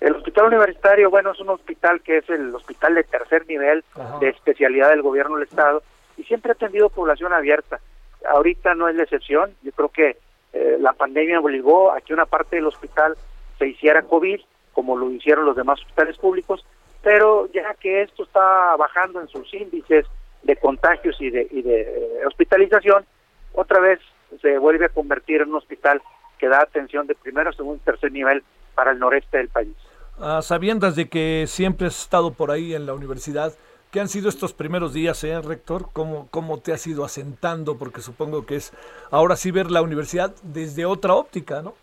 El 0.00 0.16
hospital 0.16 0.46
universitario, 0.46 1.10
bueno, 1.10 1.30
es 1.32 1.40
un 1.40 1.50
hospital 1.50 2.00
que 2.02 2.18
es 2.18 2.28
el 2.28 2.54
hospital 2.54 2.94
de 2.94 3.04
tercer 3.04 3.46
nivel 3.46 3.84
de 4.20 4.28
especialidad 4.28 4.90
del 4.90 5.02
gobierno 5.02 5.36
del 5.36 5.46
Estado 5.48 5.82
y 6.16 6.24
siempre 6.24 6.52
ha 6.52 6.54
atendido 6.54 6.90
población 6.90 7.32
abierta. 7.32 7.80
Ahorita 8.28 8.74
no 8.74 8.88
es 8.88 8.96
la 8.96 9.04
excepción, 9.04 9.54
yo 9.62 9.72
creo 9.72 9.88
que 9.88 10.16
eh, 10.52 10.76
la 10.80 10.92
pandemia 10.92 11.40
obligó 11.40 11.92
a 11.92 12.00
que 12.00 12.12
una 12.12 12.26
parte 12.26 12.56
del 12.56 12.66
hospital 12.66 13.16
se 13.58 13.68
hiciera 13.68 14.02
COVID, 14.02 14.40
como 14.72 14.96
lo 14.96 15.10
hicieron 15.10 15.46
los 15.46 15.56
demás 15.56 15.80
hospitales 15.80 16.18
públicos, 16.18 16.64
pero 17.02 17.48
ya 17.52 17.74
que 17.74 18.02
esto 18.02 18.24
está 18.24 18.74
bajando 18.76 19.20
en 19.20 19.28
sus 19.28 19.52
índices 19.54 20.06
de 20.42 20.56
contagios 20.56 21.16
y 21.20 21.30
de, 21.30 21.46
y 21.50 21.62
de 21.62 21.80
eh, 21.82 22.26
hospitalización, 22.26 23.04
otra 23.52 23.80
vez 23.80 24.00
se 24.40 24.58
vuelve 24.58 24.86
a 24.86 24.88
convertir 24.88 25.42
en 25.42 25.50
un 25.50 25.56
hospital 25.56 26.02
que 26.38 26.48
da 26.48 26.60
atención 26.62 27.06
de 27.06 27.14
primero, 27.14 27.52
segundo 27.52 27.80
y 27.82 27.84
tercer 27.84 28.12
nivel 28.12 28.42
para 28.74 28.92
el 28.92 28.98
noreste 28.98 29.38
del 29.38 29.48
país. 29.48 29.76
Ah, 30.18 30.42
sabiendas 30.42 30.96
de 30.96 31.08
que 31.08 31.44
siempre 31.46 31.86
has 31.86 32.00
estado 32.00 32.32
por 32.32 32.50
ahí 32.50 32.74
en 32.74 32.86
la 32.86 32.94
universidad, 32.94 33.52
¿qué 33.90 34.00
han 34.00 34.08
sido 34.08 34.28
estos 34.28 34.52
primeros 34.52 34.92
días, 34.92 35.22
eh, 35.24 35.40
rector? 35.40 35.86
¿Cómo, 35.92 36.28
¿Cómo 36.30 36.60
te 36.60 36.72
has 36.72 36.86
ido 36.86 37.04
asentando? 37.04 37.78
Porque 37.78 38.00
supongo 38.00 38.46
que 38.46 38.56
es 38.56 38.72
ahora 39.10 39.36
sí 39.36 39.50
ver 39.50 39.70
la 39.70 39.82
universidad 39.82 40.34
desde 40.42 40.84
otra 40.84 41.14
óptica, 41.14 41.62
¿no? 41.62 41.74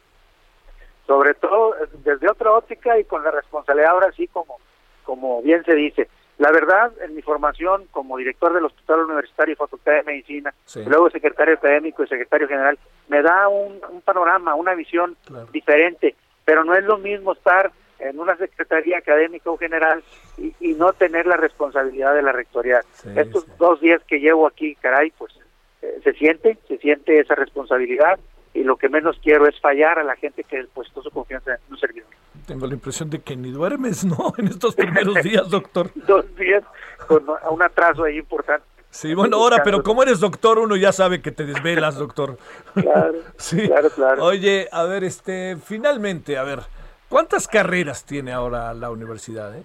sobre 1.10 1.34
todo 1.34 1.74
desde 2.03 2.30
otra 2.30 2.51
óptica 2.51 2.99
y 2.99 3.03
con 3.03 3.24
la 3.24 3.32
responsabilidad 3.32 3.93
ahora 3.93 4.12
sí 4.12 4.28
como, 4.28 4.60
como 5.03 5.41
bien 5.41 5.64
se 5.66 5.74
dice. 5.74 6.07
La 6.39 6.51
verdad, 6.51 6.93
en 7.03 7.15
mi 7.15 7.21
formación 7.21 7.85
como 7.91 8.17
director 8.17 8.53
del 8.53 8.63
Hospital 8.63 9.01
Universitario 9.01 9.53
y 9.53 9.57
Facultad 9.57 9.91
de 9.91 10.03
Medicina, 10.03 10.53
luego 10.85 11.09
secretario 11.09 11.55
académico 11.55 12.01
y 12.01 12.07
secretario 12.07 12.47
general, 12.47 12.79
me 13.09 13.21
da 13.21 13.49
un, 13.49 13.81
panorama, 14.05 14.55
una 14.55 14.73
visión 14.73 15.17
diferente, 15.51 16.15
pero 16.45 16.63
no 16.63 16.75
es 16.75 16.85
lo 16.85 16.97
mismo 16.97 17.33
estar 17.33 17.73
en 17.99 18.17
una 18.17 18.37
secretaría 18.37 18.99
académica 18.99 19.49
o 19.49 19.57
general 19.57 20.01
y, 20.37 20.73
no 20.75 20.93
tener 20.93 21.25
la 21.25 21.35
responsabilidad 21.35 22.15
de 22.15 22.21
la 22.21 22.31
rectoría. 22.31 22.79
Estos 23.17 23.45
dos 23.57 23.81
días 23.81 24.01
que 24.07 24.21
llevo 24.21 24.47
aquí, 24.47 24.75
caray, 24.75 25.11
pues 25.17 25.33
eh, 25.81 25.99
se 26.05 26.13
siente, 26.13 26.57
se 26.69 26.77
siente 26.77 27.19
esa 27.19 27.35
responsabilidad 27.35 28.17
y 28.60 28.64
lo 28.64 28.76
que 28.76 28.89
menos 28.89 29.18
quiero 29.24 29.47
es 29.47 29.57
fallar 29.62 29.99
a 29.99 30.03
la 30.03 30.18
gente 30.18 30.43
que 30.43 30.66
puesto 30.74 31.01
su 31.01 31.10
confianza 31.12 31.53
en 31.53 31.60
un 31.72 31.78
servidor. 31.80 32.10
Tengo 32.45 32.68
la 32.68 32.74
impresión 32.74 33.10
de 33.10 33.22
que 33.22 33.38
ni 33.38 33.51
duermes, 33.51 34.03
¿no? 34.03 34.34
En 34.38 34.47
estos 34.47 34.76
primeros 34.76 35.16
días, 35.24 35.49
doctor. 35.49 35.91
Dos 35.95 36.36
días 36.36 36.64
con 37.07 37.24
un 37.49 37.62
atraso 37.64 38.03
ahí 38.03 38.18
importante. 38.18 38.66
Sí, 38.89 39.14
bueno, 39.14 39.38
ahora, 39.38 39.64
pero 39.64 39.82
como 39.82 40.03
eres 40.03 40.20
doctor, 40.20 40.60
uno 40.60 40.76
ya 40.76 40.91
sabe 40.91 41.22
que 41.22 41.32
te 41.32 41.45
desvelas, 41.45 41.95
doctor. 41.95 42.38
Claro, 42.74 43.14
sí. 43.38 43.68
claro, 43.68 43.89
claro. 43.91 44.26
Oye, 44.26 44.68
a 44.72 44.84
ver, 44.84 45.05
este, 45.05 45.55
finalmente, 45.64 46.38
a 46.38 46.43
ver, 46.43 46.60
¿cuántas 47.07 47.47
carreras 47.47 48.03
tiene 48.03 48.34
ahora 48.34 48.74
la 48.74 48.89
universidad? 48.89 49.55
Eh? 49.55 49.64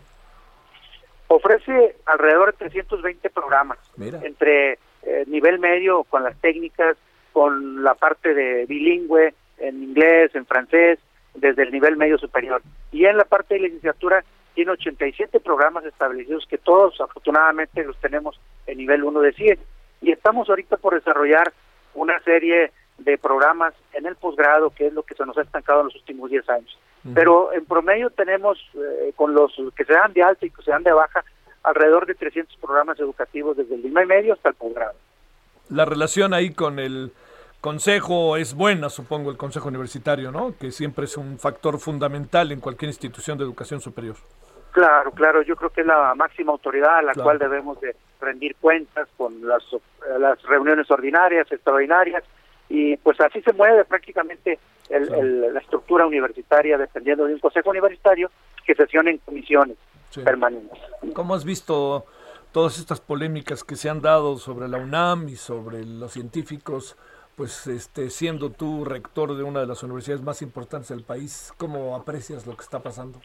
Ofrece 1.27 1.97
alrededor 2.07 2.53
de 2.53 2.59
320 2.69 3.31
programas. 3.31 3.79
Mira. 3.97 4.21
Entre 4.23 4.79
eh, 5.03 5.25
nivel 5.27 5.59
medio 5.59 6.05
con 6.05 6.23
las 6.23 6.37
técnicas, 6.41 6.97
con 7.35 7.83
la 7.83 7.95
parte 7.95 8.33
de 8.33 8.65
bilingüe 8.67 9.35
en 9.59 9.83
inglés, 9.83 10.31
en 10.35 10.47
francés, 10.47 11.01
desde 11.35 11.65
el 11.65 11.73
nivel 11.73 11.97
medio 11.97 12.17
superior. 12.17 12.63
Y 12.93 13.07
en 13.07 13.17
la 13.17 13.25
parte 13.25 13.55
de 13.55 13.63
licenciatura 13.63 14.25
tiene 14.55 14.71
87 14.71 15.41
programas 15.41 15.85
establecidos 15.85 16.47
que 16.49 16.59
todos 16.59 17.01
afortunadamente 17.01 17.83
los 17.83 17.99
tenemos 17.99 18.41
en 18.69 18.79
nivel 18.79 19.03
1 19.03 19.21
de 19.21 19.33
100. 19.33 19.59
Y 20.03 20.13
estamos 20.13 20.49
ahorita 20.49 20.77
por 20.77 20.95
desarrollar 20.95 21.53
una 21.95 22.21
serie 22.21 22.71
de 22.99 23.19
programas 23.19 23.75
en 23.95 24.07
el 24.07 24.15
posgrado, 24.15 24.71
que 24.71 24.87
es 24.87 24.93
lo 24.93 25.03
que 25.03 25.17
se 25.17 25.27
nos 25.27 25.37
ha 25.37 25.43
estancado 25.43 25.81
en 25.81 25.87
los 25.87 25.97
últimos 25.97 26.31
10 26.31 26.49
años. 26.51 26.79
Pero 27.15 27.53
en 27.53 27.67
promedio 27.67 28.11
tenemos, 28.11 28.59
eh, 28.75 29.13
con 29.17 29.35
los 29.35 29.53
que 29.77 29.85
se 29.85 29.93
dan 29.93 30.13
de 30.13 30.23
alta 30.23 30.47
y 30.47 30.51
que 30.51 30.63
se 30.63 30.71
dan 30.71 30.85
de 30.85 30.93
baja, 30.93 31.25
alrededor 31.65 32.07
de 32.07 32.15
300 32.15 32.57
programas 32.59 32.99
educativos 33.01 33.57
desde 33.57 33.75
el 33.75 33.85
y 33.85 33.91
medio 33.91 34.35
hasta 34.35 34.51
el 34.51 34.55
posgrado. 34.55 34.95
La 35.75 35.85
relación 35.85 36.35
ahí 36.35 36.51
con 36.51 36.79
el 36.79 37.11
consejo 37.61 38.37
es 38.37 38.55
buena, 38.55 38.89
supongo, 38.89 39.33
el 39.33 39.37
consejo 39.37 39.69
universitario, 39.69 40.31
¿no? 40.31 40.55
Que 40.57 40.71
siempre 40.71 41.07
es 41.07 41.17
un 41.17 41.37
factor 41.37 41.81
fundamental 41.81 42.53
en 42.53 42.61
cualquier 42.61 42.91
institución 42.91 43.39
de 43.39 43.45
educación 43.45 43.81
superior. 43.81 44.15
Claro, 44.71 45.11
claro, 45.11 45.43
yo 45.43 45.57
creo 45.57 45.71
que 45.71 45.81
es 45.81 45.87
la 45.87 46.15
máxima 46.15 46.53
autoridad 46.53 46.99
a 46.99 47.03
la 47.03 47.15
cual 47.15 47.39
debemos 47.41 47.81
de 47.81 47.97
rendir 48.21 48.55
cuentas 48.61 49.09
con 49.17 49.47
las, 49.49 49.65
las 50.19 50.41
reuniones 50.43 50.89
ordinarias, 50.93 51.51
extraordinarias, 51.51 52.23
y 52.69 52.97
pues 52.99 53.21
así 53.21 53.43
se 53.43 53.53
mueve 53.53 53.85
prácticamente 53.85 54.61
la 54.91 55.59
estructura 55.59 56.07
universitaria 56.07 56.79
dependiendo 56.79 57.25
de 57.25 57.35
un 57.35 57.41
consejo 57.41 57.71
universitario 57.71 58.31
que 58.65 58.77
sesiona 58.77 59.11
en 59.11 59.19
comisiones 59.19 59.77
permanentes. 60.23 60.79
¿Cómo 61.15 61.35
has 61.35 61.45
visto 61.45 62.05
todas 62.55 62.79
estas 62.79 63.03
polémicas 63.03 63.65
que 63.65 63.77
se 63.77 63.91
han 63.91 64.01
dado 64.01 64.39
sobre 64.39 64.69
la 64.69 64.79
UNAM 64.79 65.29
y 65.29 65.37
sobre 65.37 65.85
los 65.85 66.13
científicos? 66.13 66.97
Pues 67.37 67.67
este, 67.67 68.09
siendo 68.09 68.51
tú 68.51 68.85
rector 68.87 69.37
de 69.37 69.43
una 69.43 69.61
de 69.61 69.67
las 69.67 69.83
universidades 69.83 70.23
más 70.23 70.41
importantes 70.41 70.89
del 70.89 71.03
país, 71.03 71.53
¿cómo 71.59 71.97
aprecias 71.97 72.47
lo 72.47 72.57
que 72.57 72.63
está 72.63 72.79
pasando? 72.81 73.21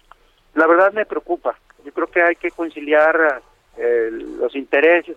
la 0.55 0.67
verdad 0.67 0.91
me 0.93 1.05
preocupa. 1.05 1.57
Yo 1.85 1.91
creo 1.91 2.07
que 2.07 2.21
hay 2.21 2.35
que 2.35 2.51
conciliar 2.51 3.41
eh, 3.77 4.09
los 4.11 4.55
intereses 4.55 5.15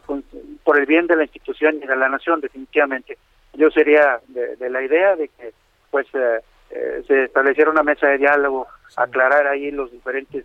por 0.62 0.78
el 0.78 0.86
bien 0.86 1.06
de 1.06 1.16
la 1.16 1.24
institución 1.24 1.76
y 1.82 1.86
de 1.86 1.96
la 1.96 2.08
nación, 2.08 2.40
definitivamente. 2.40 3.18
Yo 3.54 3.70
sería 3.70 4.20
de, 4.28 4.70
la 4.70 4.82
idea 4.82 5.16
de 5.16 5.28
que 5.28 5.52
pues 5.90 6.06
eh, 6.14 6.40
eh, 6.70 7.02
se 7.06 7.24
estableciera 7.24 7.70
una 7.70 7.82
mesa 7.82 8.06
de 8.08 8.18
diálogo, 8.18 8.66
aclarar 8.96 9.46
ahí 9.46 9.70
los 9.70 9.90
diferentes 9.90 10.44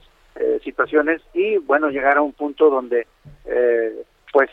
situaciones 0.64 1.22
y 1.34 1.58
bueno, 1.58 1.90
llegar 1.90 2.18
a 2.18 2.22
un 2.22 2.34
punto 2.34 2.70
donde 2.70 3.08
pues 4.32 4.50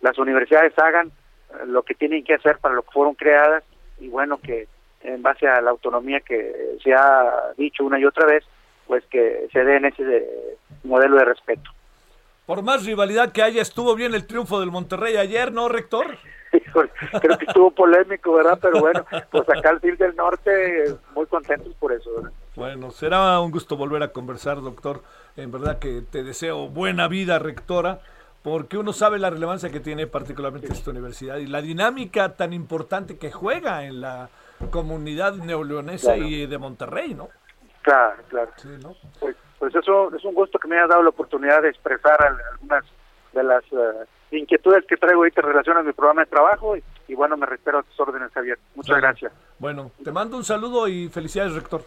las 0.00 0.18
universidades 0.18 0.72
hagan 0.78 1.12
lo 1.66 1.82
que 1.82 1.94
tienen 1.94 2.24
que 2.24 2.34
hacer 2.34 2.58
para 2.58 2.74
lo 2.74 2.82
que 2.82 2.90
fueron 2.90 3.14
creadas 3.14 3.64
y 4.00 4.08
bueno, 4.08 4.38
que 4.38 4.68
en 5.02 5.22
base 5.22 5.46
a 5.46 5.60
la 5.60 5.70
autonomía 5.70 6.20
que 6.20 6.76
se 6.82 6.92
ha 6.92 7.52
dicho 7.56 7.84
una 7.84 7.98
y 7.98 8.04
otra 8.04 8.26
vez, 8.26 8.44
pues 8.86 9.04
que 9.06 9.48
se 9.52 9.64
den 9.64 9.84
ese 9.84 10.02
eh, 10.02 10.56
modelo 10.84 11.16
de 11.16 11.24
respeto. 11.24 11.70
Por 12.46 12.62
más 12.62 12.84
rivalidad 12.86 13.32
que 13.32 13.42
haya, 13.42 13.60
estuvo 13.60 13.94
bien 13.94 14.14
el 14.14 14.26
triunfo 14.26 14.60
del 14.60 14.70
Monterrey 14.70 15.16
ayer, 15.16 15.52
¿no, 15.52 15.68
rector? 15.68 16.18
creo 17.20 17.38
que 17.38 17.44
estuvo 17.44 17.70
polémico, 17.70 18.32
¿verdad? 18.32 18.58
Pero 18.60 18.80
bueno, 18.80 19.04
pues 19.30 19.48
acá 19.50 19.70
al 19.70 19.80
FIL 19.80 19.98
del 19.98 20.16
Norte, 20.16 20.96
muy 21.14 21.26
contentos 21.26 21.74
por 21.74 21.92
eso, 21.92 22.10
¿verdad? 22.16 22.32
Bueno, 22.56 22.90
será 22.90 23.38
un 23.40 23.50
gusto 23.50 23.76
volver 23.76 24.02
a 24.02 24.12
conversar, 24.12 24.62
doctor. 24.62 25.02
En 25.38 25.52
verdad 25.52 25.78
que 25.78 26.02
te 26.02 26.24
deseo 26.24 26.68
buena 26.68 27.06
vida, 27.06 27.38
rectora, 27.38 28.00
porque 28.42 28.76
uno 28.76 28.92
sabe 28.92 29.20
la 29.20 29.30
relevancia 29.30 29.70
que 29.70 29.78
tiene 29.78 30.08
particularmente 30.08 30.66
esta 30.72 30.90
universidad 30.90 31.36
y 31.36 31.46
la 31.46 31.62
dinámica 31.62 32.34
tan 32.34 32.52
importante 32.52 33.18
que 33.18 33.30
juega 33.30 33.84
en 33.84 34.00
la 34.00 34.30
comunidad 34.70 35.34
neoleonesa 35.34 36.16
y 36.16 36.46
de 36.46 36.58
Monterrey, 36.58 37.14
¿no? 37.14 37.28
Claro, 37.82 38.20
claro. 38.28 38.50
pues, 39.20 39.36
pues, 39.60 39.74
eso 39.76 40.12
es 40.14 40.24
un 40.24 40.34
gusto 40.34 40.58
que 40.58 40.66
me 40.66 40.76
haya 40.76 40.88
dado 40.88 41.04
la 41.04 41.10
oportunidad 41.10 41.62
de 41.62 41.68
expresar 41.68 42.18
algunas 42.20 42.84
de 43.32 43.44
las 43.44 43.62
eh, 43.70 44.06
inquietudes 44.32 44.84
que 44.86 44.96
traigo 44.96 45.20
ahorita 45.20 45.40
en 45.40 45.46
relación 45.46 45.76
a 45.76 45.82
mi 45.84 45.92
programa 45.92 46.22
de 46.22 46.30
trabajo 46.30 46.76
y, 46.76 47.14
bueno, 47.14 47.36
me 47.36 47.46
reitero 47.46 47.78
a 47.78 47.82
tus 47.84 47.98
órdenes, 48.00 48.32
Javier. 48.32 48.58
Muchas 48.74 48.96
gracias. 48.96 49.32
Bueno, 49.60 49.92
te 50.02 50.10
mando 50.10 50.36
un 50.36 50.44
saludo 50.44 50.88
y 50.88 51.08
felicidades, 51.08 51.54
rector. 51.54 51.82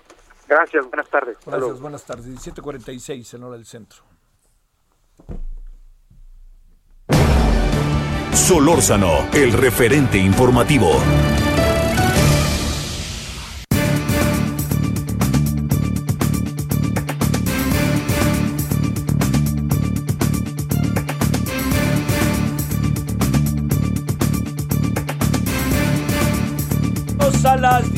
Gracias, 0.52 0.86
buenas 0.86 1.10
tardes. 1.10 1.38
Gracias, 1.46 1.80
buenas 1.80 2.04
tardes. 2.04 2.26
17:46 2.26 3.36
en 3.36 3.44
hora 3.44 3.56
del 3.56 3.66
centro. 3.66 4.04
Solórzano, 8.34 9.30
el 9.32 9.54
referente 9.54 10.18
informativo. 10.18 10.92
a 27.44 27.58
las 27.58 27.91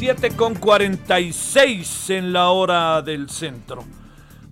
17 0.00 0.34
con 0.34 0.54
46 0.54 2.08
en 2.08 2.32
la 2.32 2.48
hora 2.48 3.02
del 3.02 3.28
centro. 3.28 3.84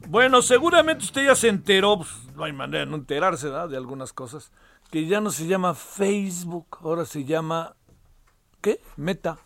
Bueno, 0.06 0.42
seguramente 0.42 1.04
usted 1.04 1.24
ya 1.24 1.34
se 1.34 1.48
enteró, 1.48 1.96
pues, 1.96 2.10
no 2.36 2.44
hay 2.44 2.52
manera 2.52 2.80
de 2.80 2.90
no 2.90 2.96
enterarse 2.96 3.48
de 3.48 3.76
algunas 3.78 4.12
cosas, 4.12 4.52
que 4.90 5.06
ya 5.06 5.22
no 5.22 5.30
se 5.30 5.46
llama 5.46 5.72
Facebook, 5.72 6.76
ahora 6.82 7.06
se 7.06 7.24
llama, 7.24 7.76
¿qué? 8.60 8.82
Meta. 8.98 9.38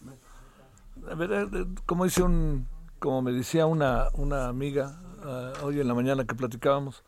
Como 1.87 3.23
me 3.23 3.31
decía 3.31 3.67
una, 3.67 4.09
una 4.15 4.49
amiga 4.49 4.99
ah, 5.23 5.53
hoy 5.63 5.79
en 5.79 5.87
la 5.87 5.95
mañana 5.95 6.25
que 6.25 6.35
platicábamos, 6.35 7.05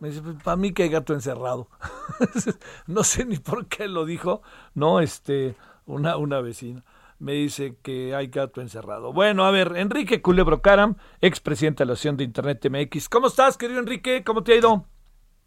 me 0.00 0.10
dice, 0.10 0.20
pues, 0.20 0.36
para 0.42 0.58
mí 0.58 0.74
que 0.74 0.82
hay 0.82 0.90
gato 0.90 1.14
encerrado. 1.14 1.68
no 2.86 3.04
sé 3.04 3.24
ni 3.24 3.38
por 3.38 3.68
qué 3.68 3.88
lo 3.88 4.04
dijo, 4.04 4.42
no, 4.74 5.00
este, 5.00 5.56
una, 5.86 6.18
una 6.18 6.42
vecina 6.42 6.84
me 7.24 7.32
dice 7.32 7.74
que 7.82 8.14
hay 8.14 8.26
gato 8.26 8.60
encerrado. 8.60 9.12
Bueno, 9.12 9.46
a 9.46 9.50
ver, 9.50 9.72
Enrique 9.76 10.20
Culebro 10.20 10.60
Caram, 10.60 10.96
expresidente 11.22 11.82
de 11.82 11.86
la 11.86 11.92
Asociación 11.94 12.18
de 12.18 12.24
Internet 12.24 12.68
MX. 12.70 13.08
¿Cómo 13.08 13.28
estás, 13.28 13.56
querido 13.56 13.80
Enrique? 13.80 14.22
¿Cómo 14.22 14.42
te 14.42 14.52
ha 14.52 14.56
ido? 14.56 14.84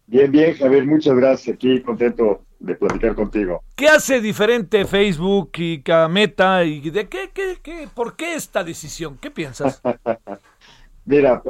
Bien, 0.07 0.31
bien, 0.31 0.55
Javier, 0.55 0.87
muchas 0.87 1.15
gracias. 1.15 1.55
Aquí 1.55 1.79
contento 1.81 2.41
de 2.59 2.73
platicar 2.73 3.13
contigo. 3.13 3.63
¿Qué 3.75 3.87
hace 3.87 4.21
diferente 4.21 4.85
Facebook 4.85 5.51
y 5.57 5.83
Meta 6.09 6.63
y 6.63 6.89
de 6.89 7.07
qué, 7.07 7.29
qué, 7.31 7.57
qué, 7.61 7.87
por 7.93 8.15
qué 8.15 8.33
esta 8.33 8.63
decisión? 8.63 9.19
¿Qué 9.21 9.29
piensas? 9.29 9.79
Mira, 11.05 11.43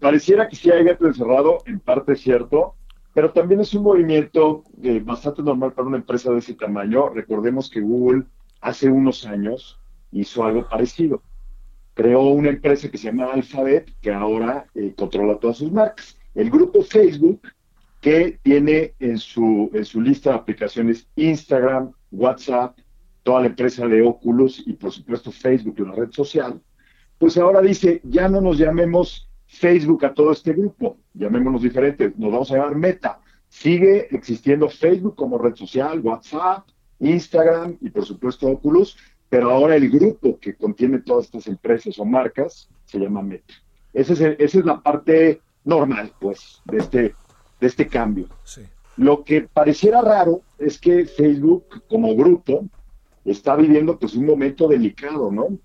pareciera 0.00 0.48
que 0.48 0.56
sí 0.56 0.70
hay 0.70 0.84
gato 0.84 1.06
encerrado, 1.06 1.58
en 1.66 1.80
parte 1.80 2.14
es 2.14 2.20
cierto, 2.22 2.76
pero 3.12 3.30
también 3.30 3.60
es 3.60 3.74
un 3.74 3.82
movimiento 3.82 4.64
eh, 4.82 5.02
bastante 5.04 5.42
normal 5.42 5.72
para 5.74 5.86
una 5.86 5.98
empresa 5.98 6.32
de 6.32 6.38
ese 6.38 6.54
tamaño. 6.54 7.10
Recordemos 7.10 7.68
que 7.68 7.80
Google 7.80 8.24
hace 8.60 8.88
unos 8.90 9.26
años 9.26 9.78
hizo 10.12 10.44
algo 10.44 10.68
parecido. 10.68 11.22
Creó 11.94 12.22
una 12.22 12.48
empresa 12.48 12.90
que 12.90 12.98
se 12.98 13.08
llama 13.08 13.32
Alphabet, 13.32 13.92
que 14.00 14.12
ahora 14.12 14.66
eh, 14.74 14.94
controla 14.96 15.38
todas 15.38 15.58
sus 15.58 15.72
marcas. 15.72 16.16
El 16.34 16.50
grupo 16.50 16.82
Facebook, 16.82 17.42
que 18.00 18.38
tiene 18.42 18.94
en 18.98 19.18
su, 19.18 19.70
en 19.74 19.84
su 19.84 20.00
lista 20.00 20.30
de 20.30 20.36
aplicaciones 20.36 21.06
Instagram, 21.16 21.92
WhatsApp, 22.10 22.78
toda 23.22 23.40
la 23.40 23.48
empresa 23.48 23.86
de 23.86 24.02
Oculus 24.02 24.62
y 24.66 24.72
por 24.72 24.92
supuesto 24.92 25.30
Facebook, 25.30 25.76
una 25.80 25.94
red 25.94 26.10
social, 26.10 26.60
pues 27.18 27.36
ahora 27.36 27.60
dice, 27.60 28.00
ya 28.04 28.28
no 28.28 28.40
nos 28.40 28.56
llamemos 28.56 29.28
Facebook 29.46 30.04
a 30.06 30.14
todo 30.14 30.32
este 30.32 30.52
grupo, 30.54 30.96
llamémonos 31.12 31.60
diferentes, 31.60 32.16
nos 32.16 32.32
vamos 32.32 32.50
a 32.50 32.56
llamar 32.56 32.76
Meta. 32.76 33.20
Sigue 33.48 34.06
existiendo 34.14 34.68
Facebook 34.68 35.16
como 35.16 35.36
red 35.36 35.54
social, 35.54 36.00
WhatsApp, 36.00 36.66
Instagram 37.00 37.76
y 37.80 37.90
por 37.90 38.04
supuesto 38.04 38.46
Oculus, 38.46 38.96
pero 39.28 39.50
ahora 39.50 39.76
el 39.76 39.90
grupo 39.90 40.38
que 40.38 40.54
contiene 40.54 40.98
todas 41.00 41.26
estas 41.26 41.46
empresas 41.46 41.98
o 41.98 42.04
marcas 42.04 42.68
se 42.84 42.98
llama 42.98 43.22
Meta. 43.22 43.54
Esa 43.92 44.12
es, 44.12 44.20
esa 44.20 44.58
es 44.58 44.64
la 44.64 44.80
parte 44.80 45.40
normal, 45.64 46.12
pues, 46.20 46.62
de 46.64 46.78
este, 46.78 47.14
de 47.60 47.66
este 47.66 47.86
cambio. 47.86 48.28
Lo 48.96 49.24
que 49.24 49.42
pareciera 49.42 50.02
raro 50.02 50.42
es 50.58 50.78
que 50.78 51.06
Facebook 51.06 51.84
como 51.88 52.14
grupo 52.14 52.66
está 53.24 53.56
viviendo 53.56 53.98
pues 53.98 54.14
un 54.14 54.26
momento 54.26 54.68
delicado, 54.68 55.30
¿no? 55.30 55.58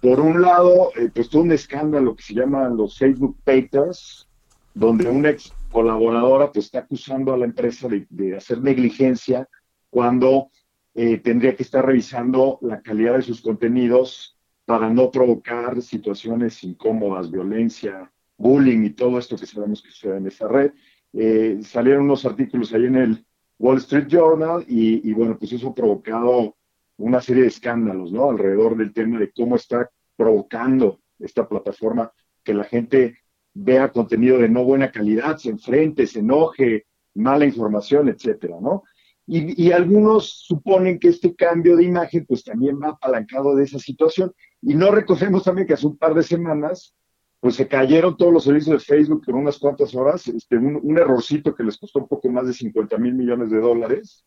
Por 0.00 0.20
un 0.20 0.42
lado, 0.42 0.90
eh, 0.96 1.10
pues 1.14 1.30
todo 1.30 1.42
un 1.42 1.52
escándalo 1.52 2.16
que 2.16 2.24
se 2.24 2.34
llama 2.34 2.68
los 2.68 2.98
Facebook 2.98 3.36
Papers, 3.44 4.28
donde 4.74 5.08
una 5.08 5.30
ex 5.30 5.52
colaboradora 5.70 6.50
pues 6.50 6.66
está 6.66 6.80
acusando 6.80 7.32
a 7.32 7.38
la 7.38 7.44
empresa 7.44 7.88
de, 7.88 8.06
de 8.10 8.36
hacer 8.36 8.60
negligencia 8.60 9.48
cuando 9.90 10.48
eh, 10.94 11.18
tendría 11.18 11.56
que 11.56 11.62
estar 11.62 11.84
revisando 11.84 12.58
la 12.62 12.82
calidad 12.82 13.16
de 13.16 13.22
sus 13.22 13.40
contenidos 13.40 14.38
para 14.64 14.90
no 14.90 15.10
provocar 15.10 15.80
situaciones 15.82 16.62
incómodas, 16.64 17.30
violencia, 17.30 18.12
bullying 18.36 18.84
y 18.84 18.90
todo 18.90 19.18
esto 19.18 19.36
que 19.36 19.46
sabemos 19.46 19.82
que 19.82 19.90
sucede 19.90 20.18
en 20.18 20.26
esa 20.26 20.48
red. 20.48 20.72
Eh, 21.12 21.60
salieron 21.62 22.04
unos 22.04 22.24
artículos 22.24 22.72
ahí 22.72 22.86
en 22.86 22.96
el 22.96 23.26
Wall 23.58 23.78
Street 23.78 24.06
Journal 24.08 24.64
y, 24.68 25.08
y, 25.08 25.12
bueno, 25.12 25.38
pues 25.38 25.52
eso 25.52 25.68
ha 25.68 25.74
provocado 25.74 26.56
una 26.96 27.20
serie 27.20 27.42
de 27.42 27.48
escándalos, 27.48 28.12
¿no? 28.12 28.30
Alrededor 28.30 28.76
del 28.76 28.92
tema 28.92 29.18
de 29.18 29.30
cómo 29.32 29.56
está 29.56 29.90
provocando 30.16 31.00
esta 31.18 31.48
plataforma 31.48 32.12
que 32.42 32.54
la 32.54 32.64
gente 32.64 33.18
vea 33.54 33.92
contenido 33.92 34.38
de 34.38 34.48
no 34.48 34.64
buena 34.64 34.90
calidad, 34.90 35.36
se 35.36 35.50
enfrente, 35.50 36.06
se 36.06 36.20
enoje, 36.20 36.86
mala 37.14 37.44
información, 37.44 38.08
etcétera, 38.08 38.56
¿no? 38.60 38.84
Y, 39.26 39.70
algunos 39.70 40.44
suponen 40.46 40.98
que 40.98 41.08
este 41.08 41.34
cambio 41.34 41.76
de 41.76 41.84
imagen 41.84 42.26
pues 42.26 42.42
también 42.42 42.80
va 42.82 42.88
apalancado 42.88 43.54
de 43.54 43.64
esa 43.64 43.78
situación. 43.78 44.32
Y 44.60 44.74
no 44.74 44.90
recogemos 44.90 45.44
también 45.44 45.66
que 45.66 45.74
hace 45.74 45.86
un 45.86 45.96
par 45.96 46.14
de 46.14 46.22
semanas 46.22 46.94
pues 47.40 47.56
se 47.56 47.66
cayeron 47.66 48.16
todos 48.16 48.32
los 48.32 48.44
servicios 48.44 48.78
de 48.78 48.84
Facebook 48.84 49.24
por 49.24 49.34
unas 49.34 49.58
cuantas 49.58 49.92
horas, 49.96 50.28
este, 50.28 50.56
un, 50.56 50.96
errorcito 50.96 51.52
que 51.56 51.64
les 51.64 51.76
costó 51.76 51.98
un 51.98 52.06
poco 52.06 52.28
más 52.30 52.46
de 52.46 52.52
50 52.52 52.96
mil 52.98 53.14
millones 53.14 53.50
de 53.50 53.58
dólares. 53.58 54.24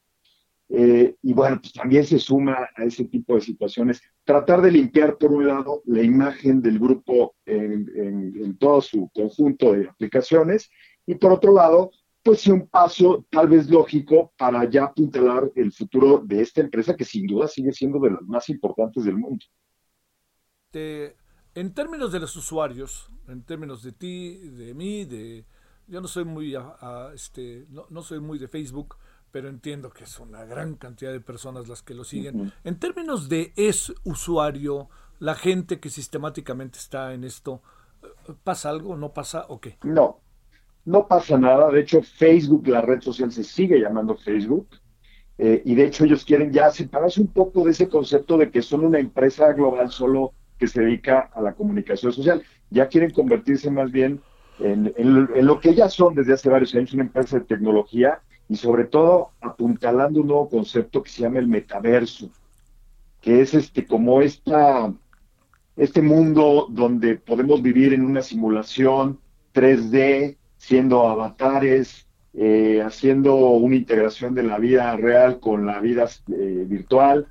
Eh, 0.67 1.15
y 1.21 1.31
bueno, 1.31 1.59
pues 1.61 1.71
también 1.71 2.03
se 2.03 2.19
suma 2.19 2.67
a 2.75 2.83
ese 2.83 3.05
tipo 3.05 3.35
de 3.35 3.41
situaciones. 3.41 4.01
Tratar 4.25 4.61
de 4.61 4.71
limpiar, 4.71 5.17
por 5.17 5.31
un 5.31 5.47
lado, 5.47 5.81
la 5.85 6.01
imagen 6.01 6.61
del 6.61 6.77
grupo 6.77 7.35
en, 7.45 7.89
en 7.95 8.57
todo 8.57 8.81
su 8.81 9.09
conjunto 9.13 9.71
de 9.71 9.87
aplicaciones 9.87 10.69
y 11.05 11.15
por 11.15 11.31
otro 11.31 11.53
lado, 11.53 11.91
pues 12.25 12.41
sí 12.41 12.49
un 12.49 12.67
paso 12.67 13.23
tal 13.29 13.47
vez 13.47 13.69
lógico 13.69 14.33
para 14.35 14.67
ya 14.67 14.85
apuntalar 14.85 15.51
el 15.55 15.71
futuro 15.71 16.23
de 16.25 16.41
esta 16.41 16.59
empresa 16.59 16.95
que 16.95 17.05
sin 17.05 17.27
duda 17.27 17.47
sigue 17.47 17.71
siendo 17.71 17.99
de 17.99 18.09
las 18.09 18.23
más 18.23 18.49
importantes 18.49 19.05
del 19.05 19.15
mundo. 19.15 19.45
en 20.73 21.73
términos 21.75 22.11
de 22.11 22.19
los 22.19 22.35
usuarios, 22.35 23.11
en 23.27 23.43
términos 23.43 23.83
de 23.83 23.91
ti, 23.91 24.39
de 24.39 24.73
mí, 24.73 25.05
de 25.05 25.45
yo 25.87 26.01
no 26.01 26.07
soy 26.07 26.25
muy 26.25 26.57
este 27.13 27.67
no, 27.69 28.01
soy 28.01 28.19
muy 28.19 28.39
de 28.39 28.47
Facebook, 28.47 28.95
pero 29.29 29.47
entiendo 29.47 29.91
que 29.91 30.05
es 30.05 30.19
una 30.19 30.45
gran 30.45 30.77
cantidad 30.77 31.11
de 31.11 31.21
personas 31.21 31.67
las 31.67 31.83
que 31.83 31.93
lo 31.93 32.03
siguen. 32.03 32.51
En 32.63 32.79
términos 32.79 33.29
de 33.29 33.53
es 33.55 33.93
usuario, 34.03 34.89
la 35.19 35.35
gente 35.35 35.79
que 35.79 35.91
sistemáticamente 35.91 36.79
está 36.79 37.13
en 37.13 37.23
esto, 37.23 37.61
¿pasa 38.43 38.71
algo? 38.71 38.97
¿No 38.97 39.13
pasa 39.13 39.45
o 39.47 39.61
qué? 39.61 39.77
No, 39.83 40.21
no 40.85 41.07
pasa 41.07 41.37
nada. 41.37 41.69
De 41.71 41.81
hecho, 41.81 42.01
Facebook, 42.01 42.67
la 42.67 42.81
red 42.81 43.01
social, 43.01 43.31
se 43.31 43.43
sigue 43.43 43.79
llamando 43.79 44.15
Facebook. 44.15 44.67
Eh, 45.37 45.61
y 45.65 45.75
de 45.75 45.85
hecho 45.85 46.05
ellos 46.05 46.23
quieren 46.23 46.53
ya 46.53 46.71
separarse 46.71 47.19
un 47.19 47.27
poco 47.27 47.65
de 47.65 47.71
ese 47.71 47.89
concepto 47.89 48.37
de 48.37 48.49
que 48.51 48.61
son 48.61 48.85
una 48.85 48.99
empresa 48.99 49.51
global 49.51 49.91
solo 49.91 50.31
que 50.57 50.67
se 50.67 50.81
dedica 50.81 51.29
a 51.33 51.41
la 51.41 51.53
comunicación 51.53 52.13
social. 52.13 52.43
Ya 52.69 52.87
quieren 52.87 53.11
convertirse 53.11 53.69
más 53.69 53.91
bien 53.91 54.21
en, 54.59 55.45
lo 55.45 55.59
que 55.59 55.75
ya 55.75 55.89
son 55.89 56.15
desde 56.15 56.33
hace 56.33 56.49
varios 56.49 56.73
años, 56.75 56.93
una 56.93 57.03
empresa 57.03 57.39
de 57.39 57.45
tecnología 57.45 58.21
y 58.47 58.55
sobre 58.55 58.85
todo 58.85 59.31
apuntalando 59.41 60.21
un 60.21 60.27
nuevo 60.27 60.49
concepto 60.49 61.03
que 61.03 61.09
se 61.09 61.23
llama 61.23 61.39
el 61.39 61.47
metaverso, 61.47 62.29
que 63.21 63.41
es 63.41 63.53
este 63.53 63.85
como 63.85 64.21
esta, 64.21 64.93
este 65.75 66.01
mundo 66.01 66.67
donde 66.69 67.15
podemos 67.15 67.61
vivir 67.61 67.93
en 67.93 68.05
una 68.05 68.21
simulación 68.21 69.19
3D, 69.53 70.37
siendo 70.65 71.07
avatares, 71.07 72.07
eh, 72.33 72.81
haciendo 72.83 73.35
una 73.35 73.75
integración 73.75 74.33
de 74.33 74.41
la 74.41 74.57
vida 74.57 74.95
real 74.97 75.39
con 75.39 75.67
la 75.67 75.79
vida 75.79 76.09
eh, 76.27 76.65
virtual. 76.67 77.27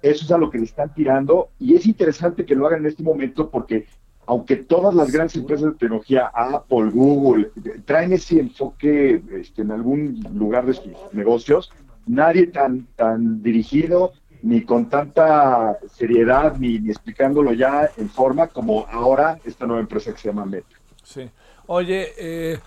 Eso 0.00 0.24
es 0.24 0.30
a 0.30 0.38
lo 0.38 0.48
que 0.48 0.56
le 0.56 0.64
están 0.64 0.94
tirando 0.94 1.50
y 1.58 1.74
es 1.74 1.84
interesante 1.84 2.46
que 2.46 2.54
lo 2.54 2.66
hagan 2.66 2.80
en 2.80 2.86
este 2.86 3.02
momento 3.02 3.50
porque 3.50 3.86
aunque 4.24 4.56
todas 4.56 4.94
las 4.94 5.12
grandes 5.12 5.36
empresas 5.36 5.66
de 5.66 5.78
tecnología, 5.78 6.30
Apple, 6.32 6.90
Google, 6.90 7.50
traen 7.84 8.14
ese 8.14 8.40
enfoque 8.40 9.20
este, 9.32 9.60
en 9.60 9.72
algún 9.72 10.24
lugar 10.32 10.64
de 10.64 10.72
sus 10.72 10.86
negocios, 11.12 11.70
nadie 12.06 12.46
tan, 12.46 12.86
tan 12.96 13.42
dirigido 13.42 14.12
ni 14.42 14.62
con 14.62 14.88
tanta 14.88 15.78
seriedad 15.92 16.56
ni, 16.56 16.78
ni 16.78 16.88
explicándolo 16.88 17.52
ya 17.52 17.90
en 17.98 18.08
forma 18.08 18.46
como 18.46 18.86
ahora 18.90 19.38
esta 19.44 19.66
nueva 19.66 19.82
empresa 19.82 20.12
que 20.12 20.18
se 20.18 20.28
llama 20.28 20.46
Meta. 20.46 20.76
Sí. 21.02 21.28
Oye, 21.72 22.08
eh, 22.18 22.58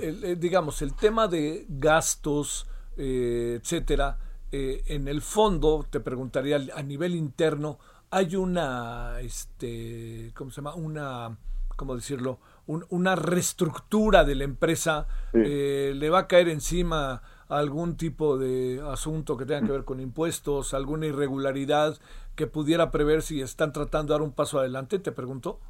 eh, 0.00 0.36
digamos, 0.38 0.82
el 0.82 0.94
tema 0.94 1.28
de 1.28 1.66
gastos, 1.68 2.66
eh, 2.96 3.58
etcétera, 3.60 4.18
en 4.50 5.08
el 5.08 5.20
fondo, 5.20 5.86
te 5.90 6.00
preguntaría 6.00 6.58
a 6.74 6.82
nivel 6.82 7.14
interno, 7.14 7.78
hay 8.10 8.34
una, 8.34 9.20
este, 9.20 10.32
¿cómo 10.34 10.50
se 10.50 10.56
llama? 10.56 10.74
Una, 10.74 11.36
¿cómo 11.76 11.94
decirlo? 11.94 12.38
una 12.66 13.16
reestructura 13.16 14.24
de 14.24 14.34
la 14.34 14.44
empresa. 14.44 15.06
¿Le 15.32 16.10
va 16.10 16.20
a 16.20 16.26
caer 16.26 16.48
encima 16.48 17.22
algún 17.48 17.96
tipo 17.96 18.36
de 18.36 18.82
asunto 18.86 19.36
que 19.36 19.46
tenga 19.46 19.66
que 19.66 19.72
ver 19.72 19.84
con 19.84 20.00
impuestos, 20.00 20.74
alguna 20.74 21.06
irregularidad 21.06 21.98
que 22.36 22.46
pudiera 22.46 22.90
prever 22.90 23.22
si 23.22 23.40
están 23.40 23.72
tratando 23.72 24.12
de 24.12 24.18
dar 24.18 24.22
un 24.22 24.32
paso 24.32 24.58
adelante? 24.58 24.98
Te 24.98 25.12
pregunto. 25.12 25.60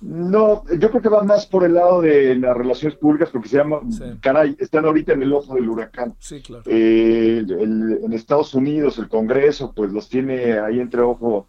No, 0.00 0.64
yo 0.78 0.90
creo 0.90 1.02
que 1.02 1.08
va 1.08 1.22
más 1.24 1.46
por 1.46 1.64
el 1.64 1.74
lado 1.74 2.00
de 2.00 2.36
las 2.36 2.56
relaciones 2.56 2.96
públicas, 2.98 3.30
porque 3.32 3.48
se 3.48 3.56
llama, 3.56 3.80
caray, 4.20 4.56
están 4.58 4.84
ahorita 4.84 5.12
en 5.12 5.22
el 5.22 5.32
ojo 5.32 5.54
del 5.54 5.68
huracán. 5.68 6.14
Sí, 6.18 6.40
claro. 6.40 6.62
Eh, 6.66 7.44
en 7.48 8.12
Estados 8.12 8.54
Unidos, 8.54 8.98
el 8.98 9.08
Congreso, 9.08 9.72
pues 9.74 9.90
los 9.92 10.08
tiene 10.08 10.58
ahí 10.58 10.80
entre 10.80 11.00
ojo 11.00 11.46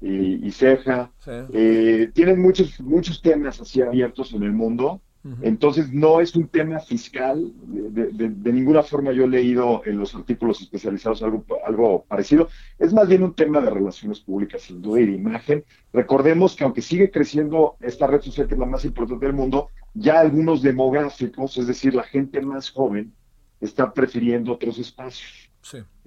y, 0.00 0.50
ceja. 0.50 1.10
Eh, 1.52 2.10
tienen 2.12 2.42
muchos, 2.42 2.80
muchos 2.80 3.22
temas 3.22 3.60
así 3.60 3.80
abiertos 3.80 4.32
en 4.32 4.42
el 4.42 4.52
mundo 4.52 5.00
entonces, 5.40 5.92
no 5.92 6.20
es 6.20 6.34
un 6.34 6.48
tema 6.48 6.80
fiscal, 6.80 7.52
de, 7.62 8.52
ninguna 8.52 8.82
forma 8.82 9.12
yo 9.12 9.24
he 9.24 9.28
leído 9.28 9.82
en 9.84 9.98
los 9.98 10.16
artículos 10.16 10.60
especializados 10.60 11.22
algo, 11.22 11.44
algo 11.64 12.04
parecido, 12.08 12.48
es 12.78 12.92
más 12.92 13.06
bien 13.06 13.22
un 13.22 13.34
tema 13.34 13.60
de 13.60 13.70
relaciones 13.70 14.18
públicas, 14.18 14.62
sin 14.62 14.82
duda, 14.82 15.00
y 15.00 15.06
de 15.06 15.12
imagen. 15.12 15.64
Recordemos 15.92 16.56
que 16.56 16.64
aunque 16.64 16.82
sigue 16.82 17.12
creciendo 17.12 17.76
esta 17.80 18.08
red 18.08 18.20
social, 18.20 18.48
que 18.48 18.54
es 18.54 18.60
la 18.60 18.66
más 18.66 18.84
importante 18.84 19.24
del 19.24 19.34
mundo, 19.34 19.68
ya 19.94 20.18
algunos 20.18 20.60
demográficos, 20.60 21.56
es 21.56 21.68
decir, 21.68 21.94
la 21.94 22.02
gente 22.02 22.40
más 22.40 22.70
joven, 22.70 23.12
está 23.60 23.92
prefiriendo 23.92 24.52
otros 24.52 24.78
espacios. 24.78 25.50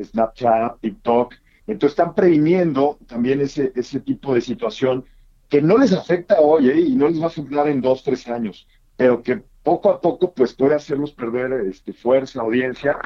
Snapchat, 0.04 0.82
TikTok. 0.82 1.36
Entonces 1.68 1.98
están 1.98 2.14
previniendo 2.14 3.00
también 3.08 3.40
ese, 3.40 3.72
ese 3.76 4.02
tipo 4.02 4.34
de 4.34 4.42
situación 4.42 5.06
que 5.48 5.62
no 5.62 5.78
les 5.78 5.94
afecta 5.94 6.42
hoy 6.42 6.70
¿eh? 6.70 6.80
y 6.80 6.96
no 6.96 7.08
les 7.08 7.20
va 7.20 7.26
a 7.26 7.28
afectar 7.28 7.68
en 7.70 7.80
dos, 7.80 8.04
tres 8.04 8.28
años 8.28 8.68
pero 8.98 9.22
que 9.22 9.44
poco 9.64 9.90
a 9.90 10.00
poco 10.00 10.32
pues 10.34 10.54
puede 10.54 10.76
hacerlos 10.76 11.12
perder 11.12 11.52
este, 11.68 11.92
fuerza, 11.92 12.42
audiencia, 12.42 12.98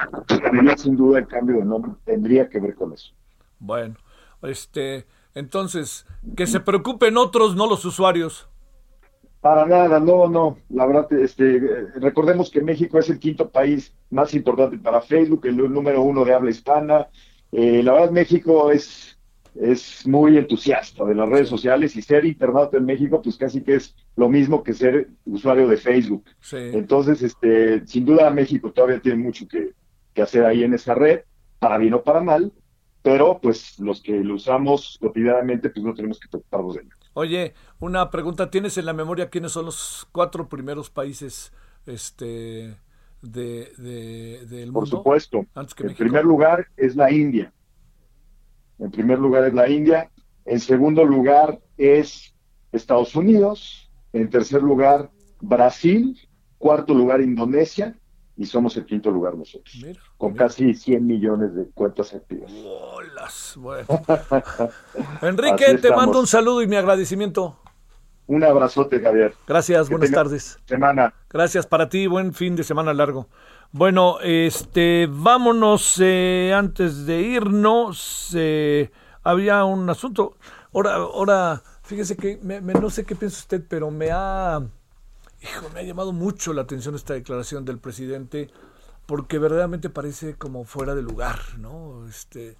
sin 0.76 0.96
duda 0.96 1.20
el 1.20 1.26
cambio 1.26 1.56
de 1.56 1.64
nombre 1.64 1.92
tendría 2.04 2.48
que 2.48 2.60
ver 2.60 2.74
con 2.74 2.92
eso. 2.92 3.12
Bueno, 3.58 3.96
este, 4.42 5.06
entonces, 5.34 6.06
que 6.36 6.46
se 6.46 6.60
preocupen 6.60 7.16
otros, 7.16 7.56
no 7.56 7.66
los 7.66 7.84
usuarios. 7.84 8.48
Para 9.40 9.64
nada, 9.64 9.98
no, 10.00 10.28
no. 10.28 10.58
La 10.68 10.84
verdad, 10.86 11.10
este, 11.14 11.60
recordemos 11.94 12.50
que 12.50 12.60
México 12.60 12.98
es 12.98 13.08
el 13.08 13.18
quinto 13.18 13.48
país 13.48 13.94
más 14.10 14.34
importante 14.34 14.76
para 14.76 15.00
Facebook, 15.00 15.46
el 15.46 15.56
número 15.56 16.02
uno 16.02 16.24
de 16.26 16.34
habla 16.34 16.50
hispana. 16.50 17.08
Eh, 17.52 17.82
la 17.82 17.92
verdad, 17.92 18.10
México 18.10 18.70
es 18.70 19.18
es 19.60 20.06
muy 20.06 20.38
entusiasta 20.38 21.04
de 21.04 21.14
las 21.14 21.28
redes 21.28 21.48
sociales 21.48 21.94
y 21.94 22.02
ser 22.02 22.24
internauta 22.24 22.78
en 22.78 22.86
México, 22.86 23.20
pues 23.22 23.36
casi 23.36 23.62
que 23.62 23.74
es 23.74 23.94
lo 24.16 24.28
mismo 24.28 24.62
que 24.62 24.72
ser 24.72 25.08
usuario 25.26 25.68
de 25.68 25.76
Facebook. 25.76 26.24
Entonces, 26.52 27.22
este, 27.22 27.86
sin 27.86 28.06
duda 28.06 28.30
México 28.30 28.72
todavía 28.72 29.00
tiene 29.00 29.22
mucho 29.22 29.46
que, 29.46 29.74
hacer 30.20 30.44
ahí 30.44 30.64
en 30.64 30.74
esa 30.74 30.94
red, 30.94 31.20
para 31.58 31.78
bien 31.78 31.94
o 31.94 32.02
para 32.02 32.20
mal, 32.20 32.52
pero 33.00 33.38
pues 33.40 33.78
los 33.78 34.02
que 34.02 34.12
lo 34.22 34.34
usamos 34.34 34.98
cotidianamente, 35.00 35.70
pues 35.70 35.82
no 35.82 35.94
tenemos 35.94 36.20
que 36.20 36.28
preocuparnos 36.28 36.74
de 36.74 36.82
ello. 36.82 36.90
Oye, 37.14 37.54
una 37.78 38.10
pregunta, 38.10 38.50
¿tienes 38.50 38.76
en 38.76 38.84
la 38.84 38.92
memoria 38.92 39.30
quiénes 39.30 39.52
son 39.52 39.64
los 39.64 40.06
cuatro 40.12 40.46
primeros 40.46 40.90
países 40.90 41.54
este 41.86 42.76
de, 43.22 43.72
del 44.46 44.72
mundo? 44.72 44.80
Por 44.80 44.88
supuesto. 44.88 45.46
en 45.78 45.94
primer 45.94 46.24
lugar 46.24 46.66
es 46.76 46.96
la 46.96 47.10
India. 47.10 47.50
En 48.80 48.90
primer 48.90 49.18
lugar 49.18 49.44
es 49.44 49.54
la 49.54 49.68
India. 49.68 50.10
En 50.44 50.58
segundo 50.58 51.04
lugar 51.04 51.60
es 51.76 52.34
Estados 52.72 53.14
Unidos. 53.14 53.90
En 54.12 54.28
tercer 54.30 54.62
lugar, 54.62 55.10
Brasil. 55.40 56.18
Cuarto 56.58 56.94
lugar, 56.94 57.20
Indonesia. 57.20 57.94
Y 58.36 58.46
somos 58.46 58.74
el 58.78 58.86
quinto 58.86 59.10
lugar 59.10 59.36
nosotros. 59.36 59.84
con 60.16 60.34
casi 60.34 60.72
100 60.72 61.06
millones 61.06 61.54
de 61.54 61.66
cuentas 61.74 62.14
activas. 62.14 62.50
Bueno. 63.56 63.86
Enrique, 65.22 65.74
te 65.76 65.90
mando 65.90 66.20
un 66.20 66.26
saludo 66.26 66.62
y 66.62 66.66
mi 66.66 66.76
agradecimiento. 66.76 67.58
Un 68.26 68.44
abrazote, 68.44 69.00
Javier. 69.00 69.34
Gracias, 69.46 69.90
buenas 69.90 70.12
tardes. 70.12 70.58
Semana. 70.64 71.12
Gracias 71.28 71.66
para 71.66 71.88
ti, 71.88 72.06
buen 72.06 72.32
fin 72.32 72.54
de 72.56 72.62
semana 72.62 72.94
largo. 72.94 73.28
Bueno, 73.72 74.18
este, 74.20 75.06
vámonos 75.08 76.00
eh, 76.00 76.52
antes 76.52 77.06
de 77.06 77.20
irnos. 77.20 78.32
Eh, 78.34 78.90
había 79.22 79.64
un 79.64 79.88
asunto. 79.88 80.36
Ahora, 80.74 80.94
ahora, 80.96 81.62
fíjese 81.82 82.16
que 82.16 82.40
no 82.42 82.90
sé 82.90 83.04
qué 83.04 83.14
piensa 83.14 83.38
usted, 83.38 83.64
pero 83.68 83.92
me 83.92 84.10
ha, 84.10 84.60
hijo, 85.40 85.68
me 85.72 85.80
ha 85.80 85.82
llamado 85.84 86.12
mucho 86.12 86.52
la 86.52 86.62
atención 86.62 86.96
esta 86.96 87.14
declaración 87.14 87.64
del 87.64 87.78
presidente, 87.78 88.50
porque 89.06 89.38
verdaderamente 89.38 89.88
parece 89.88 90.34
como 90.34 90.64
fuera 90.64 90.96
de 90.96 91.02
lugar, 91.02 91.38
¿no? 91.58 92.08
Este, 92.08 92.56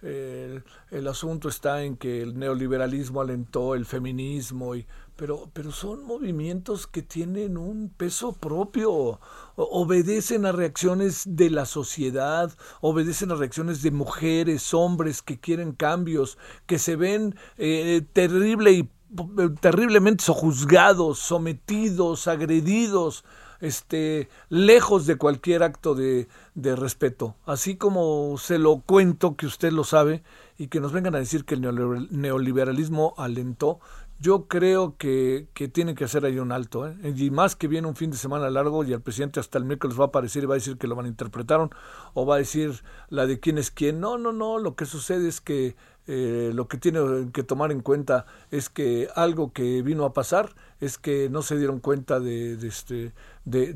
el, 0.00 1.08
asunto 1.08 1.50
está 1.50 1.82
en 1.82 1.98
que 1.98 2.22
el 2.22 2.38
neoliberalismo 2.38 3.20
alentó 3.20 3.74
el 3.74 3.84
feminismo, 3.84 4.74
y, 4.74 4.86
pero, 5.16 5.48
pero 5.52 5.70
son 5.70 6.04
movimientos 6.04 6.86
que 6.86 7.02
tienen 7.02 7.56
un 7.56 7.88
peso 7.88 8.32
propio, 8.32 9.20
obedecen 9.56 10.46
a 10.46 10.52
reacciones 10.52 11.22
de 11.26 11.50
la 11.50 11.66
sociedad, 11.66 12.52
obedecen 12.80 13.30
a 13.30 13.36
reacciones 13.36 13.82
de 13.82 13.90
mujeres, 13.90 14.74
hombres 14.74 15.22
que 15.22 15.38
quieren 15.38 15.72
cambios, 15.72 16.38
que 16.66 16.78
se 16.78 16.96
ven 16.96 17.36
eh, 17.56 18.02
terrible 18.12 18.72
y 18.72 18.80
eh, 18.80 19.50
terriblemente 19.60 20.24
sojuzgados, 20.24 21.20
sometidos, 21.20 22.26
agredidos, 22.26 23.24
este, 23.60 24.28
lejos 24.48 25.06
de 25.06 25.16
cualquier 25.16 25.62
acto 25.62 25.94
de, 25.94 26.28
de, 26.54 26.74
respeto. 26.74 27.36
Así 27.46 27.76
como 27.76 28.36
se 28.38 28.58
lo 28.58 28.80
cuento, 28.80 29.36
que 29.36 29.46
usted 29.46 29.72
lo 29.72 29.84
sabe, 29.84 30.24
y 30.58 30.68
que 30.68 30.80
nos 30.80 30.92
vengan 30.92 31.14
a 31.14 31.18
decir 31.18 31.44
que 31.44 31.54
el 31.54 32.08
neoliberalismo 32.10 33.14
alentó, 33.16 33.80
yo 34.24 34.48
creo 34.48 34.96
que, 34.96 35.48
que 35.52 35.68
tiene 35.68 35.94
que 35.94 36.04
hacer 36.04 36.24
ahí 36.24 36.38
un 36.38 36.50
alto. 36.50 36.88
¿eh? 36.88 36.96
Y 37.14 37.30
más 37.30 37.56
que 37.56 37.68
viene 37.68 37.86
un 37.86 37.94
fin 37.94 38.10
de 38.10 38.16
semana 38.16 38.48
largo 38.48 38.82
y 38.82 38.94
el 38.94 39.02
presidente 39.02 39.38
hasta 39.38 39.58
el 39.58 39.66
miércoles 39.66 40.00
va 40.00 40.04
a 40.04 40.06
aparecer 40.06 40.42
y 40.42 40.46
va 40.46 40.54
a 40.54 40.56
decir 40.56 40.78
que 40.78 40.86
lo 40.86 40.96
van 40.96 41.04
a 41.04 41.08
interpretaron 41.08 41.68
o 42.14 42.24
va 42.24 42.36
a 42.36 42.38
decir 42.38 42.82
la 43.10 43.26
de 43.26 43.38
quién 43.38 43.58
es 43.58 43.70
quién. 43.70 44.00
No, 44.00 44.16
no, 44.16 44.32
no. 44.32 44.58
Lo 44.58 44.76
que 44.76 44.86
sucede 44.86 45.28
es 45.28 45.42
que 45.42 45.76
eh, 46.06 46.50
lo 46.52 46.68
que 46.68 46.76
tiene 46.76 47.00
que 47.32 47.42
tomar 47.42 47.72
en 47.72 47.80
cuenta 47.80 48.26
es 48.50 48.68
que 48.68 49.08
algo 49.14 49.52
que 49.52 49.80
vino 49.80 50.04
a 50.04 50.12
pasar 50.12 50.54
es 50.80 50.98
que 50.98 51.30
no 51.30 51.40
se 51.40 51.56
dieron 51.56 51.80
cuenta 51.80 52.20
de, 52.20 52.54
este, 52.66 53.12
de, 53.46 53.72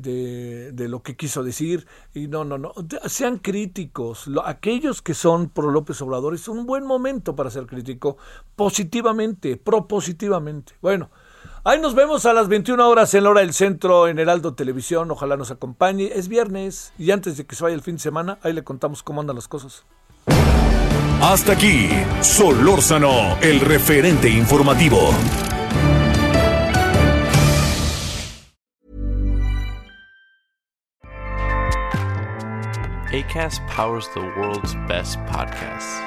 de, 0.71 0.87
lo 0.87 1.01
que 1.01 1.15
quiso 1.15 1.43
decir. 1.43 1.87
Y 2.13 2.27
no, 2.27 2.45
no, 2.45 2.57
no. 2.57 2.73
Sean 3.05 3.39
críticos. 3.39 4.29
aquellos 4.45 5.01
que 5.01 5.15
son 5.15 5.49
pro 5.49 5.71
López 5.71 6.01
Obrador 6.01 6.35
es 6.35 6.47
un 6.47 6.67
buen 6.67 6.85
momento 6.85 7.35
para 7.35 7.49
ser 7.49 7.65
crítico 7.65 8.17
positivamente, 8.55 9.57
propositivamente. 9.57 10.73
Bueno. 10.81 11.09
Ahí 11.65 11.79
nos 11.81 11.93
vemos 11.93 12.25
a 12.25 12.33
las 12.33 12.47
21 12.47 12.87
horas 12.87 13.13
en 13.13 13.25
la 13.25 13.31
hora 13.31 13.41
del 13.41 13.53
centro 13.53 14.07
en 14.07 14.17
Heraldo 14.17 14.53
Televisión. 14.53 15.11
Ojalá 15.11 15.35
nos 15.35 15.51
acompañe. 15.51 16.09
Es 16.15 16.29
viernes 16.29 16.93
y 16.97 17.11
antes 17.11 17.35
de 17.35 17.45
que 17.45 17.55
se 17.55 17.63
vaya 17.63 17.75
el 17.75 17.81
fin 17.81 17.95
de 17.95 18.01
semana, 18.01 18.39
ahí 18.43 18.53
le 18.53 18.63
contamos 18.63 19.03
cómo 19.03 19.19
andan 19.19 19.35
las 19.35 19.49
cosas. 19.49 19.83
Hasta 21.21 21.51
aquí, 21.51 21.89
Solórzano, 22.21 23.37
el 23.41 23.59
referente 23.59 24.29
informativo. 24.29 25.09
ACAST 33.11 33.59
powers 33.67 34.07
the 34.13 34.21
world's 34.37 34.75
best 34.87 35.19
podcasts. 35.25 35.99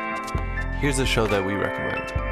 Here's 0.80 0.98
a 0.98 1.04
show 1.04 1.26
that 1.26 1.44
we 1.44 1.52
recommend. 1.52 2.31